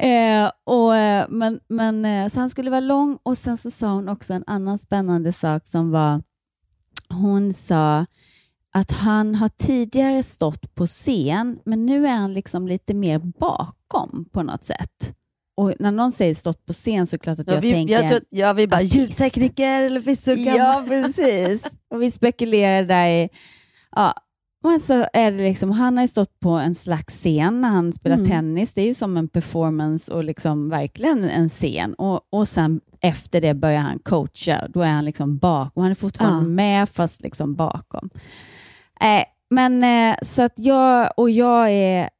eh, 0.08 0.50
och, 0.64 0.96
eh, 0.96 1.26
men, 1.28 1.60
men, 1.68 2.04
eh, 2.04 2.28
så 2.28 2.40
han 2.40 2.50
skulle 2.50 2.70
vara 2.70 2.80
lång 2.80 3.18
och 3.22 3.38
sen 3.38 3.56
så 3.56 3.70
sa 3.70 3.88
hon 3.88 4.08
också 4.08 4.32
en 4.32 4.44
annan 4.46 4.78
spännande 4.78 5.32
sak 5.32 5.66
som 5.66 5.90
var, 5.90 6.22
hon 7.08 7.52
sa 7.52 8.06
att 8.72 8.92
han 8.92 9.34
har 9.34 9.48
tidigare 9.48 10.22
stått 10.22 10.74
på 10.74 10.86
scen, 10.86 11.58
men 11.64 11.86
nu 11.86 12.06
är 12.06 12.16
han 12.16 12.34
liksom 12.34 12.68
lite 12.68 12.94
mer 12.94 13.18
bakom 13.18 14.28
på 14.32 14.42
något 14.42 14.64
sätt. 14.64 15.14
Och 15.56 15.72
när 15.78 15.90
någon 15.90 16.12
säger 16.12 16.34
stått 16.34 16.66
på 16.66 16.72
scen 16.72 17.06
så 17.06 17.16
är 17.16 17.18
det 17.18 17.22
klart 17.22 17.38
att 17.38 17.48
Ja, 17.48 17.54
jag 17.54 17.60
vi, 17.60 17.72
tänker... 17.72 17.94
jag 17.94 18.08
tror, 18.08 18.20
ja, 18.28 18.52
vi 18.52 18.66
bara 18.66 18.82
ljudtekniker 18.82 19.82
eller 19.82 20.00
fysika. 20.00 20.56
Ja, 20.56 20.84
precis. 20.88 21.66
Och 21.90 22.02
vi 22.02 22.10
spekulerar 22.10 22.82
där 22.82 23.08
i... 23.08 23.28
Ja. 23.96 24.14
Men 24.62 24.80
så 24.80 25.06
är 25.12 25.30
det 25.32 25.38
liksom, 25.48 25.70
han 25.70 25.96
har 25.96 26.04
ju 26.04 26.08
stått 26.08 26.40
på 26.40 26.50
en 26.50 26.74
slags 26.74 27.14
scen 27.14 27.60
när 27.60 27.68
han 27.68 27.92
spelar 27.92 28.16
Mm. 28.16 28.28
tennis. 28.28 28.74
Det 28.74 28.80
är 28.82 28.86
ju 28.86 28.94
som 28.94 29.16
en 29.16 29.28
performance 29.28 30.12
och 30.12 30.24
liksom 30.24 30.68
verkligen 30.68 31.24
en 31.24 31.48
scen. 31.48 31.94
Och, 31.94 32.20
och 32.30 32.48
sen 32.48 32.80
efter 33.00 33.40
det 33.40 33.54
börjar 33.54 33.80
han 33.80 33.98
coacha. 33.98 34.68
Då 34.68 34.80
är 34.82 34.88
han 34.92 35.04
liksom 35.04 35.38
bakom. 35.38 35.82
Han 35.82 35.90
är 35.90 35.94
fortfarande 35.94 36.44
Ja. 36.44 36.48
med 36.48 36.88
fast 36.88 37.22
liksom 37.22 37.54
bakom. 37.54 38.10
Eh, 39.00 39.24
men 39.50 39.84
eh, 39.84 40.16
så 40.22 40.42
att 40.42 40.52
jag, 40.56 41.10
och 41.16 41.30
jag 41.30 41.70
är 41.70 42.10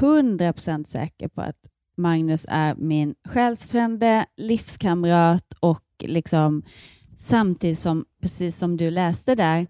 100% 0.00 0.84
säker 0.84 1.28
på 1.28 1.40
att 1.40 1.56
Magnus 1.96 2.46
är 2.48 2.74
min 2.74 3.14
själsfrände, 3.28 4.26
livskamrat 4.36 5.54
och 5.60 5.82
liksom 5.98 6.62
samtidigt 7.16 7.78
som, 7.78 8.04
precis 8.22 8.58
som 8.58 8.76
du 8.76 8.90
läste 8.90 9.34
där, 9.34 9.66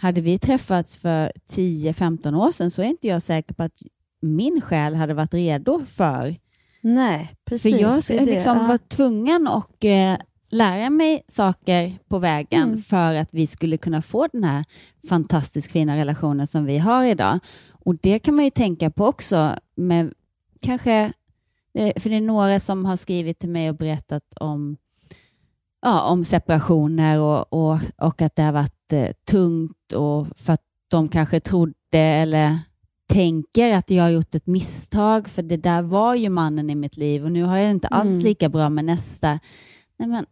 hade 0.00 0.20
vi 0.20 0.38
träffats 0.38 0.96
för 0.96 1.32
10-15 1.50 2.34
år 2.36 2.52
sedan 2.52 2.70
så 2.70 2.82
är 2.82 2.86
inte 2.86 3.08
jag 3.08 3.22
säker 3.22 3.54
på 3.54 3.62
att 3.62 3.82
min 4.20 4.60
själ 4.60 4.94
hade 4.94 5.14
varit 5.14 5.34
redo 5.34 5.84
för. 5.86 6.34
Nej, 6.80 7.34
precis. 7.44 7.74
för 7.76 7.82
jag 7.82 8.02
det 8.26 8.32
liksom 8.34 8.56
Ja. 8.58 8.66
var 8.66 8.78
tvungen 8.78 9.48
att 9.48 9.84
eh, 9.84 10.16
lära 10.50 10.90
mig 10.90 11.22
saker 11.28 11.92
på 12.08 12.18
vägen 12.18 12.62
Mm. 12.62 12.78
för 12.78 13.14
att 13.14 13.28
vi 13.34 13.46
skulle 13.46 13.76
kunna 13.76 14.02
få 14.02 14.26
den 14.32 14.44
här 14.44 14.64
fantastiskt 15.08 15.72
fina 15.72 15.96
relationen 15.96 16.46
som 16.46 16.64
vi 16.64 16.78
har 16.78 17.04
idag. 17.04 17.38
Och 17.70 17.96
det 17.96 18.18
kan 18.18 18.34
man 18.34 18.44
ju 18.44 18.50
tänka 18.50 18.90
på 18.90 19.06
också 19.06 19.54
med 19.76 20.12
kanske, 20.62 21.12
eh, 21.74 22.00
för 22.00 22.10
det 22.10 22.16
är 22.16 22.20
några 22.20 22.60
som 22.60 22.84
har 22.84 22.96
skrivit 22.96 23.38
till 23.38 23.48
mig 23.48 23.68
och 23.70 23.76
berättat 23.76 24.34
om 24.40 24.76
ja, 25.82 26.02
om 26.02 26.24
separationer 26.24 27.18
och, 27.20 27.52
och, 27.52 27.78
och 27.98 28.22
att 28.22 28.36
det 28.36 28.42
har 28.42 28.52
varit 28.52 28.92
eh, 28.92 29.08
tungt 29.30 29.92
och 29.92 30.26
för 30.36 30.52
att 30.52 30.62
de 30.90 31.08
kanske 31.08 31.40
trodde 31.40 31.98
eller 31.98 32.58
tänker 33.12 33.76
att 33.76 33.90
jag 33.90 34.02
har 34.02 34.10
gjort 34.10 34.34
ett 34.34 34.46
misstag 34.46 35.28
för 35.28 35.42
det 35.42 35.56
där 35.56 35.82
var 35.82 36.14
ju 36.14 36.28
mannen 36.28 36.70
i 36.70 36.74
mitt 36.74 36.96
liv 36.96 37.24
och 37.24 37.32
nu 37.32 37.42
har 37.42 37.56
jag 37.56 37.70
inte 37.70 37.88
alls 37.88 38.12
Mm. 38.12 38.24
lika 38.24 38.48
bra 38.48 38.68
med 38.68 38.84
nästa. 38.84 39.38
Nej, 39.98 40.08
men 40.08 40.26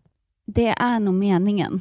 det 0.46 0.66
är 0.68 1.00
nog 1.00 1.14
meningen. 1.14 1.80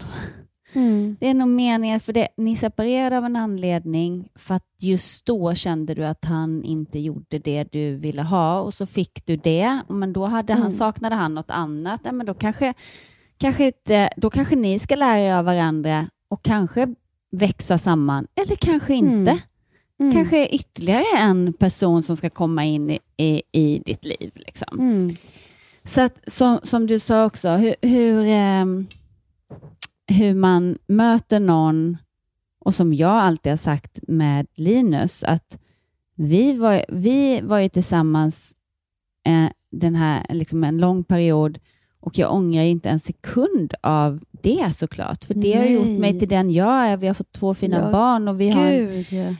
Mm. 0.74 1.18
Det 1.20 1.28
är 1.28 1.34
nog 1.34 1.48
meningen, 1.48 2.00
för 2.00 2.14
det, 2.14 2.28
ni 2.38 2.58
separerade 2.58 3.18
av 3.18 3.26
en 3.26 3.36
anledning 3.36 4.30
för 4.36 4.56
att 4.56 4.68
just 4.82 5.26
då 5.26 5.54
kände 5.56 5.94
du 5.94 6.06
att 6.06 6.26
han 6.26 6.64
inte 6.64 7.00
gjorde 7.00 7.40
det 7.40 7.64
du 7.72 7.96
ville 7.96 8.22
ha 8.24 8.60
och 8.60 8.74
så 8.74 8.86
fick 8.86 9.26
du 9.26 9.36
det, 9.38 9.80
men 9.90 10.14
då 10.14 10.26
hade 10.26 10.54
Mm. 10.54 10.64
han, 10.64 10.72
saknade 10.72 11.16
han 11.16 11.36
något 11.36 11.52
annat. 11.52 12.02
Nej, 12.04 12.14
men 12.14 12.26
då, 12.26 12.34
kanske, 12.34 12.74
kanske 13.38 13.66
inte, 13.66 14.10
då 14.18 14.30
kanske 14.30 14.56
ni 14.56 14.80
ska 14.80 14.96
lära 14.96 15.20
er 15.20 15.34
av 15.34 15.46
varandra 15.46 16.08
och 16.28 16.44
kanske 16.44 16.96
växa 17.32 17.78
samman, 17.78 18.28
eller 18.36 18.56
kanske 18.56 18.94
inte. 18.94 19.32
Mm. 19.32 19.40
Mm. 20.00 20.14
Kanske 20.14 20.48
ytterligare 20.48 21.18
en 21.18 21.54
person 21.54 22.04
som 22.04 22.18
ska 22.18 22.30
komma 22.30 22.66
in 22.66 22.90
i, 22.90 23.00
i, 23.18 23.42
i 23.52 23.80
ditt 23.86 24.06
liv. 24.06 24.32
Liksom. 24.36 24.80
Mm. 24.80 25.16
Så 25.84 26.02
att, 26.02 26.20
som, 26.28 26.60
som 26.64 26.88
du 26.88 27.00
sa 27.00 27.26
också, 27.26 27.50
hur, 27.50 27.76
hur, 27.82 28.26
ehm, 28.28 28.88
hur 30.08 30.34
man 30.34 30.78
möter 30.88 31.40
någon 31.40 31.98
och 32.60 32.76
som 32.76 32.94
jag 32.94 33.12
alltid 33.12 33.52
har 33.52 33.58
sagt 33.58 34.00
med 34.08 34.48
Linus, 34.56 35.24
att 35.24 35.60
vi 36.16 36.54
var, 36.54 36.86
vi 36.90 37.42
var 37.42 37.60
ju 37.60 37.70
tillsammans 37.70 38.56
eh, 39.26 39.50
den 39.72 39.96
här, 39.96 40.26
liksom 40.30 40.64
en 40.64 40.78
lång 40.78 41.04
period 41.04 41.60
och 42.06 42.18
jag 42.18 42.34
ångrar 42.34 42.62
inte 42.64 42.90
en 42.90 43.00
sekund 43.00 43.74
av 43.82 44.20
det 44.32 44.76
såklart, 44.76 45.24
för 45.24 45.34
det 45.34 45.54
har 45.54 45.66
gjort 45.66 45.86
Nej. 45.86 46.00
mig 46.00 46.20
till 46.20 46.28
den 46.30 46.52
jag 46.52 46.88
är. 46.88 46.98
Vi 46.98 47.08
har 47.08 47.14
fått 47.14 47.32
två 47.32 47.54
fina 47.54 47.78
Ja, 47.80 47.92
barn 47.92 48.28
och 48.28 48.42
vi 48.42 48.50
har. 48.50 48.66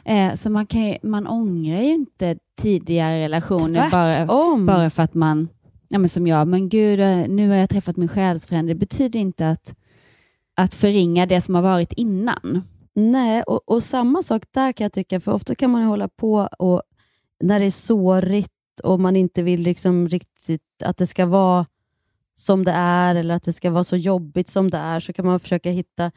Eh, 0.06 0.34
så 0.36 0.50
man, 0.50 0.66
kan, 0.66 0.86
ju- 0.88 0.98
man 1.04 1.28
ångrar 1.28 1.82
ju 1.82 1.94
inte 1.94 2.38
tidigare 2.62 3.20
relationer 3.24 3.90
bara, 3.92 4.14
Tvärtom. 4.14 4.66
bara 4.66 4.90
för 4.90 5.04
att 5.04 5.14
man, 5.14 5.48
ja, 5.88 6.00
men 6.00 6.10
som 6.10 6.28
jag, 6.28 6.48
men 6.48 6.70
gud, 6.70 7.00
eh, 7.00 7.28
nu 7.28 7.50
har 7.50 7.56
jag 7.56 7.70
träffat 7.70 7.98
min 7.98 8.08
själsfrände. 8.10 8.74
Det 8.74 8.80
betyder 8.80 9.20
inte 9.20 9.50
att, 9.50 9.76
att 10.56 10.74
förringa 10.76 11.26
det 11.26 11.42
som 11.42 11.56
har 11.56 11.62
varit 11.62 11.94
innan. 11.94 12.62
Nej, 12.96 13.44
och, 13.44 13.62
och 13.70 13.84
samma 13.84 14.24
sak 14.24 14.44
där 14.52 14.72
kan 14.72 14.86
jag 14.86 14.94
tycka, 14.94 15.20
för 15.20 15.32
ofta 15.32 15.56
kan 15.56 15.72
man 15.72 15.84
hålla 15.84 16.08
på 16.08 16.50
och 16.60 16.82
när 17.44 17.60
det 17.60 17.66
är 17.66 17.72
sårigt 17.72 18.52
och 18.84 19.00
man 19.00 19.16
inte 19.16 19.42
vill 19.44 19.62
liksom 19.62 20.08
riktigt 20.08 20.62
att 20.84 20.98
det 20.98 21.08
ska 21.08 21.26
vara 21.26 21.66
som 22.36 22.66
det 22.66 22.72
är 22.72 23.16
eller 23.16 23.36
att 23.36 23.44
det 23.44 23.54
ska 23.54 23.72
vara 23.72 23.84
så 23.84 23.98
jobbigt 23.98 24.50
som 24.50 24.72
det 24.72 24.78
är, 24.78 25.00
så 25.00 25.14
kan 25.14 25.26
man 25.26 25.40
försöka 25.40 25.72
hitta 25.72 26.12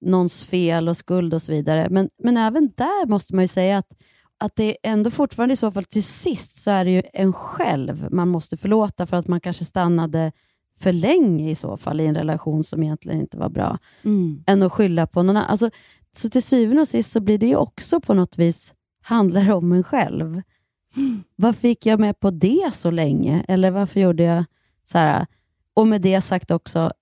någons 0.00 0.44
fel 0.44 0.88
och 0.88 0.96
skuld 0.96 1.34
och 1.34 1.42
så 1.42 1.52
vidare. 1.52 1.86
Men, 1.90 2.10
men 2.22 2.36
även 2.36 2.72
där 2.76 3.06
måste 3.06 3.34
man 3.34 3.44
ju 3.44 3.48
säga 3.48 3.78
att, 3.78 3.92
att 4.38 4.56
det 4.56 4.76
ändå 4.82 5.10
fortfarande 5.10 5.52
i 5.52 5.56
så 5.56 5.70
fall 5.70 5.84
till 5.84 6.04
sist 6.04 6.62
så 6.62 6.70
är 6.70 6.84
det 6.84 6.90
ju 6.90 7.02
en 7.12 7.32
själv 7.32 8.08
man 8.10 8.28
måste 8.28 8.56
förlåta 8.56 9.06
för 9.06 9.16
att 9.16 9.28
man 9.28 9.40
kanske 9.40 9.64
stannade 9.64 10.32
för 10.78 10.92
länge 10.92 11.50
i 11.50 11.54
så 11.54 11.76
fall 11.76 12.00
i 12.00 12.06
en 12.06 12.14
relation 12.14 12.64
som 12.64 12.82
egentligen 12.82 13.20
inte 13.20 13.36
var 13.36 13.48
bra 13.48 13.78
än 14.46 14.62
att 14.62 14.72
skylla 14.72 15.06
på 15.06 15.22
någon 15.22 15.36
annan. 15.36 15.50
Alltså, 15.50 15.70
så 16.16 16.30
till 16.30 16.42
syvende 16.42 16.82
och 16.82 16.88
sist 16.88 17.12
så 17.12 17.20
blir 17.20 17.38
det 17.38 17.46
ju 17.46 17.56
också 17.56 18.00
på 18.00 18.14
något 18.14 18.38
vis, 18.38 18.74
handlar 19.02 19.52
om 19.52 19.72
en 19.72 19.84
själv. 19.84 20.42
Varför 21.36 21.68
gick 21.68 21.86
jag 21.86 22.00
med 22.00 22.20
på 22.20 22.30
det 22.30 22.70
så 22.74 22.90
länge? 22.90 23.44
Eller 23.48 23.70
varför 23.70 24.00
gjorde 24.00 24.22
jag 24.22 24.44
så 24.84 24.98
här? 24.98 25.26
Och 25.74 25.86
med 25.88 26.00
det 26.00 26.20
sagt 26.20 26.50
också, 26.50 26.92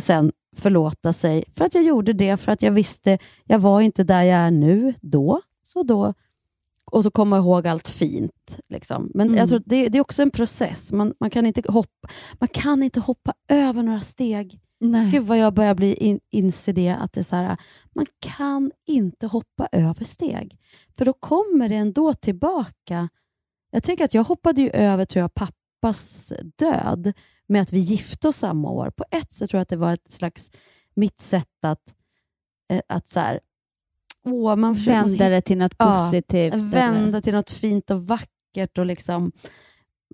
sen 0.00 0.32
förlåta 0.56 1.12
sig 1.12 1.44
för 1.56 1.64
att 1.64 1.74
jag 1.74 1.84
gjorde 1.84 2.12
det, 2.12 2.36
för 2.36 2.52
att 2.52 2.62
jag 2.62 2.72
visste, 2.72 3.18
jag 3.44 3.58
var 3.58 3.80
inte 3.80 4.04
där 4.04 4.22
jag 4.22 4.38
är 4.38 4.50
nu, 4.50 4.94
då, 5.00 5.40
så 5.62 5.82
då. 5.82 6.14
Och 6.90 7.02
så 7.02 7.10
komma 7.10 7.38
ihåg 7.38 7.66
allt 7.66 7.88
fint. 7.88 8.58
Liksom. 8.68 9.10
Men 9.14 9.26
Mm. 9.26 9.38
jag 9.38 9.48
tror 9.48 9.62
det, 9.66 9.88
det 9.88 9.98
är 9.98 10.02
också 10.02 10.22
en 10.22 10.30
process. 10.30 10.92
Man, 10.92 11.14
man, 11.20 11.30
kan 11.30 11.46
inte 11.46 11.72
hoppa, 11.72 12.08
man 12.40 12.48
kan 12.48 12.82
inte 12.82 13.00
hoppa 13.00 13.34
över 13.48 13.82
några 13.82 14.00
steg. 14.00 14.60
Nej. 14.80 15.10
Gud 15.10 15.22
vad 15.26 15.38
jag 15.38 15.54
börjar 15.54 15.74
bli 15.74 15.94
in, 15.94 16.20
inse 16.30 16.72
det, 16.72 16.88
att 16.90 17.12
det 17.12 17.20
är 17.20 17.24
så 17.24 17.36
här, 17.36 17.56
man 17.94 18.06
kan 18.20 18.72
inte 18.86 19.26
hoppa 19.26 19.68
över 19.72 20.04
steg. 20.04 20.58
För 20.98 21.04
då 21.04 21.12
kommer 21.12 21.68
det 21.68 21.74
ändå 21.76 22.14
tillbaka. 22.14 23.08
Jag 23.70 23.82
tänker 23.82 24.04
att 24.04 24.14
jag 24.14 24.24
hoppade 24.24 24.62
ju 24.62 24.70
över 24.70 25.04
tror 25.04 25.20
jag, 25.20 25.34
pappas 25.80 26.32
död 26.58 27.12
med 27.46 27.62
att 27.62 27.72
vi 27.72 27.78
gifte 27.78 28.28
oss 28.28 28.36
samma 28.36 28.70
år. 28.70 28.90
På 28.90 29.04
ett 29.10 29.32
sätt 29.32 29.50
tror 29.50 29.58
jag 29.58 29.62
att 29.62 29.68
det 29.68 29.76
var 29.76 29.92
ett 29.94 30.12
slags 30.12 30.50
mitt 30.94 31.20
sätt 31.20 31.64
att, 31.64 31.94
eh, 32.72 32.80
att 32.88 33.08
så 33.08 33.20
här, 33.20 33.40
åh, 34.24 34.56
man 34.56 34.74
försöker- 34.74 35.02
Vända 35.08 35.28
det 35.28 35.40
till 35.40 35.58
något 35.58 35.78
positivt? 35.78 36.54
Vända 36.54 37.20
till 37.20 37.34
något 37.34 37.50
fint 37.50 37.90
och 37.90 38.06
vackert 38.06 38.78
och 38.78 38.86
liksom 38.86 39.32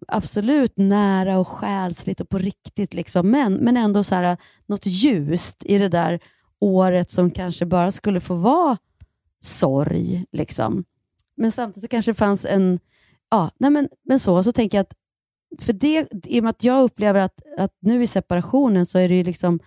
absolut 0.08 0.72
nära 0.76 1.38
och 1.38 1.48
själsligt 1.48 2.20
och 2.20 2.28
på 2.28 2.38
riktigt, 2.38 2.94
liksom, 2.94 3.30
men, 3.30 3.54
men 3.54 3.76
ändå 3.76 4.02
så 4.04 4.14
här, 4.14 4.36
något 4.66 4.86
ljust 4.86 5.64
i 5.64 5.78
det 5.78 5.88
där 5.88 6.20
året 6.60 7.10
som 7.10 7.30
kanske 7.30 7.66
bara 7.66 7.90
skulle 7.90 8.20
få 8.20 8.34
vara 8.34 8.78
sorg. 9.40 10.24
Liksom. 10.32 10.84
Men 11.36 11.52
samtidigt 11.52 11.82
så 11.82 11.88
kanske 11.88 12.10
det 12.10 12.14
fanns 12.14 12.44
en... 12.44 12.80
Ja, 13.30 13.50
nej 13.58 13.70
men, 13.70 13.88
men 14.02 14.20
så, 14.20 14.42
så 14.42 14.52
tänker 14.52 14.78
jag 14.78 14.82
att 14.82 14.94
för 15.58 15.72
det, 15.72 16.08
i 16.26 16.40
och 16.40 16.44
med 16.44 16.50
att 16.50 16.64
jag 16.64 16.82
upplever 16.82 17.20
att, 17.20 17.40
att 17.58 17.72
nu 17.80 18.02
i 18.02 18.06
separationen 18.06 18.86
så 18.86 18.98
är 18.98 19.08
det 19.08 19.14
ju 19.14 19.24
liksom 19.24 19.60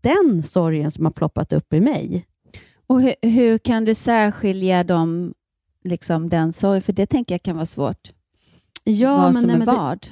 den 0.00 0.42
sorgen 0.42 0.90
som 0.90 1.04
har 1.04 1.12
ploppat 1.12 1.52
upp 1.52 1.72
i 1.72 1.80
mig. 1.80 2.26
Och 2.86 3.02
hur, 3.02 3.14
hur 3.22 3.58
kan 3.58 3.84
du 3.84 3.94
särskilja 3.94 4.84
dem, 4.84 5.34
liksom 5.84 6.28
den 6.28 6.52
sorgen? 6.52 6.82
För 6.82 6.92
det 6.92 7.06
tänker 7.06 7.34
jag 7.34 7.42
kan 7.42 7.56
vara 7.56 7.66
svårt. 7.66 8.12
Ja, 8.84 9.16
vad 9.16 9.32
men 9.34 9.42
som 9.42 9.42
nej, 9.46 9.54
är 9.54 9.58
men 9.58 9.66
det- 9.68 9.74
vad. 9.74 10.06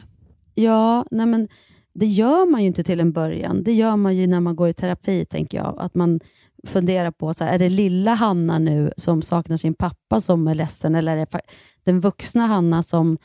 Ja, 0.54 1.06
nej 1.10 1.26
men 1.26 1.48
det 1.92 2.06
gör 2.06 2.46
man 2.50 2.60
ju 2.60 2.66
inte 2.66 2.84
till 2.84 3.00
en 3.00 3.12
början. 3.12 3.62
Det 3.62 3.72
gör 3.72 3.96
man 3.96 4.16
ju 4.16 4.26
när 4.26 4.40
man 4.40 4.56
går 4.56 4.68
i 4.68 4.72
terapi, 4.72 5.24
tänker 5.24 5.58
jag. 5.58 5.74
Att 5.78 5.94
man 5.94 6.20
fundera 6.66 7.12
på, 7.12 7.34
så 7.34 7.44
här, 7.44 7.54
är 7.54 7.58
det 7.58 7.68
lilla 7.68 8.14
Hanna 8.14 8.58
nu 8.58 8.92
som 8.96 9.22
saknar 9.22 9.56
sin 9.56 9.74
pappa 9.74 10.20
som 10.20 10.48
är 10.48 10.54
ledsen, 10.54 10.94
eller 10.94 11.16
är 11.16 11.16
det 11.16 11.40
den 11.84 12.00
vuxna 12.00 12.46
Hanna 12.46 12.82
som, 12.82 13.18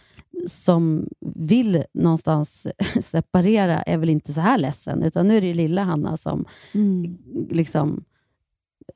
som 0.48 1.08
vill 1.36 1.84
någonstans 1.94 2.68
separera, 3.02 3.82
är 3.82 3.98
väl 3.98 4.10
inte 4.10 4.34
så 4.34 4.42
här 4.42 4.58
ledsen, 4.58 5.04
utan 5.04 5.28
nu 5.28 5.38
är 5.38 5.42
det 5.42 5.54
lilla 5.54 5.84
Hanna 5.84 6.18
som 6.18 6.46
Mm. 6.74 7.18
liksom 7.50 8.04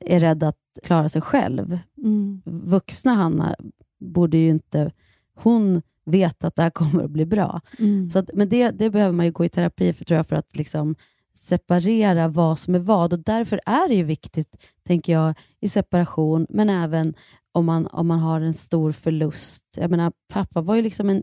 är 0.00 0.20
rädd 0.20 0.42
att 0.42 0.58
klara 0.82 1.08
sig 1.08 1.22
själv. 1.22 1.78
Mm. 1.98 2.42
Vuxna 2.44 3.14
Hanna 3.14 3.56
borde 3.98 4.36
ju 4.36 4.50
inte... 4.50 4.92
Hon 5.34 5.82
vet 6.04 6.44
att 6.44 6.56
det 6.56 6.62
här 6.62 6.70
kommer 6.70 7.04
att 7.04 7.10
bli 7.10 7.26
bra. 7.26 7.60
Mm. 7.78 8.10
Så 8.10 8.18
att, 8.18 8.30
men 8.34 8.48
det, 8.48 8.70
det 8.70 8.90
behöver 8.90 9.12
man 9.12 9.26
ju 9.26 9.32
gå 9.32 9.44
i 9.44 9.48
terapi 9.48 9.92
för, 9.92 10.04
tror 10.04 10.16
jag, 10.16 10.26
för 10.26 10.36
att 10.36 10.56
liksom 10.56 10.94
separera 11.36 12.28
vad 12.28 12.58
som 12.58 12.74
är 12.74 12.78
vad. 12.78 13.12
Och 13.12 13.18
Därför 13.18 13.60
är 13.66 13.88
det 13.88 13.94
ju 13.94 14.04
viktigt, 14.04 14.56
tänker 14.86 15.12
jag, 15.12 15.34
i 15.60 15.68
separation, 15.68 16.46
men 16.48 16.70
även 16.70 17.14
om 17.52 17.66
man, 17.66 17.86
om 17.86 18.06
man 18.06 18.18
har 18.18 18.40
en 18.40 18.54
stor 18.54 18.92
förlust. 18.92 19.64
Jag 19.76 19.90
menar, 19.90 20.12
pappa 20.28 20.60
var 20.60 20.74
ju 20.74 20.82
liksom 20.82 21.10
en 21.10 21.22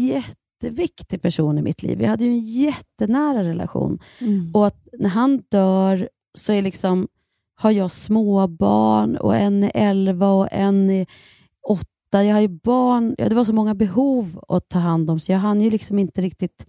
jätteviktig 0.00 1.22
person 1.22 1.58
i 1.58 1.62
mitt 1.62 1.82
liv. 1.82 1.98
Vi 1.98 2.04
hade 2.04 2.24
ju 2.24 2.30
en 2.30 2.40
jättenära 2.40 3.44
relation. 3.44 3.98
Mm. 4.18 4.50
Och 4.54 4.66
att 4.66 4.88
när 4.98 5.08
han 5.08 5.42
dör 5.48 6.08
så 6.34 6.52
är 6.52 6.62
liksom, 6.62 7.08
har 7.54 7.70
jag 7.70 7.90
småbarn 7.90 9.16
och 9.16 9.36
en 9.36 9.64
är 9.64 9.70
11 9.74 10.28
och 10.28 10.48
en 10.50 10.90
är 10.90 11.06
8. 11.68 11.86
Jag 12.12 12.34
har 12.34 12.40
ju 12.40 12.48
barn. 12.48 13.14
Ja, 13.18 13.28
det 13.28 13.34
var 13.34 13.44
så 13.44 13.52
många 13.52 13.74
behov 13.74 14.44
att 14.48 14.68
ta 14.68 14.78
hand 14.78 15.10
om 15.10 15.20
så 15.20 15.32
jag 15.32 15.38
hann 15.38 15.60
ju 15.60 15.70
liksom 15.70 15.98
inte 15.98 16.20
riktigt... 16.20 16.66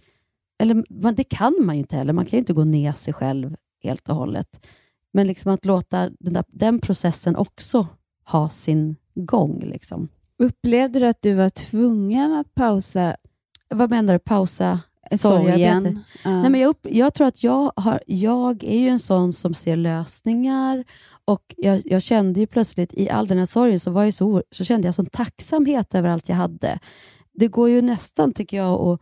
Eller 0.60 1.12
det 1.12 1.24
kan 1.24 1.56
man 1.62 1.76
ju 1.76 1.80
inte 1.80 1.96
heller. 1.96 2.14
Man 2.14 2.26
kan 2.26 2.32
ju 2.32 2.40
inte 2.40 2.54
gå 2.54 2.64
ner 2.64 2.94
sig 2.94 3.14
själv 3.14 3.56
helt 3.84 4.10
och 4.10 4.16
hållet. 4.16 4.66
Men 5.14 5.28
liksom 5.28 5.52
att 5.52 5.66
låta 5.66 6.10
den, 6.20 6.34
där, 6.34 6.44
den 6.48 6.80
processen 6.80 7.36
också 7.36 7.88
ha 8.26 8.50
sin 8.50 8.96
gång. 9.16 9.60
Liksom. 9.60 10.08
Upplevde 10.38 11.00
du 11.00 11.08
att 11.08 11.22
du 11.22 11.34
var 11.34 11.50
tvungen 11.50 12.34
att 12.34 12.56
pausa 12.56 13.16
Vad 13.70 13.90
menar 13.90 14.14
du? 14.14 14.20
Pausa 14.20 14.80
sorgen? 15.12 16.04
Ja. 16.24 16.42
Nej, 16.42 16.50
men 16.50 16.62
jag, 16.62 16.70
upp, 16.70 16.88
jag 16.90 17.14
tror 17.14 17.28
att 17.28 17.44
jag, 17.44 17.72
har, 17.76 18.00
jag 18.08 18.64
är 18.64 18.78
ju 18.80 18.88
en 18.88 19.00
sån 19.00 19.34
som 19.34 19.54
ser 19.54 19.76
lösningar 19.76 20.84
och 21.26 21.56
jag, 21.58 21.82
jag 21.86 22.02
kände 22.02 22.40
ju 22.40 22.48
plötsligt 22.48 22.94
i 22.94 23.10
all 23.10 23.28
den 23.28 23.38
här 23.38 23.46
sorgen 23.46 23.80
så, 23.80 23.92
var 23.92 24.04
jag 24.04 24.14
så, 24.14 24.44
så 24.52 24.64
kände 24.64 24.88
jag 24.88 24.96
sån 24.96 25.06
tacksamhet 25.06 25.96
över 25.96 26.10
allt 26.10 26.30
jag 26.30 26.36
hade. 26.36 26.80
Det 27.34 27.48
går 27.48 27.70
ju 27.70 27.82
nästan, 27.82 28.34
tycker 28.34 28.58
jag, 28.58 28.82
att 28.82 29.02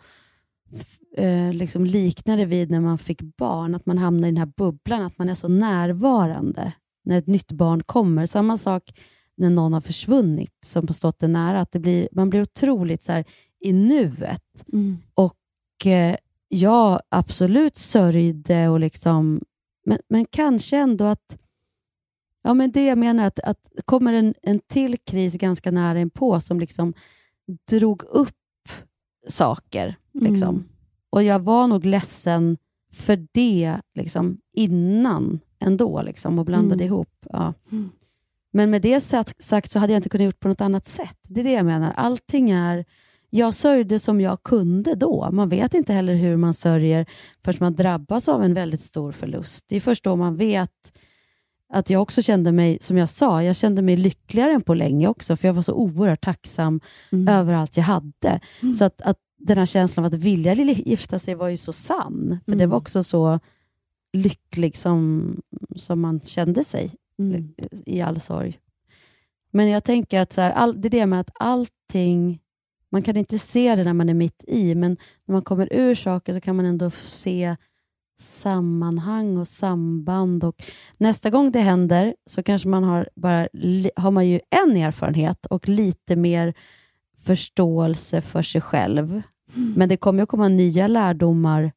eh, 1.17 1.53
liksom 1.53 1.85
likna 1.85 2.35
det 2.35 2.45
vid 2.45 2.71
när 2.71 2.81
man 2.81 2.97
fick 2.97 3.21
barn, 3.21 3.75
att 3.75 3.85
man 3.85 3.97
hamnar 3.97 4.27
i 4.27 4.31
den 4.31 4.37
här 4.37 4.51
bubblan, 4.57 5.01
att 5.01 5.17
man 5.17 5.29
är 5.29 5.33
så 5.33 5.47
närvarande 5.47 6.73
när 7.05 7.17
ett 7.17 7.27
nytt 7.27 7.51
barn 7.51 7.83
kommer. 7.83 8.25
Samma 8.25 8.57
sak 8.57 8.99
när 9.37 9.49
någon 9.49 9.73
har 9.73 9.81
försvunnit 9.81 10.53
som 10.65 10.87
har 10.87 10.93
stått 10.93 11.23
en 11.23 11.33
nära, 11.33 11.61
att 11.61 11.71
det 11.71 11.79
blir, 11.79 12.07
man 12.11 12.29
blir 12.29 12.41
otroligt 12.41 13.03
så 13.03 13.11
här, 13.11 13.25
i 13.59 13.73
nuet. 13.73 14.65
Mm. 14.73 14.97
Och 15.13 15.85
eh, 15.85 16.15
jag 16.47 17.01
absolut 17.09 17.75
sörjde, 17.75 18.67
och 18.67 18.79
liksom, 18.79 19.41
men, 19.85 19.99
men 20.09 20.25
kanske 20.25 20.77
ändå 20.77 21.05
att 21.05 21.37
Ja, 22.45 22.53
men 22.53 22.71
det 22.71 22.85
jag 22.85 22.97
menar 22.97 23.27
att, 23.27 23.39
att 23.39 23.71
kommer 23.85 24.13
en, 24.13 24.33
en 24.41 24.59
till 24.59 24.97
kris 24.97 25.33
ganska 25.33 25.71
nära 25.71 25.99
inpå 25.99 26.39
som 26.39 26.59
liksom 26.59 26.93
drog 27.69 28.03
upp 28.03 28.35
saker. 29.27 29.95
Liksom. 30.13 30.49
Mm. 30.55 30.63
Och 31.09 31.23
jag 31.23 31.39
var 31.39 31.67
nog 31.67 31.85
ledsen 31.85 32.57
för 32.93 33.27
det 33.31 33.77
liksom, 33.95 34.37
innan 34.53 35.39
ändå 35.59 36.01
liksom, 36.01 36.39
och 36.39 36.45
blandade 36.45 36.83
Mm. 36.83 36.85
ihop. 36.93 37.25
Ja. 37.29 37.53
Mm. 37.71 37.89
Men 38.53 38.69
med 38.69 38.81
det 38.81 39.01
sagt, 39.01 39.43
sagt 39.43 39.71
så 39.71 39.79
hade 39.79 39.93
jag 39.93 39.99
inte 39.99 40.09
kunnat 40.09 40.25
gjort 40.25 40.39
på 40.39 40.47
något 40.47 40.61
annat 40.61 40.85
sätt. 40.85 41.17
Det 41.27 41.39
är 41.39 41.43
det 41.43 41.51
jag 41.51 41.65
menar. 41.65 41.93
Allting 41.95 42.49
är... 42.49 42.85
Jag 43.29 43.53
sörjde 43.53 43.99
som 43.99 44.21
jag 44.21 44.43
kunde 44.43 44.95
då. 44.95 45.29
Man 45.31 45.49
vet 45.49 45.73
inte 45.73 45.93
heller 45.93 46.15
hur 46.15 46.37
man 46.37 46.53
sörjer 46.53 47.05
förrän 47.43 47.57
man 47.59 47.75
drabbas 47.75 48.29
av 48.29 48.43
en 48.43 48.53
väldigt 48.53 48.81
stor 48.81 49.11
förlust. 49.11 49.65
Det 49.69 49.75
är 49.75 49.79
först 49.81 50.03
då 50.03 50.15
man 50.15 50.35
vet 50.35 50.93
att 51.73 51.89
jag 51.89 52.01
också 52.01 52.21
kände 52.21 52.51
mig, 52.51 52.77
som 52.81 52.97
jag 52.97 53.09
sa, 53.09 53.43
jag 53.43 53.55
kände 53.55 53.81
mig 53.81 53.97
lyckligare 53.97 54.51
än 54.51 54.61
på 54.61 54.73
länge 54.73 55.07
också, 55.07 55.35
för 55.35 55.47
jag 55.47 55.53
var 55.53 55.61
så 55.61 55.73
oerhört 55.73 56.21
tacksam 56.23 56.81
Mm. 57.11 57.27
över 57.27 57.53
allt 57.53 57.77
jag 57.77 57.83
hade. 57.83 58.39
Så 58.77 58.85
att, 58.85 59.01
att 59.01 59.17
den 59.37 59.57
här 59.57 59.65
känslan 59.65 60.05
av 60.05 60.13
att 60.13 60.19
vilja 60.19 60.53
gifta 60.53 61.19
sig 61.19 61.35
var 61.35 61.47
ju 61.49 61.57
så 61.57 61.73
sann, 61.73 62.39
för 62.45 62.51
det 62.51 62.63
Mm. 62.63 62.69
var 62.69 62.77
också 62.77 63.03
så 63.03 63.39
lycklig 64.13 64.77
som, 64.77 65.35
som 65.75 65.99
man 66.01 66.21
kände 66.21 66.63
sig 66.63 66.91
Mm. 67.19 67.53
i 67.85 68.01
all 68.01 68.19
sorg. 68.19 68.59
Men 69.51 69.69
jag 69.69 69.83
tänker 69.83 70.19
att 70.19 70.33
så 70.33 70.41
här, 70.41 70.51
all, 70.51 70.81
det 70.81 70.87
är 70.87 70.89
det 70.89 71.05
med 71.05 71.19
att 71.19 71.29
allting, 71.39 72.39
man 72.89 73.01
kan 73.01 73.17
inte 73.17 73.39
se 73.39 73.75
det 73.75 73.83
när 73.83 73.93
man 73.93 74.09
är 74.09 74.13
mitt 74.13 74.43
i, 74.47 74.75
men 74.75 74.97
när 75.25 75.33
man 75.33 75.41
kommer 75.41 75.67
ur 75.73 75.95
saker 75.95 76.33
så 76.33 76.41
kan 76.41 76.55
man 76.55 76.65
ändå 76.65 76.91
se 76.91 77.55
sammanhang 78.19 79.37
och 79.37 79.47
samband. 79.47 80.43
Och 80.43 80.63
nästa 80.97 81.29
gång 81.29 81.51
det 81.51 81.59
händer 81.59 82.15
så 82.25 82.43
kanske 82.43 82.67
man 82.67 82.83
har, 82.83 83.09
bara, 83.15 83.47
har 83.95 84.11
man 84.11 84.27
ju 84.27 84.39
en 84.65 84.77
erfarenhet 84.77 85.45
och 85.45 85.69
lite 85.69 86.15
mer 86.15 86.53
förståelse 87.25 88.21
för 88.21 88.41
sig 88.41 88.61
själv. 88.61 89.21
Men 89.75 89.89
det 89.89 89.97
kommer 89.97 90.19
ju 90.19 90.23
att 90.23 90.29
komma 90.29 90.47
nya 90.47 90.87
lärdomar 90.87 91.71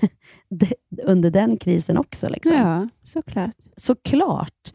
de- 0.48 0.74
under 1.04 1.30
den 1.30 1.56
krisen 1.56 1.96
också. 1.98 2.28
Liksom. 2.28 2.52
Ja, 2.56 2.88
såklart. 3.02 3.54
Såklart. 3.76 4.72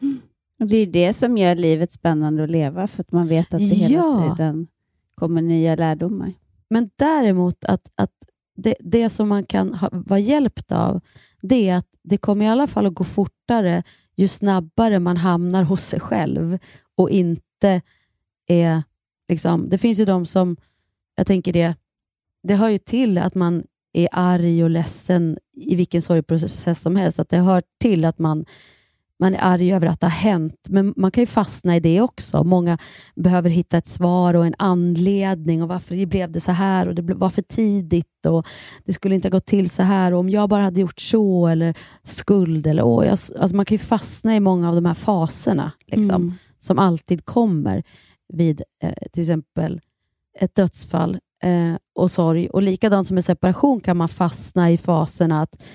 Och 0.60 0.66
det 0.66 0.76
är 0.76 0.86
det 0.86 1.12
som 1.12 1.38
gör 1.38 1.54
livet 1.54 1.92
spännande 1.92 2.44
att 2.44 2.50
leva, 2.50 2.86
för 2.86 3.00
att 3.00 3.12
man 3.12 3.28
vet 3.28 3.54
att 3.54 3.60
det 3.60 3.66
hela 3.66 3.94
Ja. 3.94 4.34
tiden 4.36 4.66
kommer 5.14 5.42
nya 5.42 5.76
lärdomar. 5.76 6.32
Men 6.70 6.90
däremot 6.96 7.64
att, 7.64 7.88
att 7.94 8.12
det, 8.56 8.74
det 8.80 9.10
som 9.10 9.28
man 9.28 9.46
kan 9.46 9.74
ha, 9.74 9.88
vara 9.92 10.20
hjälpt 10.20 10.72
av, 10.72 11.00
det 11.42 11.68
är 11.68 11.76
att 11.76 11.86
det 12.02 12.18
kommer 12.18 12.44
i 12.44 12.48
alla 12.48 12.66
fall 12.66 12.86
att 12.86 12.94
gå 12.94 13.04
fortare 13.04 13.82
ju 14.16 14.28
snabbare 14.28 15.00
man 15.00 15.16
hamnar 15.16 15.62
hos 15.62 15.82
sig 15.82 16.00
själv 16.00 16.58
och 16.96 17.10
inte 17.10 17.82
är... 18.46 18.82
Liksom, 19.28 19.68
det 19.68 19.78
finns 19.78 20.00
ju 20.00 20.04
de 20.04 20.26
som, 20.26 20.56
jag 21.16 21.26
tänker 21.26 21.52
det, 21.52 21.74
det 22.42 22.54
hör 22.54 22.68
ju 22.68 22.78
till 22.78 23.18
att 23.18 23.34
man 23.34 23.64
är 23.92 24.08
arg 24.12 24.64
och 24.64 24.70
ledsen 24.70 25.38
i 25.52 25.74
vilken 25.74 26.02
sorgprocess 26.02 26.82
som 26.82 26.96
helst, 26.96 27.18
att 27.18 27.28
det 27.28 27.36
hör 27.38 27.62
till 27.80 28.04
att 28.04 28.18
man 28.18 28.44
man 29.20 29.34
är 29.34 29.38
arg 29.42 29.72
över 29.74 29.86
att 29.86 30.00
det 30.00 30.06
har 30.06 30.10
hänt, 30.10 30.54
men 30.68 30.94
man 30.96 31.10
kan 31.10 31.22
ju 31.22 31.26
fastna 31.26 31.76
i 31.76 31.80
det 31.80 32.00
också. 32.00 32.44
Många 32.44 32.78
behöver 33.14 33.50
hitta 33.50 33.76
ett 33.78 33.86
svar 33.86 34.34
och 34.34 34.46
en 34.46 34.54
anledning 34.58 35.62
och 35.62 35.68
varför 35.68 36.06
blev 36.06 36.30
det 36.32 36.40
så 36.40 36.52
här 36.52 36.88
och 36.88 36.94
det 36.94 37.14
var 37.14 37.30
för 37.30 37.42
tidigt 37.42 38.26
och 38.28 38.46
det 38.84 38.92
skulle 38.92 39.14
inte 39.14 39.28
ha 39.28 39.30
gått 39.30 39.46
till 39.46 39.70
så 39.70 39.82
här 39.82 40.12
och 40.12 40.18
om 40.20 40.30
jag 40.30 40.48
bara 40.48 40.62
hade 40.62 40.80
gjort 40.80 41.00
så 41.00 41.46
eller 41.46 41.74
skuld 42.02 42.66
eller 42.66 42.82
åh, 42.82 43.10
alltså 43.10 43.56
man 43.56 43.64
kan 43.64 43.74
ju 43.74 43.78
fastna 43.84 44.36
i 44.36 44.40
många 44.40 44.68
av 44.68 44.74
de 44.74 44.84
här 44.86 44.94
faserna 44.94 45.72
liksom, 45.86 46.22
Mm. 46.22 46.34
som 46.58 46.78
alltid 46.78 47.24
kommer 47.24 47.82
vid 48.32 48.62
eh, 48.82 48.92
till 49.12 49.22
exempel 49.22 49.80
ett 50.40 50.54
dödsfall 50.54 51.18
eh, 51.42 51.74
och 51.94 52.10
sorg. 52.10 52.48
Och 52.48 52.62
likadant 52.62 53.06
som 53.06 53.14
med 53.14 53.24
separation 53.24 53.80
kan 53.80 53.96
man 53.96 54.08
fastna 54.08 54.70
i 54.70 54.78
faserna 54.78 55.42
att 55.42 55.56
"Ja, 55.60 55.66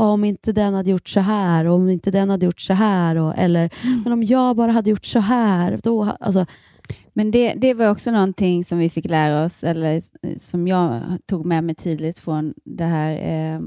om 0.00 0.24
inte 0.24 0.52
den 0.52 0.74
hade 0.74 0.90
gjort 0.90 1.08
så 1.08 1.20
här 1.20 1.64
och 1.66 1.74
om 1.74 1.88
inte 1.88 2.10
den 2.10 2.30
hade 2.30 2.46
gjort 2.46 2.60
så 2.60 2.72
här 2.74 3.16
och, 3.16 3.34
eller 3.38 3.70
men 4.04 4.12
om 4.12 4.22
jag 4.22 4.56
bara 4.56 4.72
hade 4.72 4.90
gjort 4.90 5.04
så 5.04 5.18
här. 5.20 5.80
Då, 5.82 6.04
ha-" 6.04 6.16
alltså, 6.20 6.46
Men 7.12 7.30
det, 7.30 7.54
det 7.54 7.74
var 7.74 7.86
också 7.90 8.10
någonting 8.10 8.64
som 8.64 8.78
vi 8.78 8.90
fick 8.90 9.04
lära 9.04 9.44
oss, 9.44 9.64
eller 9.64 9.96
s- 9.96 10.10
som 10.36 10.68
jag 10.68 11.00
tog 11.26 11.46
med 11.46 11.64
mig 11.64 11.74
tydligt 11.74 12.18
från 12.18 12.54
det 12.64 12.84
här 12.84 13.12
eh, 13.12 13.60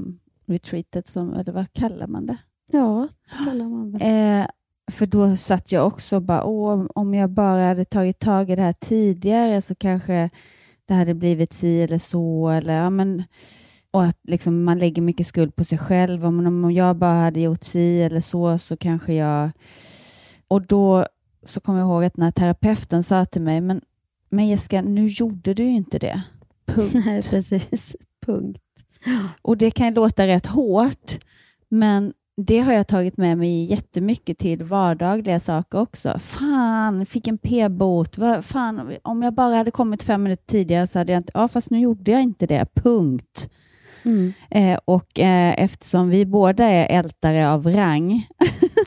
retreatet, 0.46 1.08
som, 1.08 1.34
eller 1.34 1.52
vad 1.52 1.72
kallar 1.72 2.06
man 2.06 2.26
det? 2.26 2.36
ja, 2.72 3.08
det 3.38 3.44
kallar 3.44 3.64
man 3.68 3.92
väl. 3.92 4.02
Eh, 4.40 4.46
för 4.92 5.06
då 5.06 5.36
satt 5.36 5.72
jag 5.72 5.86
också 5.86 6.16
och 6.16 6.22
bara, 6.22 6.44
Åh, 6.44 6.86
om 6.94 7.14
jag 7.14 7.30
bara 7.30 7.66
hade 7.66 7.84
tagit 7.84 8.18
tag 8.18 8.50
i 8.50 8.56
det 8.56 8.62
här 8.62 8.72
tidigare 8.80 9.62
så 9.62 9.74
kanske 9.74 10.30
det 10.88 10.94
hade 10.94 11.14
blivit 11.14 11.52
si 11.52 11.82
eller 11.82 11.98
så. 11.98 12.48
Eller, 12.48 12.74
ja, 12.76 12.90
men, 12.90 13.22
och 13.94 14.04
att 14.04 14.18
liksom, 14.22 14.64
man 14.64 14.78
lägger 14.78 15.02
mycket 15.02 15.26
skuld 15.26 15.56
på 15.56 15.64
sig 15.64 15.78
själv. 15.78 16.26
Om, 16.26 16.46
om 16.46 16.72
jag 16.72 16.96
bara 16.96 17.20
hade 17.20 17.40
gjort 17.40 17.64
si 17.64 18.02
eller 18.02 18.20
så, 18.20 18.58
så 18.58 18.76
kanske 18.76 19.14
jag... 19.14 19.50
Och 20.48 20.66
då 20.66 21.06
så 21.42 21.60
kommer 21.60 21.78
jag 21.78 21.88
ihåg 21.88 22.04
att 22.04 22.16
när 22.16 22.30
terapeuten 22.30 23.04
sa 23.04 23.24
till 23.24 23.42
mig, 23.42 23.60
men, 23.60 23.80
men 24.30 24.48
Jessica, 24.48 24.82
nu 24.82 25.06
gjorde 25.06 25.54
du 25.54 25.62
ju 25.62 25.70
inte 25.70 25.98
det. 25.98 26.22
Punkt. 26.66 26.94
Nej, 27.06 27.22
precis. 27.22 27.96
Punkt. 28.26 28.62
Och 29.42 29.56
det 29.56 29.70
kan 29.70 29.94
låta 29.94 30.26
rätt 30.26 30.46
hårt, 30.46 31.18
men 31.68 32.12
det 32.36 32.60
har 32.60 32.72
jag 32.72 32.88
tagit 32.88 33.16
med 33.16 33.38
mig 33.38 33.64
jättemycket 33.64 34.38
till 34.38 34.62
vardagliga 34.62 35.40
saker 35.40 35.80
också. 35.80 36.18
Fan, 36.18 37.06
fick 37.06 37.28
en 37.28 37.38
p-bot. 37.38 38.16
Fan, 38.42 38.92
om 39.02 39.22
jag 39.22 39.34
bara 39.34 39.56
hade 39.56 39.70
kommit 39.70 40.02
fem 40.02 40.22
minuter 40.22 40.46
tidigare 40.46 40.86
så 40.86 40.98
hade 40.98 41.12
jag 41.12 41.20
inte... 41.20 41.32
Ja, 41.34 41.48
fast 41.48 41.70
nu 41.70 41.80
gjorde 41.80 42.10
jag 42.10 42.22
inte 42.22 42.46
det. 42.46 42.66
Punkt. 42.74 43.50
Mm. 44.04 44.32
Eh, 44.50 44.78
och 44.84 45.18
eh, 45.20 45.54
eftersom 45.58 46.10
vi 46.10 46.26
båda 46.26 46.64
är 46.64 46.98
ältare 46.98 47.50
av 47.50 47.66
rang 47.68 48.26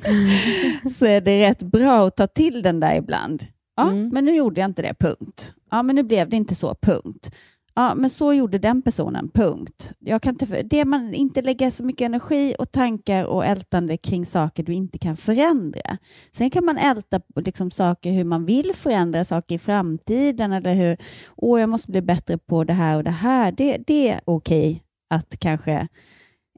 så 0.97 1.05
är 1.05 1.21
det 1.21 1.41
rätt 1.49 1.63
bra 1.63 2.07
att 2.07 2.15
ta 2.15 2.27
till 2.27 2.61
den 2.61 2.79
där 2.79 2.95
ibland. 2.95 3.43
Ja, 3.75 3.83
Mm. 3.89 4.09
men 4.09 4.25
nu 4.25 4.35
gjorde 4.35 4.61
jag 4.61 4.69
inte 4.69 4.81
det, 4.81 4.93
punkt. 4.99 5.53
Ja, 5.71 5.83
men 5.83 5.95
nu 5.95 6.03
blev 6.03 6.29
det 6.29 6.37
inte 6.37 6.55
så, 6.55 6.75
punkt. 6.81 7.31
Ja, 7.75 7.95
men 7.95 8.09
så 8.09 8.33
gjorde 8.33 8.57
den 8.57 8.81
personen, 8.81 9.29
punkt. 9.33 9.93
Jag 9.99 10.21
kan 10.21 10.33
inte, 10.33 10.63
det 10.63 10.85
man 10.85 11.13
inte 11.13 11.41
lägger 11.41 11.71
så 11.71 11.83
mycket 11.83 12.05
energi 12.05 12.55
och 12.59 12.71
tankar 12.71 13.23
och 13.23 13.45
ältande 13.45 13.97
kring 13.97 14.25
saker 14.25 14.63
du 14.63 14.73
inte 14.73 14.99
kan 14.99 15.17
förändra. 15.17 15.97
Sen 16.37 16.49
kan 16.49 16.65
man 16.65 16.77
älta 16.77 17.21
liksom 17.35 17.71
saker 17.71 18.11
hur 18.11 18.23
man 18.23 18.45
vill 18.45 18.71
förändra 18.75 19.25
saker 19.25 19.55
i 19.55 19.59
framtiden 19.59 20.51
eller 20.53 20.73
hur, 20.73 20.97
åh, 21.35 21.59
jag 21.59 21.69
måste 21.69 21.91
bli 21.91 22.01
bättre 22.01 22.37
på 22.37 22.63
det 22.63 22.73
här 22.73 22.97
och 22.97 23.03
det 23.03 23.11
här. 23.11 23.51
Det, 23.51 23.77
det 23.87 24.09
är 24.09 24.21
okej 24.25 24.83
att 25.07 25.39
kanske 25.39 25.87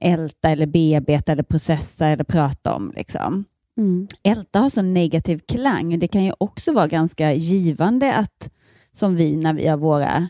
älta 0.02 0.50
eller 0.50 0.66
bearbeta 0.66 1.32
eller 1.32 1.43
processa 1.43 2.08
eller 2.08 2.24
prata 2.24 2.76
om. 2.76 2.93
Liksom. 2.95 3.45
Mm. 3.78 4.08
Älta 4.24 4.60
har 4.60 4.70
så 4.70 4.82
negativ 4.82 5.39
klang. 5.47 6.00
Det 6.00 6.08
kan 6.08 6.24
ju 6.24 6.34
också 6.38 6.72
vara 6.72 6.88
ganska 6.88 7.34
givande 7.34 8.14
att, 8.14 8.52
som 8.91 9.16
vi 9.16 9.36
när 9.36 9.54
vi 9.54 9.68
har 9.68 9.78
våra, 9.78 10.30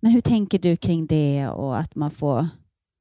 men 0.00 0.12
hur 0.12 0.20
tänker 0.20 0.58
du 0.58 0.76
kring 0.76 1.06
det 1.06 1.48
och 1.48 1.78
att 1.78 1.94
man 1.94 2.10
får 2.10 2.46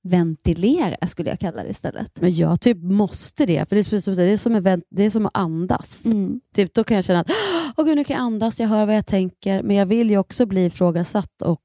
ventilera, 0.04 1.08
skulle 1.08 1.30
jag 1.30 1.40
kalla 1.40 1.64
det 1.64 1.70
istället. 1.70 2.22
Men 2.22 2.36
jag 2.36 2.62
typ 2.62 2.78
måste 2.78 3.46
det, 3.46 3.70
för 3.70 3.76
det 3.76 3.80
är, 3.94 4.00
som- 4.02 4.16
det 4.16 4.24
är, 4.24 4.38
som, 4.38 4.56
en 4.56 4.82
det 4.90 5.04
är 5.04 5.10
som 5.10 5.26
att 5.26 5.38
andas. 5.38 6.06
Mm. 6.06 6.42
Typ, 6.56 6.74
då 6.74 6.84
kan 6.84 6.96
jag 6.96 7.04
känna 7.04 7.20
att 7.20 7.30
Åh, 7.78 7.86
gud, 7.86 7.96
nu 7.96 8.04
kan 8.04 8.16
jag 8.16 8.24
andas, 8.24 8.60
jag 8.60 8.68
hör 8.68 8.86
vad 8.86 8.96
jag 8.96 9.06
tänker, 9.06 9.64
men 9.64 9.76
jag 9.76 9.86
vill 9.86 10.10
ju 10.10 10.18
också 10.18 10.46
bli 10.46 10.66
ifrågasatt 10.66 11.42
och 11.42 11.62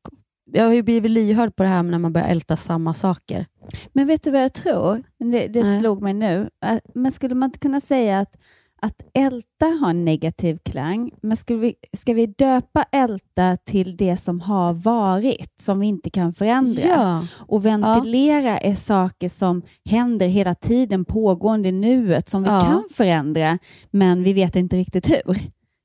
jag 0.52 0.64
har 0.64 0.72
ju 0.72 0.82
blivit 0.82 1.10
lyhörd 1.10 1.56
på 1.56 1.62
det 1.62 1.68
här 1.68 1.82
när 1.82 1.98
man 1.98 2.12
börjar 2.12 2.28
älta 2.28 2.56
samma 2.56 2.94
saker. 2.94 3.46
Men 3.92 4.06
vet 4.06 4.22
du 4.22 4.30
vad 4.30 4.42
jag 4.42 4.52
tror? 4.54 5.02
Det, 5.18 5.46
det 5.48 5.62
Nej. 5.62 5.80
slog 5.80 6.02
mig 6.02 6.14
nu. 6.14 6.50
Men 6.94 7.12
skulle 7.12 7.34
man 7.34 7.46
inte 7.48 7.58
kunna 7.58 7.80
säga 7.80 8.18
att, 8.20 8.36
att 8.82 9.00
älta 9.14 9.66
har 9.66 9.90
en 9.90 10.04
negativ 10.04 10.58
klang, 10.64 11.10
men 11.22 11.36
ska 11.36 11.56
vi, 11.56 11.74
ska 11.96 12.12
vi 12.14 12.26
döpa 12.26 12.84
älta 12.92 13.56
till 13.56 13.96
det 13.96 14.16
som 14.16 14.40
har 14.40 14.72
varit, 14.72 15.60
som 15.60 15.80
vi 15.80 15.86
inte 15.86 16.10
kan 16.10 16.32
förändra? 16.34 16.82
Ja. 16.88 17.26
Och 17.38 17.66
ventilera 17.66 18.58
är 18.58 18.74
saker 18.74 19.28
som 19.28 19.62
händer 19.84 20.26
hela 20.28 20.54
tiden, 20.54 21.04
pågående 21.04 21.68
i 21.68 21.72
nuet, 21.72 22.28
som 22.28 22.42
vi 22.42 22.48
Ja. 22.48 22.60
kan 22.60 22.84
förändra, 22.94 23.58
men 23.90 24.22
vi 24.22 24.32
vet 24.32 24.56
inte 24.56 24.76
riktigt 24.76 25.08
hur. 25.10 25.38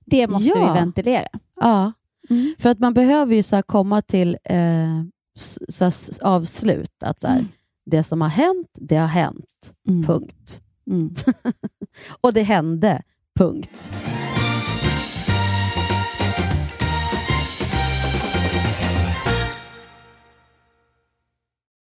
Det 0.06 0.28
måste 0.28 0.50
Ja. 0.50 0.74
vi 0.74 0.80
ventilera. 0.80 1.28
Ja, 1.62 1.92
för 2.58 2.70
att 2.70 2.80
man 2.80 2.94
behöver 2.94 3.36
ju 3.36 3.44
så 3.44 3.62
komma 3.62 4.02
till 4.02 4.38
eh, 4.44 5.04
så 5.70 5.92
avslut. 6.22 7.04
Att 7.04 7.22
så 7.22 7.28
här, 7.28 7.40
Mm. 7.40 7.48
Det 7.86 8.04
som 8.04 8.22
har 8.22 8.30
hänt, 8.30 8.70
det 8.74 8.96
har 8.96 9.08
hänt. 9.08 9.74
Punkt. 10.06 10.62
Mm. 10.88 11.16
och 12.22 12.34
det 12.34 12.44
hände. 12.44 13.02
Punkt. 13.36 13.92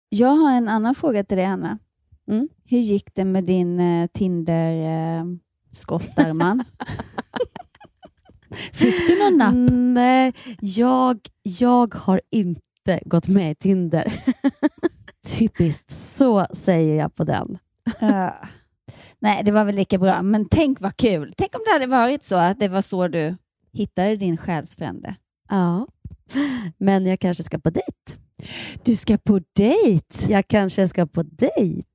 Jag 0.09 0.29
har 0.29 0.53
en 0.53 0.69
annan 0.69 0.95
fråga 0.95 1.25
till 1.25 1.37
dig, 1.37 1.47
Anna. 1.47 1.79
Mm. 2.31 2.49
Hur 2.65 2.79
gick 2.79 3.15
det 3.15 3.25
med 3.25 3.45
din 3.45 3.81
eh, 3.81 4.07
Tinder 4.07 4.71
eh? 5.19 5.25
Fick 8.73 9.07
du 9.07 9.19
någon 9.19 9.39
napp? 9.39 9.55
Nej, 9.95 10.33
jag, 10.61 11.19
jag 11.43 11.95
har 11.95 12.21
inte 12.31 13.01
gått 13.05 13.29
med 13.29 13.51
i 13.51 13.55
Tinder. 13.55 14.25
Typiskt. 15.39 15.91
Så 15.91 16.47
säger 16.53 16.95
jag 16.95 17.15
på 17.15 17.25
den. 17.25 17.59
Nej, 19.19 19.43
det 19.45 19.53
var 19.53 19.65
väl 19.65 19.75
lika 19.75 19.99
bra. 19.99 20.23
Men 20.23 20.49
tänk 20.49 20.81
vad 20.81 20.97
kul. 20.97 21.33
Tänk 21.37 21.55
om 21.55 21.61
det 21.67 21.73
hade 21.73 21.87
varit 21.87 22.25
så 22.25 22.37
att 22.37 22.61
det 22.61 22.69
var 22.69 22.83
så 22.83 23.09
du 23.09 23.37
hittade 23.73 24.17
din 24.17 24.37
själsfrände. 24.37 25.15
Ja, 25.49 25.87
men 26.79 27.07
jag 27.07 27.21
kanske 27.21 27.43
ska 27.43 27.59
på 27.59 27.71
dejt. 27.71 28.21
Du 28.83 28.97
ska 28.97 29.19
på 29.19 29.41
dejt? 29.57 30.33
Jag 30.33 30.49
kanske 30.49 30.89
ska 30.89 31.07
på 31.07 31.23
dejt. 31.23 31.89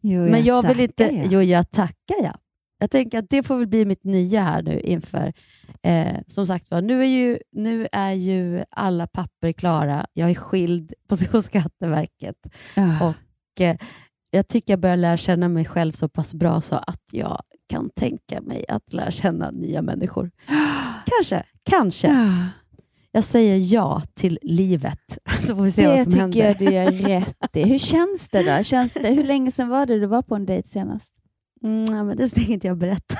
Jo, 0.00 0.20
Men 0.22 0.44
jag 0.44 0.68
vill 0.68 0.80
inte... 0.80 1.04
tackar, 1.04 1.16
ja. 1.16 1.28
Jo, 1.30 1.42
jag 1.42 1.70
tackar 1.70 2.22
jag. 2.22 2.36
Jag 2.78 2.90
tänker 2.90 3.18
att 3.18 3.30
det 3.30 3.42
får 3.42 3.58
väl 3.58 3.66
bli 3.66 3.84
mitt 3.84 4.04
nya 4.04 4.42
här 4.42 4.62
nu 4.62 4.80
inför... 4.80 5.32
Eh, 5.82 6.16
som 6.26 6.46
sagt 6.46 6.70
var, 6.70 6.82
nu 6.82 7.00
är, 7.00 7.06
ju, 7.06 7.38
nu 7.52 7.88
är 7.92 8.12
ju 8.12 8.64
alla 8.70 9.06
papper 9.06 9.52
klara. 9.52 10.06
Jag 10.12 10.30
är 10.30 10.34
skild 10.34 10.92
på 11.08 11.16
Skatteverket. 11.42 12.36
Ja. 12.74 13.08
Och 13.08 13.60
eh, 13.60 13.76
jag 14.30 14.48
tycker 14.48 14.72
jag 14.72 14.80
börjar 14.80 14.96
lära 14.96 15.16
känna 15.16 15.48
mig 15.48 15.64
själv 15.64 15.92
så 15.92 16.08
pass 16.08 16.34
bra 16.34 16.60
så 16.60 16.76
att 16.76 17.02
jag 17.12 17.42
kan 17.68 17.90
tänka 17.90 18.40
mig 18.40 18.64
att 18.68 18.92
lära 18.92 19.10
känna 19.10 19.50
nya 19.50 19.82
människor. 19.82 20.30
Kanske, 21.18 21.42
kanske. 21.62 22.08
Ja. 22.08 22.46
Jag 23.12 23.24
säger 23.24 23.74
ja 23.74 24.02
till 24.14 24.38
livet, 24.42 25.18
så 25.46 25.56
får 25.56 25.62
vi 25.62 25.70
se 25.70 25.86
vad 25.86 25.96
Det 25.98 26.02
som 26.04 26.12
tycker 26.12 26.22
händer. 26.22 26.46
jag 26.46 26.58
du 26.58 26.64
gör 26.64 26.90
rätt 27.20 27.56
i. 27.56 27.62
Hur 27.62 27.78
känns 27.78 28.28
det 28.28 28.56
då? 28.56 28.62
Känns 28.62 28.94
det, 28.94 29.08
hur 29.08 29.24
länge 29.24 29.52
sedan 29.52 29.68
var 29.68 29.86
det 29.86 30.00
du 30.00 30.06
var 30.06 30.22
på 30.22 30.34
en 30.34 30.46
dejt 30.46 30.68
senast? 30.68 31.14
Mm, 31.64 32.06
men 32.06 32.16
det 32.16 32.28
tänker 32.28 32.52
inte 32.52 32.66
jag 32.66 32.78
berätta. 32.78 33.14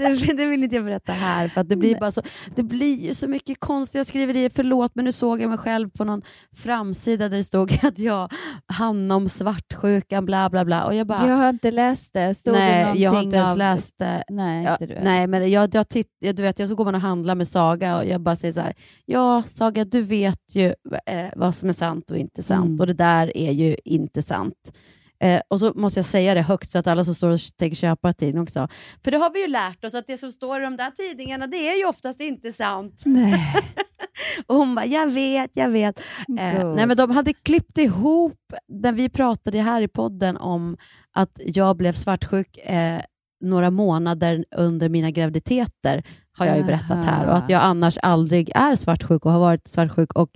Det, 0.00 0.32
det 0.36 0.46
vill 0.46 0.62
inte 0.64 0.76
jag 0.76 0.84
berätta 0.84 1.12
här, 1.12 1.48
för 1.48 1.60
att 1.60 1.68
det 1.68 1.76
blir 1.76 1.98
bara 2.00 2.10
så 2.10 2.22
Det 2.56 2.62
blir 2.62 2.94
ju 3.06 3.14
så 3.14 3.28
mycket 3.28 3.60
konstiga 3.60 4.04
skriverier. 4.04 4.50
Förlåt, 4.54 4.94
men 4.94 5.04
nu 5.04 5.12
såg 5.12 5.40
jag 5.40 5.48
mig 5.48 5.58
själv 5.58 5.90
på 5.90 6.04
någon 6.04 6.22
framsida 6.56 7.28
där 7.28 7.36
det 7.36 7.44
stod 7.44 7.78
att 7.82 7.98
jag 7.98 8.32
hamnade 8.66 9.16
om 9.16 9.28
svartsjukan, 9.28 10.26
bla 10.26 10.50
bla 10.50 10.64
bla. 10.64 10.84
Och 10.84 10.94
jag 10.94 11.06
bara, 11.06 11.28
Jag 11.28 11.34
har 11.36 11.48
inte 11.50 11.70
läst 11.70 12.12
det. 12.14 12.34
Stod 12.34 12.54
det 12.54 12.58
nej, 12.58 13.02
jag 13.02 13.10
har 13.10 13.22
inte 13.22 13.36
ens 13.36 13.50
av- 13.50 13.58
läst 13.58 13.98
det. 13.98 14.24
Nej, 14.28 14.64
Ja, 14.64 14.72
inte 14.72 14.86
du. 14.86 14.98
nej, 15.04 15.26
men 15.26 15.50
jag, 15.50 15.74
jag, 15.74 15.88
titt, 15.88 16.08
jag, 16.20 16.36
du 16.36 16.42
vet, 16.42 16.58
jag 16.58 16.68
så 16.68 16.74
går 16.74 16.84
man 16.84 16.94
och 16.94 17.00
handlar 17.00 17.34
med 17.34 17.48
Saga 17.48 17.96
och 17.98 18.06
jag 18.06 18.20
bara 18.20 18.36
säger 18.36 18.52
så 18.54 18.60
här, 18.60 18.74
ja 19.06 19.42
Saga, 19.46 19.84
du 19.84 20.02
vet 20.02 20.54
ju 20.54 20.66
eh, 21.06 21.26
vad 21.36 21.54
som 21.54 21.68
är 21.68 21.72
sant 21.72 22.10
och 22.10 22.16
inte 22.18 22.42
sant 22.42 22.60
Mm. 22.66 22.80
och 22.80 22.86
det 22.86 22.94
där 22.94 23.36
är 23.36 23.52
ju 23.52 23.76
inte 23.84 24.22
sant. 24.22 24.72
Eh, 25.20 25.40
och 25.48 25.60
så 25.60 25.72
måste 25.74 25.98
jag 25.98 26.06
säga 26.06 26.34
det 26.34 26.42
högt 26.42 26.68
så 26.68 26.78
att 26.78 26.86
alla 26.86 27.04
som 27.04 27.14
står 27.14 27.30
och 27.30 27.40
tänker 27.58 27.76
köpa 27.76 28.08
en 28.08 28.14
tidning 28.14 28.42
också. 28.42 28.68
För 29.04 29.10
det 29.10 29.16
har 29.16 29.32
vi 29.32 29.40
ju 29.40 29.46
lärt 29.46 29.84
oss 29.84 29.94
att 29.94 30.06
det 30.06 30.18
som 30.18 30.32
står 30.32 30.60
i 30.60 30.64
de 30.64 30.76
där 30.76 30.90
tidningarna, 30.90 31.46
det 31.46 31.68
är 31.68 31.78
ju 31.78 31.84
oftast 31.84 32.20
inte 32.20 32.52
sant. 32.52 33.02
Nej. 33.04 33.54
och 34.46 34.56
hon 34.56 34.74
bara, 34.74 34.86
jag 34.86 35.10
vet, 35.10 35.50
jag 35.54 35.68
vet. 35.68 36.00
Eh, 36.40 36.74
nej, 36.74 36.86
men 36.86 36.96
de 36.96 37.10
hade 37.10 37.32
klippt 37.32 37.78
ihop, 37.78 38.52
när 38.68 38.92
vi 38.92 39.08
pratade 39.08 39.60
här 39.60 39.82
i 39.82 39.88
podden 39.88 40.36
om 40.36 40.76
att 41.12 41.40
jag 41.44 41.76
blev 41.76 41.92
svartsjuk 41.92 42.58
eh, 42.58 43.00
några 43.40 43.70
månader 43.70 44.44
under 44.56 44.88
mina 44.88 45.10
graviditeter, 45.10 46.02
har 46.38 46.46
jag 46.46 46.56
ju 46.56 46.64
berättat 46.64 47.04
här. 47.04 47.26
Och 47.26 47.36
att 47.36 47.48
jag 47.48 47.62
annars 47.62 47.98
aldrig 48.02 48.50
är 48.54 48.76
svartsjuk 48.76 49.26
och 49.26 49.32
har 49.32 49.40
varit 49.40 49.68
svartsjuk. 49.68 50.12
Och 50.12 50.30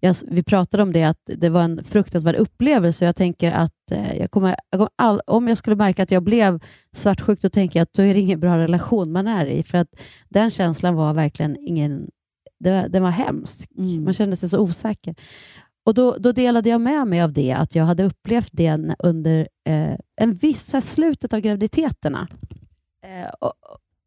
jag, 0.00 0.16
vi 0.26 0.42
pratade 0.42 0.82
om 0.82 0.92
det, 0.92 1.02
att 1.02 1.20
det 1.24 1.48
var 1.48 1.62
en 1.62 1.84
fruktansvärd 1.84 2.36
upplevelse. 2.36 3.04
Jag 3.04 3.16
tänker 3.16 3.52
att 3.52 3.90
eh, 3.90 4.16
jag 4.16 4.30
kommer, 4.30 4.56
jag 4.70 4.78
kommer 4.78 4.90
all, 4.96 5.20
om 5.26 5.48
jag 5.48 5.58
skulle 5.58 5.76
märka 5.76 6.02
att 6.02 6.10
jag 6.10 6.22
blev 6.22 6.60
svartsjuk, 6.96 7.42
då 7.42 7.50
tänker 7.50 7.78
jag 7.78 7.82
att 7.82 7.92
då 7.92 8.02
är 8.02 8.14
det 8.14 8.20
ingen 8.20 8.40
bra 8.40 8.58
relation 8.58 9.12
man 9.12 9.26
är 9.26 9.46
i. 9.46 9.62
För 9.62 9.78
att 9.78 9.88
den 10.28 10.50
känslan 10.50 10.94
var 10.94 11.14
verkligen 11.14 11.56
ingen... 11.56 12.10
Det 12.58 12.70
var, 12.70 12.88
den 12.88 13.02
var 13.02 13.10
hemsk. 13.10 13.70
Mm. 13.78 14.04
Man 14.04 14.12
kände 14.12 14.36
sig 14.36 14.48
så 14.48 14.58
osäker. 14.58 15.14
Och 15.84 15.94
då, 15.94 16.16
då 16.18 16.32
delade 16.32 16.68
jag 16.68 16.80
med 16.80 17.06
mig 17.06 17.22
av 17.22 17.32
det, 17.32 17.52
att 17.52 17.74
jag 17.74 17.84
hade 17.84 18.04
upplevt 18.04 18.50
det 18.52 18.94
under 18.98 19.48
eh, 19.68 19.94
en 20.16 20.34
viss, 20.34 20.66
så 20.66 20.76
här 20.76 20.80
slutet 20.80 21.32
av 21.32 21.40
graviditeterna. 21.40 22.28
Eh, 23.04 23.28
och, 23.40 23.52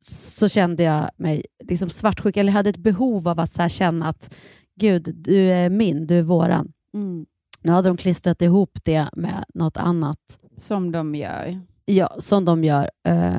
så 0.01 0.49
kände 0.49 0.83
jag 0.83 1.09
mig 1.17 1.45
liksom 1.63 1.89
svartsjuk, 1.89 2.37
eller 2.37 2.51
hade 2.51 2.69
ett 2.69 2.77
behov 2.77 3.27
av 3.27 3.39
att 3.39 3.51
så 3.51 3.61
här 3.61 3.69
känna 3.69 4.09
att 4.09 4.35
Gud, 4.79 5.15
du 5.15 5.51
är 5.51 5.69
min, 5.69 6.07
du 6.07 6.19
är 6.19 6.23
våran. 6.23 6.71
Mm. 6.93 7.25
Nu 7.61 7.71
hade 7.71 7.89
de 7.89 7.97
klistrat 7.97 8.41
ihop 8.41 8.79
det 8.83 9.09
med 9.13 9.45
något 9.53 9.77
annat. 9.77 10.39
Som 10.57 10.91
de 10.91 11.15
gör. 11.15 11.61
Ja, 11.85 12.15
som 12.19 12.45
de 12.45 12.63
gör. 12.63 12.89
Eh, 13.07 13.31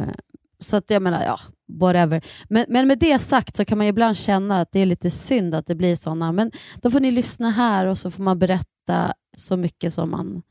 så 0.59 0.76
att 0.76 0.91
jag 0.91 1.03
menar, 1.03 1.24
ja, 1.24 1.41
whatever. 1.80 2.24
Men, 2.49 2.66
men 2.68 2.86
med 2.86 2.99
det 2.99 3.18
sagt 3.18 3.57
så 3.57 3.64
kan 3.64 3.78
man 3.78 3.86
ju 3.86 3.91
ibland 3.91 4.16
känna 4.16 4.61
att 4.61 4.72
det 4.72 4.80
är 4.80 4.86
lite 4.86 5.11
synd 5.11 5.55
att 5.55 5.66
det 5.66 5.74
blir 5.74 5.97
sådana. 5.97 6.32
Men 6.32 6.53
då 6.76 6.91
får 6.91 7.01
ni 7.01 7.11
lyssna 7.11 7.51
här 7.51 7.86
och 7.86 7.99
så 7.99 8.11
får 8.11 8.22
man 8.22 8.38
berätta 8.38 9.12
så 9.36 9.57
mycket 9.57 9.93
som 9.93 10.11
man 10.11 10.43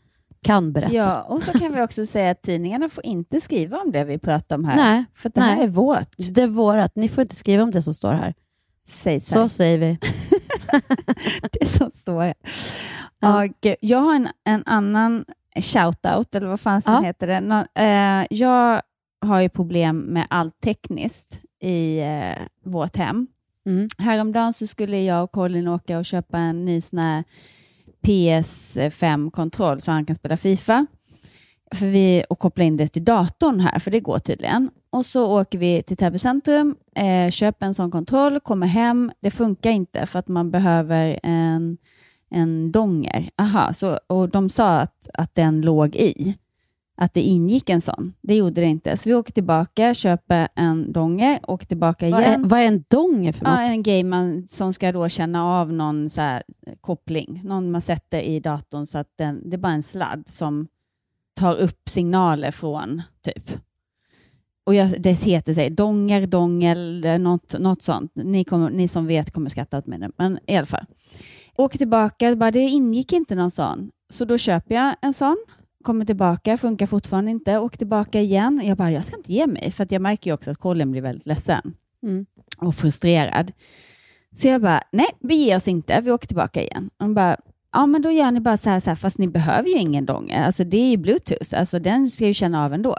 kan 0.41 0.73
berätta. 0.73 0.93
Ja, 0.93 1.21
och 1.21 1.43
så 1.43 1.51
kan 1.51 1.73
vi 1.73 1.81
också 1.81 2.05
säga 2.05 2.31
att 2.31 2.41
tidningarna 2.41 2.89
får 2.89 3.05
inte 3.05 3.41
skriva 3.41 3.77
om 3.77 3.91
det 3.91 4.03
vi 4.03 4.17
pratar 4.17 4.55
om 4.55 4.65
här. 4.65 4.75
Nej, 4.75 5.05
för 5.13 5.29
det 5.29 5.41
här 5.41 5.55
nej. 5.55 5.65
är 5.65 5.69
vårt. 5.69 6.15
Det 6.17 6.41
är 6.41 6.47
vårat. 6.47 6.95
Ni 6.95 7.09
får 7.09 7.21
inte 7.21 7.35
skriva 7.35 7.63
om 7.63 7.71
det 7.71 7.81
som 7.81 7.93
står 7.93 8.13
här. 8.13 8.33
Säg 8.87 9.19
så. 9.19 9.33
Så 9.33 9.49
säger 9.49 9.77
vi. 9.77 9.97
det 11.51 11.61
är 11.61 11.77
som 11.77 11.91
står. 11.91 12.33
Och 13.23 13.75
jag 13.81 13.97
har 13.99 14.15
en, 14.15 14.27
en 14.45 14.63
annan 14.65 15.25
shout-out, 15.55 16.35
eller 16.37 16.47
vad 16.47 16.59
fan 16.59 16.81
Ja. 16.85 17.01
heter 17.01 17.27
det? 17.27 17.39
Nå, 17.41 17.65
eh, 17.75 18.25
jag 18.29 18.81
har 19.21 19.39
ju 19.39 19.49
problem 19.49 19.99
med 19.99 20.27
allt 20.29 20.61
tekniskt 20.61 21.39
i 21.61 21.99
eh, 21.99 22.43
vårt 22.65 22.95
hem. 22.97 23.27
Mm. 23.65 23.87
Häromdagen 23.97 24.53
så 24.53 24.67
skulle 24.67 25.01
jag 25.03 25.23
och 25.23 25.31
Colin 25.31 25.67
åka 25.67 25.97
och 25.99 26.05
köpa 26.05 26.37
en 26.37 26.65
ny 26.65 26.81
sån 26.81 26.99
här 26.99 27.23
PS5-kontroll 28.07 29.81
så 29.81 29.91
han 29.91 30.05
kan 30.05 30.15
spela 30.15 30.37
Fifa. 30.37 30.85
för 31.75 31.85
vi, 31.85 32.23
och 32.29 32.39
koppla 32.39 32.63
in 32.63 32.77
det 32.77 32.87
till 32.87 33.03
datorn 33.05 33.59
här, 33.59 33.79
för 33.79 33.91
det 33.91 33.99
går 33.99 34.19
tydligen. 34.19 34.69
Och 34.91 35.05
så 35.05 35.39
åker 35.41 35.57
vi 35.57 35.83
till 35.83 35.97
Täby 35.97 36.19
centrum, 36.19 36.75
eh, 36.95 37.31
köper 37.31 37.65
en 37.65 37.73
sån 37.73 37.91
kontroll, 37.91 38.39
kommer 38.39 38.67
hem. 38.67 39.11
Det 39.19 39.31
funkar 39.31 39.69
inte 39.69 40.05
för 40.05 40.19
att 40.19 40.27
man 40.27 40.51
behöver 40.51 41.19
en, 41.23 41.77
en 42.29 42.71
donger. 42.71 43.29
Aha, 43.37 43.73
så, 43.73 43.99
och 44.07 44.29
de 44.29 44.49
sa 44.49 44.79
att, 44.79 45.09
att 45.13 45.35
den 45.35 45.61
låg 45.61 45.95
i, 45.95 46.37
att 46.97 47.13
det 47.13 47.21
ingick 47.21 47.69
en 47.69 47.81
sån. 47.81 48.13
Det 48.21 48.35
gjorde 48.35 48.61
det 48.61 48.67
inte. 48.67 48.97
Så 48.97 49.09
vi 49.09 49.15
åker 49.15 49.33
tillbaka, 49.33 49.93
köper 49.93 50.47
en 50.55 50.91
donger, 50.91 51.39
åker 51.47 51.65
tillbaka 51.65 52.09
Vad 52.09 52.21
är, 52.21 52.27
igen. 52.27 52.47
vad 52.47 52.59
är 52.59 52.63
en 52.63 52.83
donger 52.87 53.33
för 53.33 53.45
något? 53.45 53.53
Ja, 53.53 53.61
en 53.61 53.83
grej 53.83 54.03
man, 54.03 54.47
som 54.47 54.73
ska 54.73 54.91
då 54.91 55.09
känna 55.09 55.45
av 55.45 55.73
någon 55.73 56.09
så 56.09 56.21
här, 56.21 56.43
koppling. 56.81 57.41
Någon 57.43 57.71
man 57.71 57.81
sätter 57.81 58.21
i 58.21 58.39
datorn 58.39 58.85
så 58.85 58.97
att 58.97 59.17
den, 59.17 59.49
det 59.49 59.55
är 59.55 59.57
bara 59.57 59.73
en 59.73 59.83
sladd 59.83 60.23
som 60.27 60.67
tar 61.33 61.55
upp 61.55 61.89
signaler 61.89 62.51
från 62.51 63.01
typ. 63.21 63.51
Och 64.69 64.75
jag, 64.75 65.01
det 65.01 65.11
heter 65.11 65.53
sig 65.53 65.69
donger, 65.69 66.27
dongel, 66.27 67.05
något, 67.19 67.59
något 67.59 67.81
sånt. 67.81 68.11
Ni, 68.15 68.43
kommer, 68.43 68.69
ni 68.69 68.87
som 68.87 69.07
vet 69.07 69.31
kommer 69.31 69.49
skratta 69.49 69.77
åt 69.77 69.87
mig 69.87 69.99
nu, 69.99 70.11
men 70.17 70.39
i 70.47 70.57
alla 70.57 70.65
fall. 70.65 70.85
Åker 71.57 71.77
tillbaka, 71.77 72.35
bara, 72.35 72.51
det 72.51 72.59
ingick 72.59 73.13
inte 73.13 73.35
någon 73.35 73.51
sån. 73.51 73.89
Så 74.09 74.25
då 74.25 74.37
köper 74.37 74.75
jag 74.75 74.95
en 75.01 75.13
sån, 75.13 75.37
kommer 75.83 76.05
tillbaka, 76.05 76.57
funkar 76.57 76.85
fortfarande 76.85 77.31
inte, 77.31 77.57
åker 77.57 77.77
tillbaka 77.77 78.19
igen. 78.21 78.61
Jag 78.63 78.77
bara, 78.77 78.91
jag 78.91 79.03
ska 79.03 79.17
inte 79.17 79.33
ge 79.33 79.47
mig, 79.47 79.71
för 79.71 79.87
jag 79.89 80.01
märker 80.01 80.29
ju 80.29 80.33
också 80.33 80.51
att 80.51 80.57
Colin 80.57 80.91
blir 80.91 81.01
väldigt 81.01 81.25
ledsen 81.25 81.73
Mm. 82.03 82.25
och 82.57 82.75
frustrerad. 82.75 83.51
Så 84.35 84.47
jag 84.47 84.61
bara, 84.61 84.81
nej, 84.91 85.07
vi 85.19 85.35
ger 85.35 85.55
oss 85.55 85.67
inte, 85.67 86.01
vi 86.01 86.11
åker 86.11 86.27
tillbaka 86.27 86.61
igen. 86.61 86.89
Och 87.03 87.09
bara, 87.09 87.37
ja 87.73 87.85
men 87.85 88.01
då 88.01 88.11
gör 88.11 88.31
ni 88.31 88.39
bara 88.39 88.57
så 88.57 88.69
här, 88.69 88.79
så 88.79 88.89
här 88.89 88.95
fast 88.95 89.17
ni 89.17 89.27
behöver 89.27 89.69
ju 89.69 89.77
ingen 89.77 90.05
donger, 90.05 90.43
alltså 90.43 90.63
det 90.63 90.77
är 90.77 90.89
ju 90.89 90.97
bluetooth, 90.97 91.59
alltså 91.59 91.79
den 91.79 92.09
ska 92.09 92.27
ju 92.27 92.33
känna 92.33 92.65
av 92.65 92.73
ändå. 92.73 92.95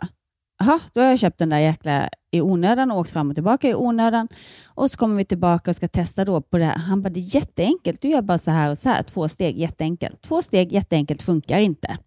Jaha, 0.61 0.81
då 0.93 1.01
har 1.01 1.09
jag 1.09 1.19
köpt 1.19 1.39
den 1.39 1.49
där 1.49 1.59
jäkla 1.59 2.09
i 2.31 2.41
onödan 2.41 2.91
och 2.91 2.99
åkt 2.99 3.11
fram 3.11 3.29
och 3.29 3.37
tillbaka 3.37 3.69
i 3.69 3.75
onödan. 3.75 4.29
Och 4.65 4.91
så 4.91 4.97
kommer 4.97 5.17
vi 5.17 5.25
tillbaka 5.25 5.71
och 5.71 5.77
ska 5.77 5.89
testa 5.89 6.25
då 6.25 6.41
på 6.41 6.59
det 6.59 6.65
här. 6.65 6.77
Han 6.77 7.03
bara, 7.03 7.09
det 7.09 7.21
är 7.21 7.35
jätteenkelt, 7.35 8.01
du 8.03 8.09
gör 8.09 8.23
bara 8.23 8.39
så 8.39 8.51
här 8.51 8.71
och 8.71 8.79
så 8.79 8.89
här, 8.89 9.03
två 9.03 9.29
steg, 9.29 9.59
jätteenkelt. 9.59 10.23
Två 10.23 10.43
steg, 10.43 10.73
jätteenkelt, 10.73 11.23
funkar 11.23 11.59
inte. 11.59 11.99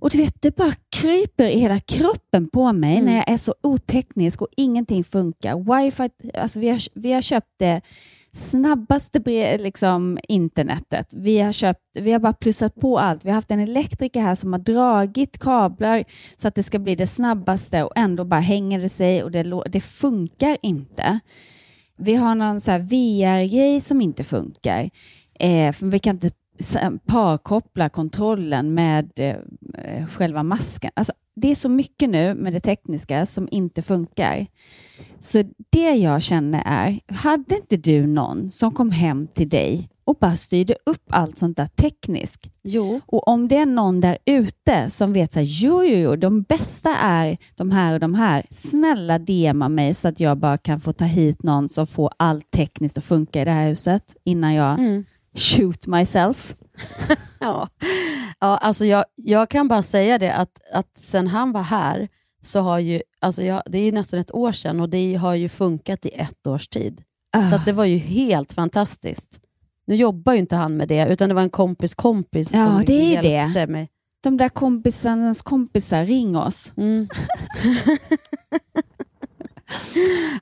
Och 0.00 0.10
du 0.10 0.18
vet, 0.18 0.42
det 0.42 0.56
bara 0.56 0.72
kryper 0.96 1.48
i 1.48 1.58
hela 1.58 1.80
kroppen 1.80 2.48
på 2.48 2.72
mig 2.72 3.00
när 3.00 3.16
jag 3.16 3.28
är 3.28 3.36
så 3.36 3.54
oteknisk 3.62 4.42
och 4.42 4.48
ingenting 4.56 5.04
funkar. 5.04 5.82
Wifi, 5.84 6.10
alltså 6.34 6.60
vi 6.60 6.68
har, 6.68 6.80
vi 6.94 7.12
har 7.12 7.22
köpt 7.22 7.52
det 7.58 7.80
snabbaste 8.36 9.18
liksom, 9.58 10.18
internetet. 10.28 11.06
Vi 11.12 11.38
har, 11.38 11.52
köpt, 11.52 11.80
vi 11.94 12.12
har 12.12 12.18
bara 12.18 12.32
plussat 12.32 12.74
på 12.74 12.98
allt. 12.98 13.24
Vi 13.24 13.28
har 13.28 13.34
haft 13.34 13.50
en 13.50 13.60
elektriker 13.60 14.20
här 14.20 14.34
som 14.34 14.52
har 14.52 14.60
dragit 14.60 15.38
kablar 15.38 16.04
så 16.36 16.48
att 16.48 16.54
det 16.54 16.62
ska 16.62 16.78
bli 16.78 16.94
det 16.94 17.06
snabbaste 17.06 17.82
och 17.82 17.92
ändå 17.96 18.24
bara 18.24 18.40
hänger 18.40 18.80
det 18.80 18.88
sig 18.88 19.22
och 19.22 19.30
det, 19.30 19.62
det 19.66 19.80
funkar 19.80 20.58
inte. 20.62 21.20
Vi 21.96 22.14
har 22.14 22.34
någon 22.34 22.58
VR-grej 22.86 23.80
som 23.80 24.00
inte 24.00 24.24
funkar. 24.24 24.90
Eh, 25.38 25.72
för 25.72 25.86
vi 25.86 25.98
kan 25.98 26.16
inte 26.16 26.30
s- 26.62 27.00
parkoppla 27.06 27.88
kontrollen 27.88 28.74
med 28.74 29.10
eh, 29.16 30.06
själva 30.06 30.42
masken. 30.42 30.90
Alltså, 30.94 31.12
det 31.36 31.50
är 31.50 31.54
så 31.54 31.68
mycket 31.68 32.10
nu 32.10 32.34
med 32.34 32.52
det 32.52 32.60
tekniska 32.60 33.26
som 33.26 33.48
inte 33.50 33.82
funkar. 33.82 34.46
Så 35.20 35.42
det 35.70 35.90
jag 35.94 36.22
känner 36.22 36.62
är, 36.66 37.00
hade 37.06 37.56
inte 37.56 37.76
du 37.76 38.06
någon 38.06 38.50
som 38.50 38.72
kom 38.74 38.90
hem 38.90 39.26
till 39.26 39.48
dig 39.48 39.88
och 40.04 40.16
bara 40.20 40.36
styrde 40.36 40.74
upp 40.86 41.02
allt 41.10 41.38
sånt 41.38 41.56
där 41.56 41.66
tekniskt? 41.66 42.46
Jo. 42.62 43.00
Och 43.06 43.28
om 43.28 43.48
det 43.48 43.56
är 43.56 43.66
någon 43.66 44.00
där 44.00 44.18
ute 44.26 44.90
som 44.90 45.12
vet 45.12 45.36
att 45.36 45.42
jo, 45.46 45.82
jo, 45.84 45.94
jo, 45.96 46.16
de 46.16 46.42
bästa 46.42 46.96
är 46.96 47.36
de 47.56 47.70
här 47.70 47.94
och 47.94 48.00
de 48.00 48.14
här, 48.14 48.42
snälla 48.50 49.18
DMa 49.18 49.68
mig 49.68 49.94
så 49.94 50.08
att 50.08 50.20
jag 50.20 50.38
bara 50.38 50.58
kan 50.58 50.80
få 50.80 50.92
ta 50.92 51.04
hit 51.04 51.42
någon 51.42 51.68
som 51.68 51.86
får 51.86 52.10
allt 52.16 52.50
tekniskt 52.50 52.98
att 52.98 53.04
funka 53.04 53.42
i 53.42 53.44
det 53.44 53.50
här 53.50 53.68
huset 53.68 54.16
innan 54.24 54.54
jag 54.54 54.78
Mm. 54.78 55.04
Shoot 55.34 55.86
myself. 55.86 56.56
Ja, 57.40 57.68
ja 58.40 58.56
alltså 58.56 58.84
jag, 58.84 59.04
jag 59.14 59.48
kan 59.50 59.68
bara 59.68 59.82
säga 59.82 60.18
det 60.18 60.34
att, 60.34 60.60
att 60.72 60.98
sen 60.98 61.26
han 61.26 61.52
var 61.52 61.62
här 61.62 62.08
så 62.42 62.60
har 62.60 62.78
ju, 62.78 63.02
alltså 63.20 63.42
jag, 63.42 63.62
det 63.66 63.78
är 63.78 63.92
nästan 63.92 64.20
ett 64.20 64.34
år 64.34 64.52
sedan 64.52 64.80
och 64.80 64.88
det 64.88 65.14
har 65.14 65.34
ju 65.34 65.48
funkat 65.48 66.06
i 66.06 66.08
ett 66.08 66.46
års 66.46 66.68
tid. 66.68 67.02
Så 67.50 67.56
att 67.56 67.64
det 67.64 67.72
var 67.72 67.84
ju 67.84 67.96
helt 67.98 68.52
fantastiskt. 68.52 69.40
Nu 69.86 69.94
jobbar 69.94 70.32
ju 70.32 70.38
inte 70.38 70.56
han 70.56 70.76
med 70.76 70.88
det, 70.88 71.06
utan 71.08 71.28
det 71.28 71.34
var 71.34 71.42
en 71.42 71.50
kompis 71.50 71.94
kompis 71.94 72.48
Ja, 72.52 72.66
som 72.66 72.84
det 72.86 73.16
är 73.16 73.22
hjälpte 73.22 73.60
det. 73.60 73.66
mig. 73.66 73.88
De 74.22 74.36
där 74.36 74.48
kompisarnas 74.48 75.42
kompisar, 75.42 76.04
ring 76.04 76.36
oss. 76.36 76.72
Mm. 76.76 77.08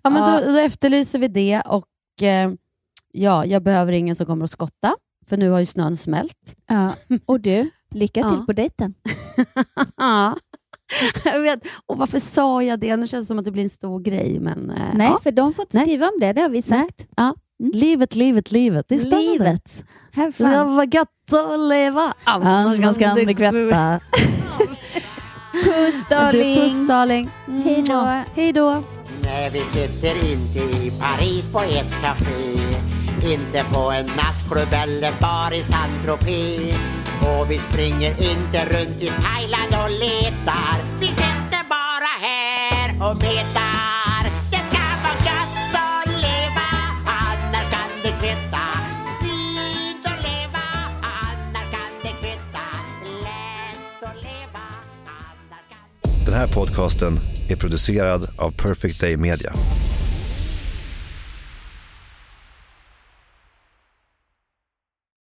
Ja, 0.02 0.10
men 0.10 0.22
Ja. 0.22 0.40
Då, 0.40 0.52
då 0.52 0.58
efterlyser 0.58 1.18
vi 1.18 1.28
det 1.28 1.60
och 1.60 2.22
eh, 2.22 2.52
ja, 3.12 3.44
jag 3.46 3.62
behöver 3.62 3.92
ingen 3.92 4.16
som 4.16 4.26
kommer 4.26 4.44
att 4.44 4.50
skotta, 4.50 4.94
för 5.28 5.36
nu 5.36 5.50
har 5.50 5.58
ju 5.58 5.66
snön 5.66 5.96
smält. 5.96 6.56
Ja. 6.68 6.92
Och 7.26 7.40
du, 7.40 7.70
lycka 7.94 8.22
till 8.22 8.38
Ja. 8.38 8.44
på 8.46 8.52
dejten. 8.52 8.94
Ja. 9.96 10.36
Jag 11.24 11.40
vet. 11.40 11.60
Och 11.86 11.98
varför 11.98 12.18
sa 12.18 12.62
jag 12.62 12.80
det? 12.80 12.96
Nu 12.96 13.06
känns 13.06 13.24
det 13.26 13.28
som 13.28 13.38
att 13.38 13.44
det 13.44 13.50
blir 13.50 13.62
en 13.62 13.70
stor 13.70 14.00
grej. 14.00 14.40
Men, 14.40 14.70
eh, 14.70 14.94
Nej, 14.94 15.06
ja. 15.06 15.18
för 15.22 15.30
de 15.32 15.52
får 15.54 15.62
inte 15.62 15.76
Nej. 15.76 15.86
skriva 15.86 16.06
om 16.06 16.20
det, 16.20 16.32
det 16.32 16.40
har 16.40 16.48
vi 16.48 16.62
sagt. 16.62 17.06
Ja. 17.16 17.34
Livet, 17.72 18.14
livet, 18.14 18.50
livet. 18.52 18.86
Det 18.88 18.94
är 18.94 18.98
spännande. 18.98 19.26
Livet. 19.32 19.84
Have 20.14 20.32
fun. 20.32 20.50
Det 20.50 20.64
var 20.64 20.94
gött 20.94 21.32
att 21.52 21.60
leva. 21.60 22.14
Annars 22.24 22.98
kan 22.98 23.16
det 23.16 23.34
kvätta. 23.34 24.00
Puss 25.64 26.06
darling. 26.08 26.54
Du, 26.54 26.60
puss 26.60 26.88
darling. 26.88 27.30
Hej 27.64 27.82
då. 27.86 27.92
Mua. 27.94 28.24
Hej 28.34 28.52
då. 28.52 28.82
Nej, 29.22 29.50
vi 29.52 29.58
sitter 29.58 30.30
inte 30.32 30.58
i 30.78 30.92
Paris 31.00 31.48
på 31.52 31.60
ett 31.60 32.02
café 32.02 32.58
inte 33.24 33.64
på 33.72 33.80
en 33.90 34.06
nattklubb 34.06 34.72
eller 34.72 35.12
bar 35.20 35.54
i 35.54 35.62
Saint-Tropez. 35.62 36.76
Och 37.20 37.50
vi 37.50 37.58
springer 37.58 38.10
inte 38.10 38.64
runt 38.64 39.02
i 39.02 39.10
Thailand 39.22 39.74
och 39.84 39.90
letar. 39.90 40.76
Vi 41.00 41.06
sitter 41.06 41.62
bara 41.68 42.12
här 42.28 43.10
och 43.10 43.16
metar. 43.16 44.22
Det 44.50 44.62
ska 44.70 44.82
vara 45.04 45.18
gött 45.28 45.74
att 45.74 46.06
leva 46.06 46.68
Annars 47.06 47.70
kan 47.70 47.90
det 48.02 48.12
kvitta. 48.20 48.64
Fint 49.20 50.06
att 50.06 50.22
leva 50.22 50.64
Annars 51.02 51.70
kan 51.70 51.92
det 52.02 52.14
kvitta. 52.20 52.66
Lätt 53.22 54.02
att 54.10 54.22
leva 54.22 54.64
Den 56.26 56.34
här 56.34 56.48
podcasten 56.48 57.20
är 57.48 57.56
producerad 57.56 58.28
av 58.38 58.50
Perfect 58.50 59.00
Day 59.00 59.16
Media. 59.16 59.52